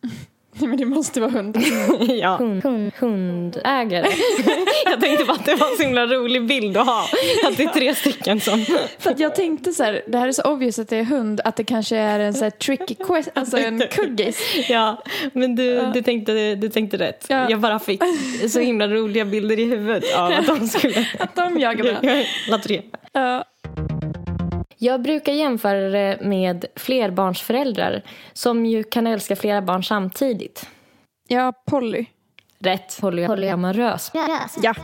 Nej, 0.61 0.69
men 0.69 0.77
det 0.77 0.85
måste 0.85 1.19
vara 1.19 1.31
hund. 1.31 1.57
ja. 2.07 2.35
Hund, 2.37 2.63
hund, 2.63 2.91
hundägare. 2.99 4.07
Jag 4.85 5.01
tänkte 5.01 5.25
bara 5.25 5.37
att 5.37 5.45
det 5.45 5.55
var 5.55 5.71
en 5.71 5.77
så 5.77 5.83
himla 5.83 6.05
rolig 6.05 6.47
bild 6.47 6.77
att 6.77 6.85
ha. 6.85 7.05
Att 7.47 7.57
det 7.57 7.63
är 7.63 7.69
tre 7.73 7.95
stycken 7.95 8.39
som... 8.39 8.65
För 8.99 9.11
att 9.11 9.19
jag 9.19 9.35
tänkte 9.35 9.71
så 9.71 9.83
här, 9.83 10.01
det 10.07 10.17
här 10.17 10.27
är 10.27 10.31
så 10.31 10.41
obvious 10.41 10.79
att 10.79 10.89
det 10.89 10.97
är 10.97 11.03
hund, 11.03 11.41
att 11.43 11.55
det 11.55 11.63
kanske 11.63 11.97
är 11.97 12.19
en 12.19 12.33
så 12.33 12.43
här 12.43 12.51
tricky 12.51 12.95
question, 12.95 13.33
alltså 13.35 13.57
en 13.57 13.79
kuggis. 13.91 14.39
Ja, 14.69 15.03
men 15.33 15.55
du, 15.55 15.91
du, 15.93 16.01
tänkte, 16.01 16.55
du 16.55 16.69
tänkte 16.69 16.97
rätt. 16.97 17.25
Ja. 17.29 17.49
Jag 17.49 17.59
bara 17.59 17.79
fick 17.79 18.01
så 18.49 18.59
himla 18.59 18.87
roliga 18.87 19.25
bilder 19.25 19.59
i 19.59 19.65
huvudet 19.65 20.15
av 20.15 20.31
att 20.31 20.47
de 20.47 20.67
skulle... 20.67 21.07
Att 21.19 21.35
de 21.35 21.59
jagar 21.59 21.83
varandra. 21.83 22.23
Alla 22.47 22.57
tre. 22.57 22.81
Ja. 23.13 23.45
Jag 24.83 25.01
brukar 25.01 25.33
jämföra 25.33 25.89
det 25.89 26.17
med 26.21 26.65
flerbarnsföräldrar 26.75 28.01
som 28.33 28.65
ju 28.65 28.83
kan 28.83 29.07
älska 29.07 29.35
flera 29.35 29.61
barn 29.61 29.83
samtidigt. 29.83 30.69
ja, 31.27 31.53
Polly. 31.65 32.05
Rätt. 32.59 32.97
Poly 33.01 33.27
polyamorös. 33.27 34.11
Ja. 34.63 34.75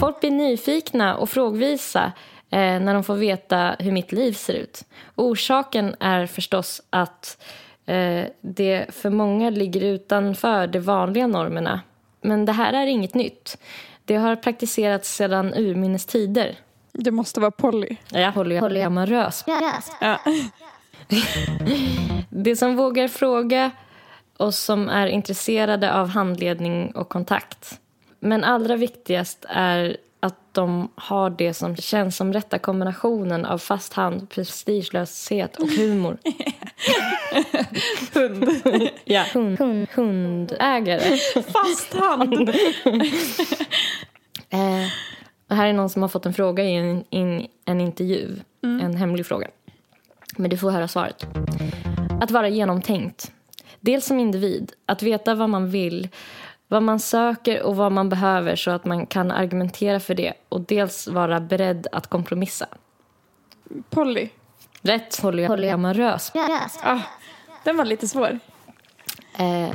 Folk 0.00 0.20
blir 0.20 0.30
nyfikna 0.30 1.16
och 1.16 1.30
frågvisa 1.30 2.12
eh, 2.50 2.58
när 2.80 2.94
de 2.94 3.04
får 3.04 3.14
veta 3.14 3.76
hur 3.78 3.92
mitt 3.92 4.12
liv 4.12 4.32
ser 4.32 4.54
ut. 4.54 4.84
Orsaken 5.14 5.96
är 6.00 6.26
förstås 6.26 6.82
att 6.90 7.44
eh, 7.86 8.24
det 8.40 8.86
för 8.88 9.10
många 9.10 9.50
ligger 9.50 9.80
utanför 9.80 10.66
de 10.66 10.80
vanliga 10.80 11.26
normerna. 11.26 11.80
Men 12.20 12.44
det 12.44 12.52
här 12.52 12.72
är 12.72 12.86
inget 12.86 13.14
nytt. 13.14 13.58
Det 14.04 14.16
har 14.16 14.36
praktiserats 14.36 15.14
sedan 15.14 15.54
urminnes 15.54 16.06
tider. 16.06 16.58
Det 16.98 17.10
måste 17.10 17.40
vara 17.40 17.50
Polly. 17.50 17.96
Ja, 18.08 18.32
poly 18.32 18.60
polyamorös. 18.60 19.44
Ja. 20.00 20.20
Det 22.30 22.56
som 22.56 22.76
vågar 22.76 23.08
fråga 23.08 23.70
och 24.36 24.54
som 24.54 24.88
är 24.88 25.06
intresserade 25.06 25.94
av 25.94 26.08
handledning 26.08 26.90
och 26.94 27.08
kontakt. 27.08 27.80
Men 28.20 28.44
allra 28.44 28.76
viktigast 28.76 29.44
är 29.48 29.96
att 30.20 30.54
de 30.54 30.88
har 30.94 31.30
det 31.30 31.54
som 31.54 31.76
känns 31.76 32.16
som 32.16 32.32
rätta 32.32 32.58
kombinationen 32.58 33.44
av 33.44 33.58
fast 33.58 33.92
hand, 33.92 34.30
prestigelöshet 34.30 35.56
och 35.56 35.68
humor. 35.68 36.18
Hund. 38.14 38.50
ja. 39.04 39.24
hund, 39.32 39.58
hund, 39.58 39.88
hundägare. 39.94 41.18
Fast 41.42 41.94
hand. 41.94 42.50
Eh, 44.50 44.86
och 45.54 45.58
här 45.58 45.66
är 45.66 45.72
någon 45.72 45.90
som 45.90 46.02
har 46.02 46.08
fått 46.08 46.26
en 46.26 46.34
fråga 46.34 46.64
i 46.64 46.74
en, 46.74 47.04
in, 47.10 47.46
en 47.64 47.80
intervju. 47.80 48.36
En 48.62 48.96
hemlig 48.96 49.26
fråga. 49.26 49.48
Men 50.36 50.50
du 50.50 50.56
får 50.56 50.70
höra 50.70 50.88
svaret. 50.88 51.26
Att 52.20 52.30
vara 52.30 52.48
genomtänkt. 52.48 53.32
Dels 53.80 54.06
som 54.06 54.18
individ, 54.20 54.72
att 54.86 55.02
veta 55.02 55.34
vad 55.34 55.50
man 55.50 55.70
vill, 55.70 56.08
vad 56.68 56.82
man 56.82 57.00
söker 57.00 57.62
och 57.62 57.76
vad 57.76 57.92
man 57.92 58.08
behöver 58.08 58.56
så 58.56 58.70
att 58.70 58.84
man 58.84 59.06
kan 59.06 59.30
argumentera 59.30 60.00
för 60.00 60.14
det. 60.14 60.32
Och 60.48 60.60
dels 60.60 61.08
vara 61.08 61.40
beredd 61.40 61.86
att 61.92 62.06
kompromissa. 62.06 62.66
Polly. 63.90 64.28
Rätt 64.82 65.22
poly- 65.22 65.46
polyamorös. 65.46 66.32
Ah, 66.82 67.00
den 67.64 67.76
var 67.76 67.84
lite 67.84 68.08
svår. 68.08 68.38
Eh, 69.38 69.70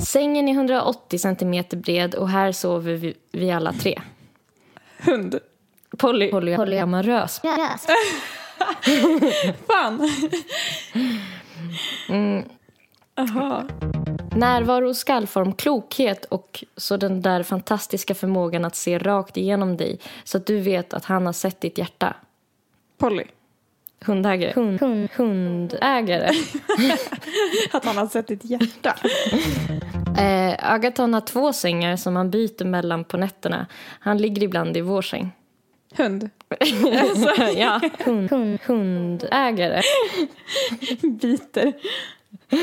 sängen 0.00 0.48
är 0.48 0.52
180 0.52 1.18
centimeter 1.18 1.76
bred 1.76 2.14
och 2.14 2.28
här 2.28 2.52
sover 2.52 2.94
vi, 2.94 3.14
vi 3.32 3.50
alla 3.50 3.72
tre. 3.72 3.98
Hund. 4.98 5.38
Poly, 5.98 6.30
poly, 6.30 6.56
polyamorös. 6.56 7.40
Fan. 9.66 10.10
Aha. 13.16 13.64
Närvaro, 14.36 14.94
skallform, 14.94 15.52
klokhet 15.52 16.24
och 16.24 16.64
så 16.76 16.96
den 16.96 17.22
där 17.22 17.42
fantastiska 17.42 18.14
förmågan 18.14 18.64
att 18.64 18.76
se 18.76 18.98
rakt 18.98 19.36
igenom 19.36 19.76
dig 19.76 19.98
så 20.24 20.38
att 20.38 20.46
du 20.46 20.60
vet 20.60 20.94
att 20.94 21.04
han 21.04 21.26
har 21.26 21.32
sett 21.32 21.60
ditt 21.60 21.78
hjärta. 21.78 22.16
Polly. 22.98 23.24
Hundägare. 24.00 24.52
Hund, 24.54 24.80
hund, 24.80 25.08
hundägare. 25.16 26.28
Att 27.72 27.84
han 27.84 27.96
har 27.96 28.06
sett 28.06 28.26
ditt 28.26 28.44
hjärta. 28.44 28.96
Eh, 30.18 30.72
Agaton 30.72 31.14
har 31.14 31.20
två 31.20 31.52
sängar 31.52 31.96
som 31.96 32.16
han 32.16 32.30
byter 32.30 32.64
mellan 32.64 33.04
på 33.04 33.16
nätterna. 33.16 33.66
Han 34.00 34.18
ligger 34.18 34.42
ibland 34.42 34.76
i 34.76 34.80
vår 34.80 35.02
säng. 35.02 35.32
Hund. 35.96 36.30
ja. 37.56 37.80
hund, 38.04 38.30
hund, 38.30 38.58
hundägare. 38.66 39.82
Biter. 41.02 41.72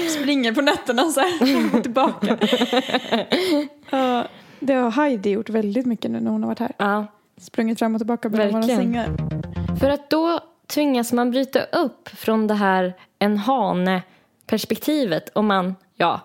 Springer 0.09 0.53
på 0.53 0.61
nätterna 0.61 1.03
så 1.03 1.19
här 1.19 1.45
fram 1.45 1.77
och 1.77 1.83
tillbaka. 1.83 2.37
Ja, 3.89 4.27
det 4.59 4.73
har 4.73 4.91
Heidi 4.91 5.29
gjort 5.29 5.49
väldigt 5.49 5.85
mycket 5.85 6.11
nu 6.11 6.19
när 6.19 6.31
hon 6.31 6.43
har 6.43 6.47
varit 6.47 6.59
här. 6.59 6.71
Ja. 6.77 7.05
Sprungit 7.37 7.79
fram 7.79 7.95
och 7.95 7.99
tillbaka 7.99 8.29
mellan 8.29 8.51
våra 8.51 8.63
sängar. 8.63 9.09
För 9.79 9.89
att 9.89 10.09
då 10.09 10.39
tvingas 10.67 11.13
man 11.13 11.31
bryta 11.31 11.63
upp 11.63 12.09
från 12.09 12.47
det 12.47 12.53
här 12.53 12.93
en 13.19 13.37
hane-perspektivet. 13.37 15.29
Och 15.29 15.43
man, 15.43 15.75
ja, 15.95 16.21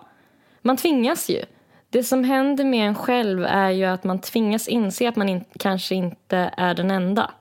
man 0.61 0.77
tvingas 0.77 1.29
ju. 1.29 1.45
Det 1.89 2.03
som 2.03 2.23
händer 2.23 2.65
med 2.65 2.87
en 2.87 2.95
själv 2.95 3.45
är 3.45 3.69
ju 3.69 3.85
att 3.85 4.03
man 4.03 4.21
tvingas 4.21 4.67
inse 4.67 5.09
att 5.09 5.15
man 5.15 5.29
in, 5.29 5.43
kanske 5.59 5.95
inte 5.95 6.53
är 6.57 6.73
den 6.73 6.91
enda. 6.91 7.31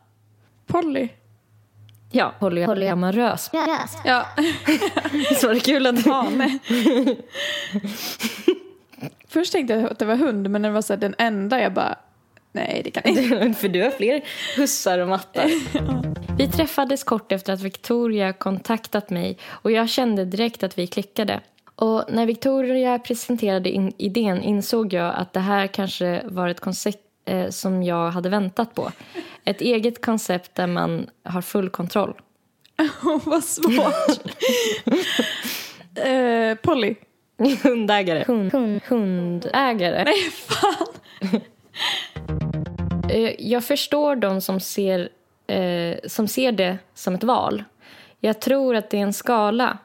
Polly. 0.67 1.09
Ja, 2.13 2.35
poly, 2.39 2.67
polyamorös. 2.67 3.51
Ja, 4.05 4.27
Så 5.41 5.47
var 5.47 5.55
det 5.55 5.61
kul 5.61 5.87
att 5.87 6.05
du... 6.05 6.11
hane. 6.11 6.59
Först 9.29 9.53
tänkte 9.53 9.75
jag 9.75 9.93
att 9.93 9.99
det 9.99 10.05
var 10.05 10.17
hund, 10.17 10.51
men 10.51 10.63
när 10.63 10.69
det 10.69 10.75
var 10.75 10.83
så 10.83 10.93
här, 10.93 11.01
den 11.01 11.15
enda, 11.19 11.61
jag 11.61 11.73
bara, 11.73 11.99
nej 12.53 12.81
det 12.85 12.91
kan 12.91 13.03
inte. 13.05 13.55
För 13.61 13.69
du 13.69 13.83
har 13.83 13.91
fler 13.91 14.23
hussar 14.57 14.99
och 14.99 15.09
mattar. 15.09 15.51
Vi 16.39 16.49
träffades 16.49 17.05
kort 17.05 17.33
efter 17.33 17.53
att 17.53 17.61
Victoria 17.61 18.33
kontaktat 18.33 19.11
mig 19.11 19.39
och 19.47 19.71
jag 19.71 19.89
kände 19.89 20.25
direkt 20.25 20.63
att 20.63 20.79
vi 20.79 20.87
klickade. 20.87 21.41
Och 21.81 22.05
när 22.09 22.27
Victoria 22.27 22.99
presenterade 22.99 23.71
in 23.71 23.93
idén 23.99 24.43
insåg 24.43 24.93
jag 24.93 25.15
att 25.15 25.33
det 25.33 25.41
här 25.41 25.67
kanske 25.67 26.23
var 26.25 26.49
ett 26.49 26.61
koncept 26.61 26.99
eh, 27.25 27.49
som 27.51 27.83
jag 27.83 28.11
hade 28.11 28.29
väntat 28.29 28.75
på. 28.75 28.91
Ett 29.45 29.61
eget 29.61 30.05
koncept 30.05 30.55
där 30.55 30.67
man 30.67 31.11
har 31.25 31.43
full 31.43 31.71
kontroll. 31.71 32.15
Vad 33.25 33.45
svårt. 33.45 34.21
eh, 36.05 36.55
Polly. 36.63 36.95
Hundägare. 37.63 38.25
Hund, 38.27 38.53
hund, 38.53 38.81
hundägare. 38.89 40.05
Nej, 40.05 40.31
fan. 40.31 41.41
Eh, 43.11 43.35
Jag 43.39 43.65
förstår 43.65 44.17
de 44.17 44.41
som 44.41 44.61
ser, 44.61 45.09
eh, 45.47 45.97
som 46.07 46.29
ser 46.29 46.53
det 46.53 46.79
som 46.95 47.15
ett 47.15 47.25
val. 47.25 47.65
Jag 48.21 48.41
tror 48.41 48.77
att 48.77 48.91
det 48.91 48.97
är 48.99 49.03
en 49.03 49.13
skala. 49.13 49.79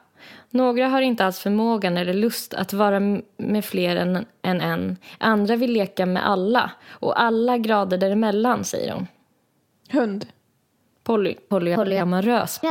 Några 0.50 0.88
har 0.88 1.00
inte 1.00 1.24
alls 1.24 1.38
förmågan 1.38 1.96
eller 1.96 2.14
lust 2.14 2.54
att 2.54 2.72
vara 2.72 3.00
med 3.36 3.64
fler 3.64 3.96
än, 3.96 4.26
än 4.42 4.60
en. 4.60 4.96
Andra 5.18 5.56
vill 5.56 5.72
leka 5.72 6.06
med 6.06 6.28
alla. 6.28 6.70
Och 6.88 7.20
alla 7.20 7.58
grader 7.58 7.98
däremellan, 7.98 8.64
säger 8.64 8.92
hon. 8.92 9.06
Hund. 9.90 10.26
Poly, 11.04 11.34
poly, 11.48 11.76
polyamorös. 11.76 12.60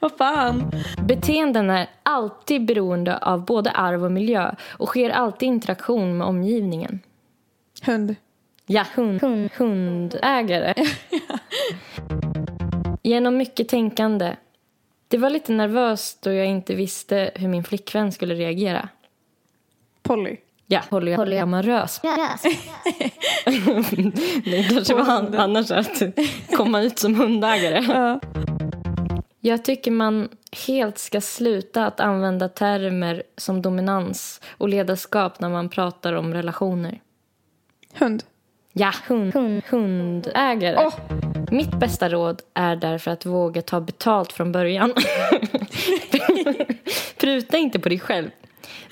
Vad 0.00 0.12
fan. 0.18 0.72
Beteenden 1.02 1.70
är 1.70 1.90
alltid 2.02 2.64
beroende 2.64 3.18
av 3.18 3.44
både 3.44 3.70
arv 3.70 4.04
och 4.04 4.12
miljö 4.12 4.54
och 4.78 4.88
sker 4.88 5.10
alltid 5.10 5.46
i 5.46 5.52
interaktion 5.52 6.18
med 6.18 6.26
omgivningen. 6.26 7.00
Hund. 7.82 8.16
Ja, 8.66 8.84
hund, 8.94 9.22
hund, 9.22 9.50
hundägare. 9.56 10.74
Genom 13.06 13.36
mycket 13.36 13.68
tänkande. 13.68 14.36
Det 15.08 15.18
var 15.18 15.30
lite 15.30 15.52
nervöst 15.52 16.22
då 16.22 16.32
jag 16.32 16.46
inte 16.46 16.74
visste 16.74 17.30
hur 17.34 17.48
min 17.48 17.64
flickvän 17.64 18.12
skulle 18.12 18.34
reagera. 18.34 18.88
Polly. 20.02 20.36
Ja, 20.66 20.80
poly, 20.90 21.16
polyamorös. 21.16 22.00
det 24.44 24.68
kanske 24.70 24.94
var 24.94 25.04
han, 25.04 25.34
annars 25.34 25.70
att 25.70 26.02
komma 26.56 26.82
ut 26.82 26.98
som 26.98 27.14
hundägare. 27.14 27.84
Ja. 27.88 28.20
Jag 29.40 29.64
tycker 29.64 29.90
man 29.90 30.28
helt 30.66 30.98
ska 30.98 31.20
sluta 31.20 31.86
att 31.86 32.00
använda 32.00 32.48
termer 32.48 33.22
som 33.36 33.62
dominans 33.62 34.40
och 34.58 34.68
ledarskap 34.68 35.40
när 35.40 35.48
man 35.48 35.68
pratar 35.68 36.12
om 36.12 36.34
relationer. 36.34 37.00
Hund. 37.92 38.22
Ja, 38.76 38.92
hund, 39.06 39.34
hund, 39.34 39.62
hundägare. 39.68 40.76
Åh! 40.86 40.94
Mitt 41.50 41.70
bästa 41.70 42.08
råd 42.08 42.42
är 42.54 42.76
därför 42.76 43.10
att 43.10 43.26
våga 43.26 43.62
ta 43.62 43.80
betalt 43.80 44.32
från 44.32 44.52
början. 44.52 44.94
Pruta 47.18 47.56
inte 47.56 47.78
på 47.78 47.88
dig 47.88 47.98
själv. 47.98 48.30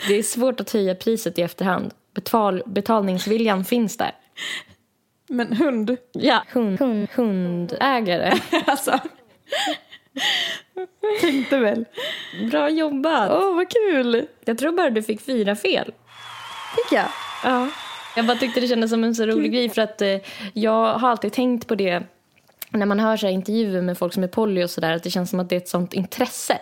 Det 0.09 0.18
är 0.18 0.22
svårt 0.22 0.61
att 0.61 0.72
höja 0.72 0.95
priset 0.95 1.39
i 1.39 1.43
efterhand. 1.43 1.95
Betal, 2.14 2.62
betalningsviljan 2.66 3.64
finns 3.64 3.97
där. 3.97 4.12
Men 5.28 5.53
hund. 5.53 5.97
Ja, 6.12 6.45
hund, 6.49 6.80
hund, 6.80 7.09
hundägare. 7.14 8.39
Alltså. 8.66 8.99
Tänkte 11.20 11.59
väl. 11.59 11.85
Bra 12.51 12.70
jobbat. 12.70 13.30
Åh, 13.30 13.55
vad 13.55 13.70
kul. 13.70 14.26
Jag 14.45 14.59
tror 14.59 14.72
bara 14.72 14.91
du 14.91 15.03
fick 15.03 15.20
fyra 15.20 15.57
fel. 15.57 15.93
Fick 16.76 16.93
jag? 16.93 17.07
Ja. 17.45 17.68
Jag 18.16 18.26
bara 18.26 18.36
tyckte 18.36 18.60
det 18.60 18.68
kändes 18.68 18.90
som 18.90 19.04
en 19.04 19.14
så 19.14 19.26
rolig 19.26 19.52
grej 19.52 19.68
för 19.68 19.82
att 19.82 20.02
eh, 20.02 20.16
jag 20.52 20.98
har 20.98 21.08
alltid 21.10 21.32
tänkt 21.32 21.66
på 21.66 21.74
det 21.74 22.02
när 22.70 22.86
man 22.86 23.00
hör 23.00 23.16
så 23.16 23.28
intervjuer 23.28 23.82
med 23.82 23.98
folk 23.98 24.12
som 24.14 24.22
är 24.22 24.28
poly 24.28 24.64
och 24.64 24.70
sådär 24.70 24.92
att 24.92 25.02
det 25.02 25.10
känns 25.10 25.30
som 25.30 25.40
att 25.40 25.48
det 25.48 25.56
är 25.56 25.60
ett 25.60 25.68
sånt 25.68 25.92
intresse. 25.94 26.58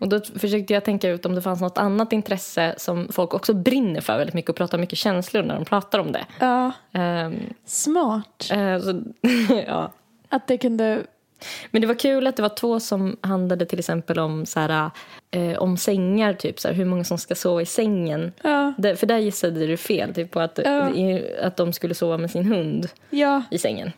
Och 0.00 0.08
då 0.08 0.20
försökte 0.38 0.72
jag 0.72 0.84
tänka 0.84 1.08
ut 1.08 1.26
om 1.26 1.34
det 1.34 1.42
fanns 1.42 1.60
något 1.60 1.78
annat 1.78 2.12
intresse 2.12 2.74
som 2.78 3.08
folk 3.12 3.34
också 3.34 3.54
brinner 3.54 4.00
för 4.00 4.18
väldigt 4.18 4.34
mycket 4.34 4.48
och 4.50 4.56
pratar 4.56 4.78
mycket 4.78 4.98
känslor 4.98 5.42
när 5.42 5.54
de 5.54 5.64
pratar 5.64 5.98
om 5.98 6.12
det. 6.12 6.26
Ja. 6.38 6.72
Ehm, 6.92 7.34
Smart. 7.64 8.50
eh, 8.50 8.78
så, 8.78 9.02
ja. 9.66 9.92
Att 10.28 10.46
det 10.46 10.58
kunde... 10.58 11.02
Men 11.70 11.80
det 11.80 11.86
var 11.88 11.94
kul 11.94 12.26
att 12.26 12.36
det 12.36 12.42
var 12.42 12.48
två 12.56 12.80
som 12.80 13.16
handlade 13.20 13.66
till 13.66 13.78
exempel 13.78 14.18
om, 14.18 14.46
så 14.46 14.60
här, 14.60 14.90
eh, 15.30 15.58
om 15.58 15.76
sängar, 15.76 16.32
typ 16.32 16.60
så 16.60 16.68
här, 16.68 16.74
hur 16.74 16.84
många 16.84 17.04
som 17.04 17.18
ska 17.18 17.34
sova 17.34 17.62
i 17.62 17.66
sängen. 17.66 18.32
Ja. 18.42 18.72
Där, 18.78 18.94
för 18.94 19.06
där 19.06 19.18
gissade 19.18 19.66
du 19.66 19.76
fel, 19.76 20.14
typ 20.14 20.30
på 20.30 20.40
att, 20.40 20.58
Ja. 20.64 20.90
att 21.42 21.56
de 21.56 21.72
skulle 21.72 21.94
sova 21.94 22.18
med 22.18 22.30
sin 22.30 22.44
hund 22.44 22.88
Ja. 23.10 23.42
i 23.50 23.58
sängen. 23.58 23.92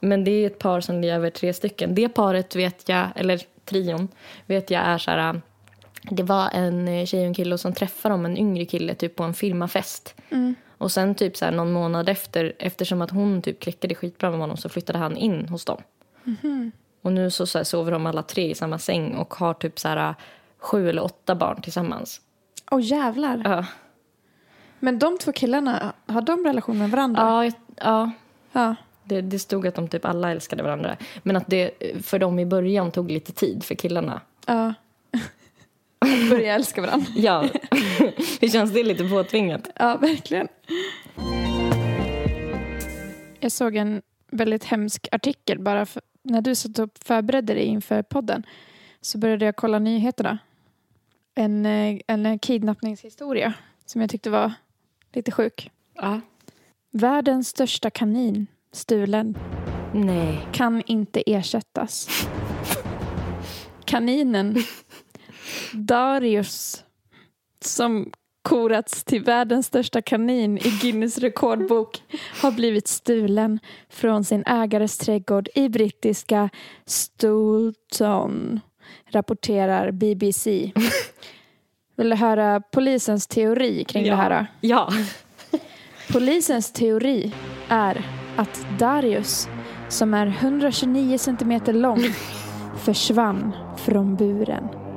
Men 0.00 0.24
det 0.24 0.30
är 0.30 0.46
ett 0.46 0.58
par 0.58 0.80
som 0.80 1.00
lever 1.00 1.30
tre 1.30 1.54
stycken. 1.54 1.94
Det 1.94 2.08
paret 2.08 2.56
vet 2.56 2.88
jag, 2.88 3.06
eller 3.16 3.40
trion, 3.64 4.08
vet 4.46 4.70
jag 4.70 4.82
är 4.82 4.98
så 4.98 5.10
här... 5.10 5.40
Det 6.10 6.22
var 6.22 6.48
en 6.52 6.88
eh, 6.88 7.06
tjej 7.06 7.20
och 7.20 7.26
en 7.26 7.34
kille 7.34 7.58
som 7.58 7.72
träffade 7.72 8.12
dem, 8.12 8.26
en 8.26 8.38
yngre 8.38 8.64
kille, 8.64 8.94
typ 8.94 9.16
på 9.16 9.22
en 9.22 9.34
firmafest. 9.34 10.14
Och 10.78 10.92
sen 10.92 11.14
typ 11.14 11.36
så 11.36 11.44
här 11.44 11.52
någon 11.52 11.72
månad 11.72 12.08
efter, 12.08 12.52
eftersom 12.58 13.02
att 13.02 13.10
hon 13.10 13.42
typ 13.42 13.60
klickade 13.60 13.94
skitbra 13.94 14.30
med 14.30 14.40
honom 14.40 14.56
så 14.56 14.68
flyttade 14.68 14.98
han 14.98 15.16
in 15.16 15.48
hos 15.48 15.64
dem. 15.64 15.82
Och 17.02 17.12
nu 17.12 17.30
så, 17.30 17.46
så 17.46 17.58
här, 17.58 17.64
sover 17.64 17.92
de 17.92 18.06
alla 18.06 18.22
tre 18.22 18.50
i 18.50 18.54
samma 18.54 18.78
säng 18.78 19.14
och 19.14 19.34
har 19.34 19.54
typ 19.54 19.78
så 19.78 19.88
här, 19.88 20.14
sju 20.58 20.88
eller 20.88 21.04
åtta 21.04 21.34
barn 21.34 21.62
tillsammans. 21.62 22.20
Åh 22.70 22.80
jävlar. 22.82 23.42
Ja, 23.44 23.64
Men 24.78 24.98
de 24.98 25.18
två 25.18 25.32
killarna, 25.32 25.92
har 26.06 26.22
de 26.22 26.44
relation 26.44 26.78
med 26.78 26.90
varandra? 26.90 27.22
ja, 27.22 27.44
jag- 27.44 27.54
ja 27.76 28.10
Ja. 28.52 28.74
det, 29.04 29.20
det 29.20 29.38
stod 29.38 29.66
att 29.66 29.74
de 29.74 29.88
typ 29.88 30.04
alla 30.04 30.30
älskade 30.30 30.62
varandra. 30.62 30.96
Men 31.22 31.36
att 31.36 31.46
det 31.46 31.70
för 32.02 32.18
dem 32.18 32.38
i 32.38 32.46
början 32.46 32.90
tog 32.90 33.10
lite 33.10 33.32
tid 33.32 33.64
för 33.64 33.74
killarna. 33.74 34.20
ja. 34.46 34.74
Börjar 36.30 36.54
älska 36.54 36.80
varandra. 36.80 37.06
Ja, 37.16 37.44
det 38.40 38.48
känns 38.48 38.72
det 38.72 38.82
lite 38.84 39.04
påtvingat. 39.08 39.68
Ja, 39.76 39.96
verkligen. 39.96 40.48
Jag 43.40 43.52
såg 43.52 43.76
en 43.76 44.02
väldigt 44.30 44.64
hemsk 44.64 45.08
artikel 45.12 45.58
bara 45.58 45.86
för, 45.86 46.02
när 46.28 46.42
du 46.42 46.54
satt 46.54 46.78
och 46.78 46.90
förberedde 47.04 47.54
dig 47.54 47.64
inför 47.64 48.02
podden 48.02 48.46
så 49.00 49.18
började 49.18 49.44
jag 49.44 49.56
kolla 49.56 49.78
nyheterna. 49.78 50.38
En, 51.34 51.66
eh, 51.66 51.98
en 52.06 52.38
kidnappningshistoria 52.38 53.54
som 53.86 54.00
jag 54.00 54.10
tyckte 54.10 54.30
var 54.30 54.52
lite 55.12 55.32
sjuk. 55.32 55.70
Ja. 55.94 56.20
Världens 56.90 57.48
största 57.48 57.90
kanin 57.90 58.46
stulen 58.72 59.38
Nej. 59.94 60.48
kan 60.52 60.82
inte 60.86 61.22
ersättas. 61.26 62.08
Kaninen 63.84 64.56
Darius 65.72 66.84
som 67.60 68.12
korats 68.48 69.04
till 69.04 69.22
världens 69.22 69.66
största 69.66 70.02
kanin 70.02 70.58
i 70.58 70.78
Guinness 70.82 71.18
rekordbok 71.18 72.02
har 72.42 72.52
blivit 72.52 72.88
stulen 72.88 73.58
från 73.88 74.24
sin 74.24 74.42
ägares 74.46 74.98
trädgård 74.98 75.48
i 75.54 75.68
brittiska 75.68 76.48
Stoulton, 76.86 78.60
rapporterar 79.10 79.90
BBC. 79.90 80.72
Vill 81.96 82.10
du 82.10 82.16
höra 82.16 82.60
polisens 82.60 83.26
teori 83.26 83.84
kring 83.84 84.04
det 84.04 84.16
här? 84.16 84.46
Ja. 84.60 84.92
Polisens 86.12 86.72
teori 86.72 87.32
är 87.68 88.06
att 88.36 88.66
Darius, 88.78 89.48
som 89.88 90.14
är 90.14 90.26
129 90.26 91.18
centimeter 91.18 91.72
lång, 91.72 92.02
försvann 92.84 93.52
från 93.76 94.16
buren. 94.16 94.87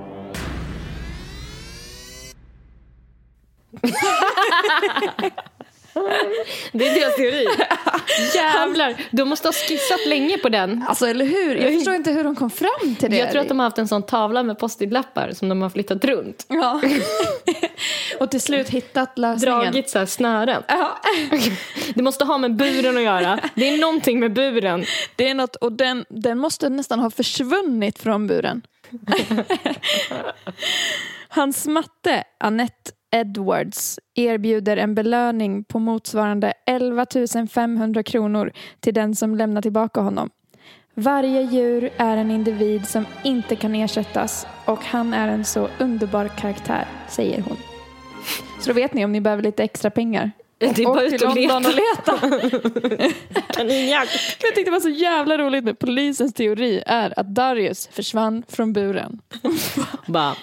Det 6.71 6.87
är 6.87 6.99
deras 6.99 7.15
teori. 7.15 7.47
Jävlar, 8.35 8.95
de 9.11 9.29
måste 9.29 9.47
ha 9.47 9.53
skissat 9.53 10.05
länge 10.07 10.37
på 10.37 10.49
den. 10.49 10.85
Alltså, 10.87 11.07
eller 11.07 11.25
hur? 11.25 11.55
Jag 11.55 11.73
förstår 11.73 11.93
inte 11.93 12.11
hur 12.11 12.23
de 12.23 12.35
kom 12.35 12.49
fram 12.49 12.95
till 12.99 13.11
det. 13.11 13.17
Jag 13.17 13.31
tror 13.31 13.41
att 13.41 13.47
de 13.47 13.59
har 13.59 13.65
haft 13.65 13.77
en 13.77 13.87
sån 13.87 14.03
tavla 14.03 14.43
med 14.43 14.59
post-it-lappar 14.59 15.31
som 15.33 15.49
de 15.49 15.61
har 15.61 15.69
flyttat 15.69 16.05
runt. 16.05 16.45
Ja. 16.47 16.81
Och 18.19 18.31
till 18.31 18.41
slut 18.41 18.69
hittat 18.69 19.17
lösningen. 19.17 19.59
Dragit 19.59 19.89
så 19.89 19.99
här 19.99 20.05
snören. 20.05 20.63
Ja, 20.67 20.97
Det 21.93 22.01
måste 22.01 22.25
ha 22.25 22.37
med 22.37 22.55
buren 22.55 22.97
att 22.97 23.03
göra. 23.03 23.39
Det 23.55 23.69
är 23.69 23.77
någonting 23.77 24.19
med 24.19 24.33
buren. 24.33 24.85
det 25.15 25.29
är 25.29 25.35
något, 25.35 25.55
och 25.55 25.71
den, 25.71 26.05
den 26.09 26.37
måste 26.37 26.69
nästan 26.69 26.99
ha 26.99 27.09
försvunnit 27.11 27.99
från 27.99 28.27
buren. 28.27 28.61
Hans 31.29 31.65
matte, 31.65 32.23
Annette 32.39 32.91
Edwards, 33.11 33.99
erbjuder 34.15 34.77
en 34.77 34.95
belöning 34.95 35.63
på 35.63 35.79
motsvarande 35.79 36.53
11 36.65 37.05
500 37.51 38.03
kronor 38.03 38.51
till 38.79 38.93
den 38.93 39.15
som 39.15 39.35
lämnar 39.35 39.61
tillbaka 39.61 40.01
honom. 40.01 40.29
Varje 40.93 41.41
djur 41.41 41.89
är 41.97 42.17
en 42.17 42.31
individ 42.31 42.87
som 42.87 43.05
inte 43.23 43.55
kan 43.55 43.75
ersättas 43.75 44.47
och 44.65 44.79
han 44.83 45.13
är 45.13 45.27
en 45.27 45.45
så 45.45 45.69
underbar 45.79 46.27
karaktär, 46.27 46.85
säger 47.09 47.41
hon. 47.41 47.57
Så 48.59 48.69
då 48.69 48.73
vet 48.73 48.93
ni 48.93 49.05
om 49.05 49.11
ni 49.11 49.21
behöver 49.21 49.43
lite 49.43 49.63
extra 49.63 49.89
pengar. 49.89 50.31
Det 50.57 50.79
är 50.79 50.85
bara 50.85 51.03
ut 51.03 51.21
och 51.21 51.35
leta. 51.35 51.57
och 51.57 51.63
leta. 51.63 53.13
Kaninjakt. 53.53 54.37
Jag 54.41 54.55
tyckte 54.55 54.63
det 54.63 54.71
var 54.71 54.79
så 54.79 54.89
jävla 54.89 55.37
roligt 55.37 55.63
med 55.63 55.79
polisens 55.79 56.33
teori 56.33 56.83
är 56.85 57.19
att 57.19 57.35
Darius 57.35 57.87
försvann 57.91 58.43
från 58.47 58.73
buren. 58.73 59.21
Bara. 60.05 60.35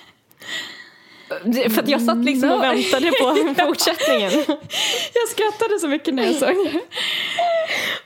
För 1.71 1.83
att 1.83 1.89
jag 1.89 2.03
satt 2.03 2.25
liksom 2.25 2.51
och 2.51 2.59
No. 2.59 2.63
väntade 2.63 3.11
på 3.11 3.55
fortsättningen. 3.67 4.31
Jag 5.15 5.29
skrattade 5.31 5.79
så 5.81 5.89
mycket 5.89 6.15
när 6.15 6.25
jag 6.25 6.35
såg. 6.45 6.57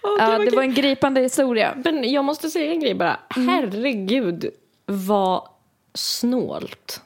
Åh, 0.02 0.16
Ja, 0.18 0.38
det 0.38 0.50
var 0.56 0.62
en 0.62 0.74
gripande 0.74 1.20
historia. 1.20 1.74
Men 1.84 2.12
jag 2.12 2.24
måste 2.24 2.50
säga 2.50 2.72
en 2.72 2.80
grej 2.80 2.94
bara. 2.94 3.20
Herregud 3.28 4.50
vad 4.86 5.48
snålt. 5.94 7.00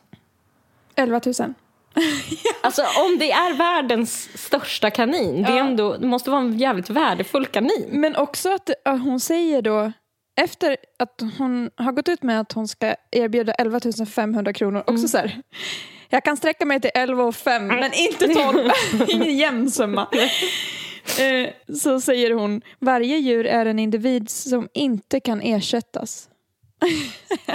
11 0.94 1.20
000. 1.26 1.34
Alltså 2.60 2.82
om 2.82 3.18
det 3.18 3.30
är 3.32 3.54
världens 3.54 4.28
största 4.46 4.90
kanin, 4.90 5.42
det, 5.42 5.48
är 5.52 5.56
ändå, 5.58 5.96
det 5.96 6.06
måste 6.06 6.30
vara 6.30 6.40
en 6.40 6.58
jävligt 6.58 6.90
värdefull 6.90 7.46
kanin. 7.46 7.86
Men 7.90 8.16
också 8.16 8.54
att 8.54 8.70
hon 8.84 9.20
säger 9.20 9.62
då, 9.62 9.92
efter 10.40 10.76
att 10.98 11.22
hon 11.38 11.70
har 11.76 11.92
gått 11.92 12.08
ut 12.08 12.22
med 12.22 12.40
att 12.40 12.52
hon 12.52 12.68
ska 12.68 12.94
erbjuda 13.10 13.52
11 13.52 13.80
500 14.14 14.52
kronor, 14.52 14.84
också 14.86 15.08
så 15.08 15.18
här. 15.18 15.42
Jag 16.08 16.24
kan 16.24 16.36
sträcka 16.36 16.64
mig 16.64 16.80
till 16.80 16.90
11 16.94 17.24
och 17.24 17.36
5, 17.36 17.66
men 17.66 17.92
inte 17.94 18.28
12. 18.28 18.70
Ingen 19.08 19.36
jämn 19.36 19.70
summa. 19.70 20.08
Eh, 21.18 21.74
så 21.76 22.00
säger 22.00 22.30
hon, 22.30 22.62
varje 22.78 23.18
djur 23.18 23.46
är 23.46 23.66
en 23.66 23.78
individ 23.78 24.30
som 24.30 24.68
inte 24.74 25.20
kan 25.20 25.40
ersättas. 25.40 26.28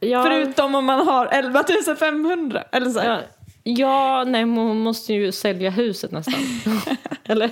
Ja, 0.00 0.22
Förutom 0.22 0.74
om 0.74 0.84
man 0.84 1.06
har 1.06 1.26
11 1.26 1.64
500. 1.98 2.64
Eller 2.72 2.90
så 2.90 2.98
ja, 2.98 3.20
ja, 3.62 4.24
nej 4.24 4.42
hon 4.42 4.78
måste 4.78 5.12
ju 5.12 5.32
sälja 5.32 5.70
huset 5.70 6.10
nästan. 6.10 6.34
Eller? 7.24 7.50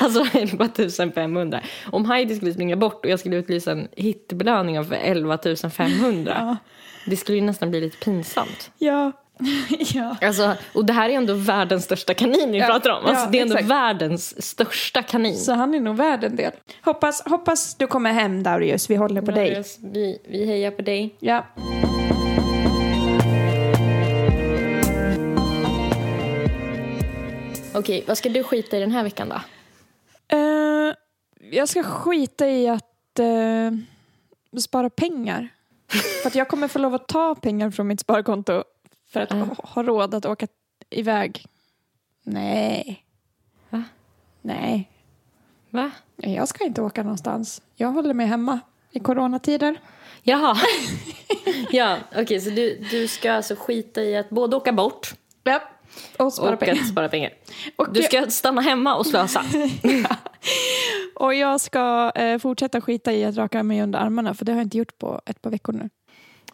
Alltså 0.00 0.26
11 0.38 0.68
500. 1.14 1.60
Om 1.86 2.04
Heidi 2.04 2.36
skulle 2.36 2.52
springa 2.52 2.76
bort 2.76 3.04
och 3.04 3.10
jag 3.10 3.20
skulle 3.20 3.36
utlysa 3.36 3.72
en 3.72 3.88
hitbelöning 3.96 4.84
för 4.84 4.94
11 4.94 5.38
500. 5.76 6.34
Ja. 6.38 6.56
Det 7.04 7.16
skulle 7.16 7.38
ju 7.38 7.44
nästan 7.44 7.70
bli 7.70 7.80
lite 7.80 7.96
pinsamt. 7.96 8.70
Ja. 8.78 9.12
ja. 9.94 10.16
Alltså, 10.20 10.54
och 10.74 10.84
det 10.84 10.92
här 10.92 11.08
är 11.08 11.12
ändå 11.12 11.34
världens 11.34 11.84
största 11.84 12.14
kanin 12.14 12.52
vi 12.52 12.58
Ja, 12.58 12.66
pratar 12.66 12.90
om. 12.90 13.04
Alltså, 13.06 13.24
ja, 13.24 13.30
det 13.30 13.38
är 13.38 13.42
ändå 13.42 13.54
exakt. 13.54 13.70
världens 13.70 14.44
största 14.44 15.02
kanin. 15.02 15.36
Så 15.36 15.52
han 15.52 15.74
är 15.74 15.80
nog 15.80 15.96
värd 15.96 16.24
en 16.24 16.36
del. 16.36 16.52
Hoppas, 16.84 17.22
hoppas 17.26 17.74
du 17.74 17.86
kommer 17.86 18.12
hem 18.12 18.42
Darius, 18.42 18.90
vi 18.90 18.96
håller 18.96 19.22
på 19.22 19.30
dig. 19.30 19.50
Marius, 19.50 19.78
Vi, 19.82 20.18
vi 20.28 20.46
hejar 20.46 20.70
på 20.70 20.82
dig. 20.82 21.14
Ja. 21.18 21.44
Okej, 27.74 28.04
vad 28.06 28.18
ska 28.18 28.28
du 28.28 28.42
skita 28.42 28.76
i 28.76 28.80
den 28.80 28.90
här 28.90 29.02
veckan 29.04 29.28
då? 29.28 29.40
Eh, 30.36 30.94
jag 31.50 31.68
ska 31.68 31.82
skita 31.82 32.48
i 32.48 32.68
att 32.68 33.18
eh, 33.18 34.58
spara 34.60 34.90
pengar. 34.90 35.48
För 36.22 36.26
att 36.28 36.34
jag 36.34 36.48
kommer 36.48 36.68
få 36.68 36.78
lov 36.78 36.94
att 36.94 37.08
ta 37.08 37.34
pengar 37.34 37.70
från 37.70 37.86
mitt 37.86 38.00
sparkonto 38.00 38.64
för 39.12 39.20
att 39.20 39.30
Ja. 39.30 39.46
ha- 39.58 39.82
råd 39.82 40.14
att 40.14 40.26
åka 40.26 40.46
iväg. 40.90 41.46
Nej. 42.24 43.04
Va? 43.70 43.84
Nej, 44.42 44.90
Va? 45.70 45.90
jag 46.16 46.48
ska 46.48 46.64
inte 46.64 46.82
åka 46.82 47.02
någonstans. 47.02 47.62
Jag 47.76 47.88
håller 47.88 48.14
mig 48.14 48.26
hemma 48.26 48.60
i 48.90 49.00
coronatider. 49.00 49.80
Jaha. 50.22 50.56
ja, 51.70 51.96
okej, 52.16 52.40
så 52.40 52.50
du, 52.50 52.76
du 52.90 53.08
ska 53.08 53.32
alltså 53.32 53.54
skita 53.58 54.02
i 54.02 54.16
att 54.16 54.30
både 54.30 54.56
åka 54.56 54.72
bort 54.72 55.14
Ja. 55.44 55.60
Och 56.18 56.32
spara 56.32 56.52
och 56.52 56.60
pengar. 56.60 56.74
att 56.74 56.88
spara 56.88 57.08
pengar. 57.08 57.32
Och, 57.76 57.92
Du 57.92 58.02
ska 58.02 58.30
stanna 58.30 58.60
hemma 58.60 58.94
och 58.96 59.06
slösa. 59.06 59.44
och 61.24 61.34
jag 61.34 61.60
ska 61.60 62.12
eh, 62.14 62.38
fortsätta 62.38 62.80
skita 62.80 63.12
i 63.12 63.24
att 63.24 63.36
raka 63.36 63.62
mig 63.62 63.82
under 63.82 63.98
armarna 63.98 64.34
för 64.34 64.44
det 64.44 64.52
har 64.52 64.58
jag 64.58 64.66
inte 64.66 64.78
gjort 64.78 64.98
på 64.98 65.20
ett 65.26 65.42
par 65.42 65.50
veckor 65.50 65.72
nu. 65.72 65.90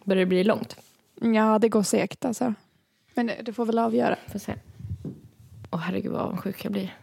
Börjar 0.04 0.20
det 0.20 0.26
bli 0.26 0.44
långt? 0.44 0.76
Ja, 1.20 1.58
det 1.58 1.68
går 1.68 1.82
segt 1.82 2.24
alltså. 2.24 2.54
Men 3.14 3.30
det, 3.42 3.52
får 3.52 3.66
väl 3.66 3.78
avgöra. 3.78 4.16
Får 4.32 4.38
se. 4.38 4.54
Åh 5.70 5.78
herregud 5.78 6.12
vad 6.12 6.20
avundsjuk 6.20 6.64
jag 6.64 6.72
blir. 6.72 6.94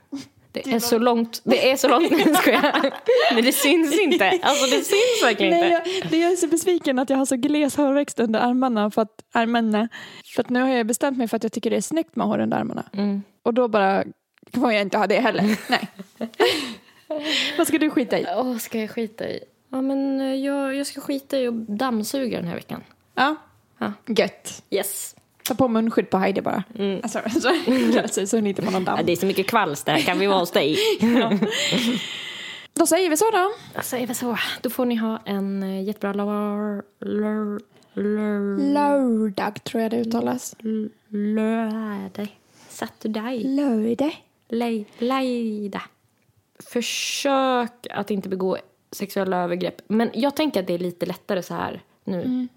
Det 0.51 0.73
är 0.73 0.79
så 0.79 0.97
långt, 0.97 1.41
det 1.43 1.71
är 1.71 1.77
så 1.77 1.87
långt, 1.87 2.11
nej 2.11 2.35
jag. 2.45 2.91
Men 3.33 3.43
det 3.43 3.51
syns 3.51 3.99
inte. 3.99 4.39
Alltså 4.43 4.65
det 4.65 4.83
syns 4.83 5.23
verkligen 5.23 5.53
Nej, 5.53 5.73
inte. 5.73 5.89
jag, 5.89 6.11
det 6.11 6.17
jag 6.17 6.31
är 6.31 6.35
så 6.35 6.47
besviken 6.47 6.99
att 6.99 7.09
jag 7.09 7.17
har 7.17 7.25
så 7.25 7.35
gles 7.35 7.75
hårväxt 7.75 8.19
under 8.19 8.39
armarna 8.39 8.91
för 8.91 9.01
att, 9.01 9.23
armarna. 9.31 9.89
För 10.35 10.43
att 10.43 10.49
nu 10.49 10.61
har 10.61 10.69
jag 10.69 10.87
bestämt 10.87 11.17
mig 11.17 11.27
för 11.27 11.37
att 11.37 11.43
jag 11.43 11.51
tycker 11.51 11.69
det 11.69 11.75
är 11.75 11.81
snyggt 11.81 12.15
med 12.15 12.27
hår 12.27 12.39
under 12.39 12.57
armarna. 12.57 12.83
Mm. 12.93 13.23
Och 13.43 13.53
då 13.53 13.67
bara 13.67 14.03
får 14.53 14.73
jag 14.73 14.81
inte 14.81 14.97
ha 14.97 15.07
det 15.07 15.19
heller. 15.19 15.59
Nej. 15.69 15.89
Vad 17.57 17.67
ska 17.67 17.77
du 17.77 17.89
skita 17.89 18.19
i? 18.19 18.25
Åh, 18.35 18.57
ska 18.57 18.79
jag 18.79 18.89
skita 18.89 19.29
i? 19.29 19.39
Ja 19.69 19.81
men 19.81 20.21
eh, 20.21 20.35
jag, 20.35 20.75
jag 20.75 20.87
ska 20.87 21.01
skita 21.01 21.37
i 21.39 21.47
att 21.47 21.67
dammsuga 21.67 22.37
den 22.37 22.47
här 22.47 22.55
veckan. 22.55 22.83
Ja. 23.15 23.35
Ja. 23.77 23.93
Gött. 24.07 24.63
Yes. 24.69 25.15
Ta 25.43 25.55
på 25.55 25.67
munskydd 25.67 26.09
på 26.09 26.17
Heidi 26.17 26.41
bara. 26.41 26.63
Alltså, 27.03 27.19
så, 27.29 27.49
så, 28.11 28.27
så 28.27 28.37
hon 28.37 28.47
inte 28.47 28.61
får 28.61 28.71
någon 28.71 28.83
damm. 28.85 28.97
Ja, 28.97 29.03
det 29.03 29.11
är 29.11 29.15
så 29.15 29.25
mycket 29.25 29.47
kvalster, 29.47 29.97
kan 29.97 30.19
vi 30.19 30.27
vara 30.27 30.39
hos 30.39 30.51
dig? 30.51 30.77
Då 32.73 32.85
säger 32.85 33.09
vi 33.09 33.17
så 33.17 33.31
då. 33.31 33.53
Då 33.75 33.81
säger 33.81 34.07
vi 34.07 34.13
så. 34.13 34.37
Då 34.61 34.69
får 34.69 34.85
ni 34.85 34.95
ha 34.95 35.19
en 35.25 35.63
eh, 35.63 35.83
jättebra 35.83 36.13
lör, 36.13 36.83
lör, 36.99 37.59
lör, 37.93 38.57
Lördag 38.73 39.63
tror 39.63 39.81
jag 39.83 39.91
det 39.91 39.97
uttalas. 39.97 40.55
lördag. 41.09 42.39
Saturday. 42.69 43.43
Lördag. 43.43 44.23
Lej, 44.49 44.85
lejda. 44.97 45.81
Försök 46.75 47.87
att 47.91 48.11
inte 48.11 48.29
begå 48.29 48.57
sexuella 48.91 49.37
övergrepp. 49.43 49.81
Men 49.87 50.11
jag 50.13 50.35
tänker 50.35 50.59
att 50.59 50.67
det 50.67 50.73
är 50.73 50.77
lite 50.79 51.05
lättare 51.05 51.43
så 51.43 51.53
här 51.53 51.81
nu, 52.03 52.47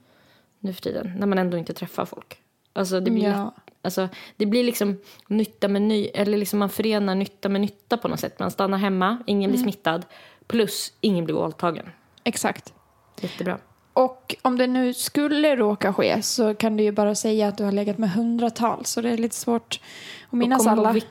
nu 0.59 0.73
för 0.73 0.83
tiden. 0.83 1.13
När 1.19 1.27
man 1.27 1.39
ändå 1.39 1.57
inte 1.59 1.73
träffar 1.73 2.05
folk. 2.05 2.41
Alltså 2.73 3.01
det 3.01 3.11
blir, 3.11 3.25
Ja. 3.29 3.45
lätt, 3.45 3.75
alltså, 3.83 4.09
det 4.37 4.47
blir 4.47 4.65
liksom 4.65 4.99
nytta 5.29 5.69
med 5.69 5.83
ny, 5.83 6.05
eller 6.07 6.39
liksom 6.39 6.59
man 6.59 6.69
förenar 6.71 7.15
nytta 7.15 7.49
med 7.49 7.61
nytta 7.61 7.97
på 7.97 8.09
något 8.09 8.21
sätt. 8.21 8.39
Man 8.39 8.51
stannar 8.51 8.79
hemma, 8.79 9.19
ingen 9.27 9.51
blir 9.51 9.61
smittad. 9.63 10.05
Plus 10.47 10.93
ingen 11.01 11.25
blir 11.25 11.35
våldtagen. 11.35 11.87
Exakt. 12.25 12.73
Jättebra. 13.21 13.59
Och 13.93 14.37
om 14.43 14.59
det 14.59 14.67
nu 14.67 14.95
skulle 14.95 15.57
råka 15.57 15.93
ske 15.93 16.23
så 16.23 16.55
kan 16.55 16.77
du 16.77 16.83
ju 16.83 16.93
bara 16.93 17.15
säga 17.15 17.49
att 17.49 17.59
du 17.59 17.65
har 17.65 17.73
legat 17.73 17.99
med 17.99 18.11
hundratals. 18.11 18.91
Så 18.91 19.01
det 19.01 19.11
är 19.11 19.17
lite 19.19 19.37
svårt 19.37 19.81
att 20.27 20.33
minnas 20.33 20.67
alla. 20.67 20.93
vil- 20.93 21.05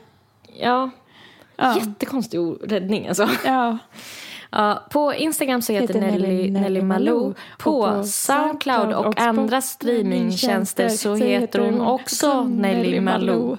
Ja, 0.60 0.90
Ja. 1.58 1.76
jättekonstig 1.78 2.38
räddning 2.62 3.08
alltså. 3.08 3.28
Ja. 3.44 3.78
Ja, 4.50 4.86
på 4.90 5.14
Instagram 5.14 5.62
så 5.62 5.72
heter, 5.72 5.94
Heter 5.94 6.00
Nelly, 6.00 6.26
Nelly- 6.26 6.50
Nelly, 6.60 6.82
Malou. 6.82 7.34
På, 7.58 7.70
Och 7.80 7.94
på 7.96 8.04
Soundcloud 8.04 8.94
och, 8.94 9.06
och 9.06 9.20
andra 9.20 9.60
Spotify 9.60 9.60
streamingtjänster 9.60 10.88
så 10.88 11.14
heter 11.14 11.58
hon 11.58 11.80
också 11.80 12.42
Nelly 12.44 13.00
Malou. 13.00 13.56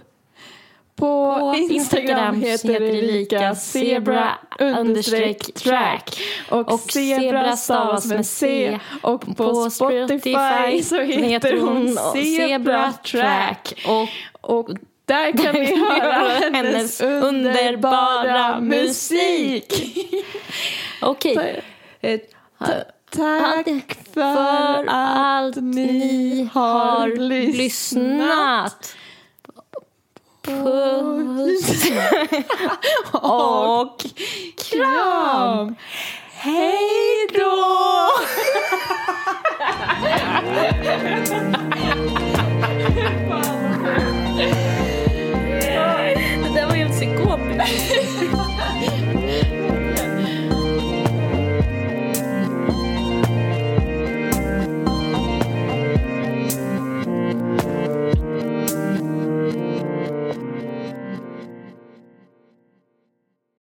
På, 0.95 1.35
På 1.39 1.55
Instagram 1.57 2.41
heter 2.41 2.81
Erika 2.81 3.55
zebra 3.55 4.27
understreck 4.59 5.53
track. 5.53 6.19
Och, 6.51 6.81
zebra 6.81 7.55
stavas 7.57 8.05
med 8.05 8.25
C. 8.25 8.79
Och 9.01 9.37
på, 9.37 9.69
Spotify 9.69 10.83
så 10.83 11.01
heter 11.01 11.59
hon 11.61 11.97
zebra 12.13 12.93
track. 13.03 13.73
Och 13.87 14.09
Och 14.41 14.69
där 15.09 15.31
kan 15.31 15.53
Där 15.53 15.59
vi 15.59 15.75
höra 15.75 16.23
hennes 16.53 17.01
underbara 17.01 18.59
musik. 18.59 19.73
Okej. 21.01 21.63
Eh, 22.01 22.19
tack 23.09 23.97
för 24.13 24.85
allt 24.87 25.55
ni 25.55 26.49
har 26.53 27.07
lyssnat. 27.53 28.95
Puss 30.41 31.91
och 33.11 34.05
kram. 34.57 35.75
Hej 36.33 37.27
då! 37.33 38.09
Bye. 47.59 48.15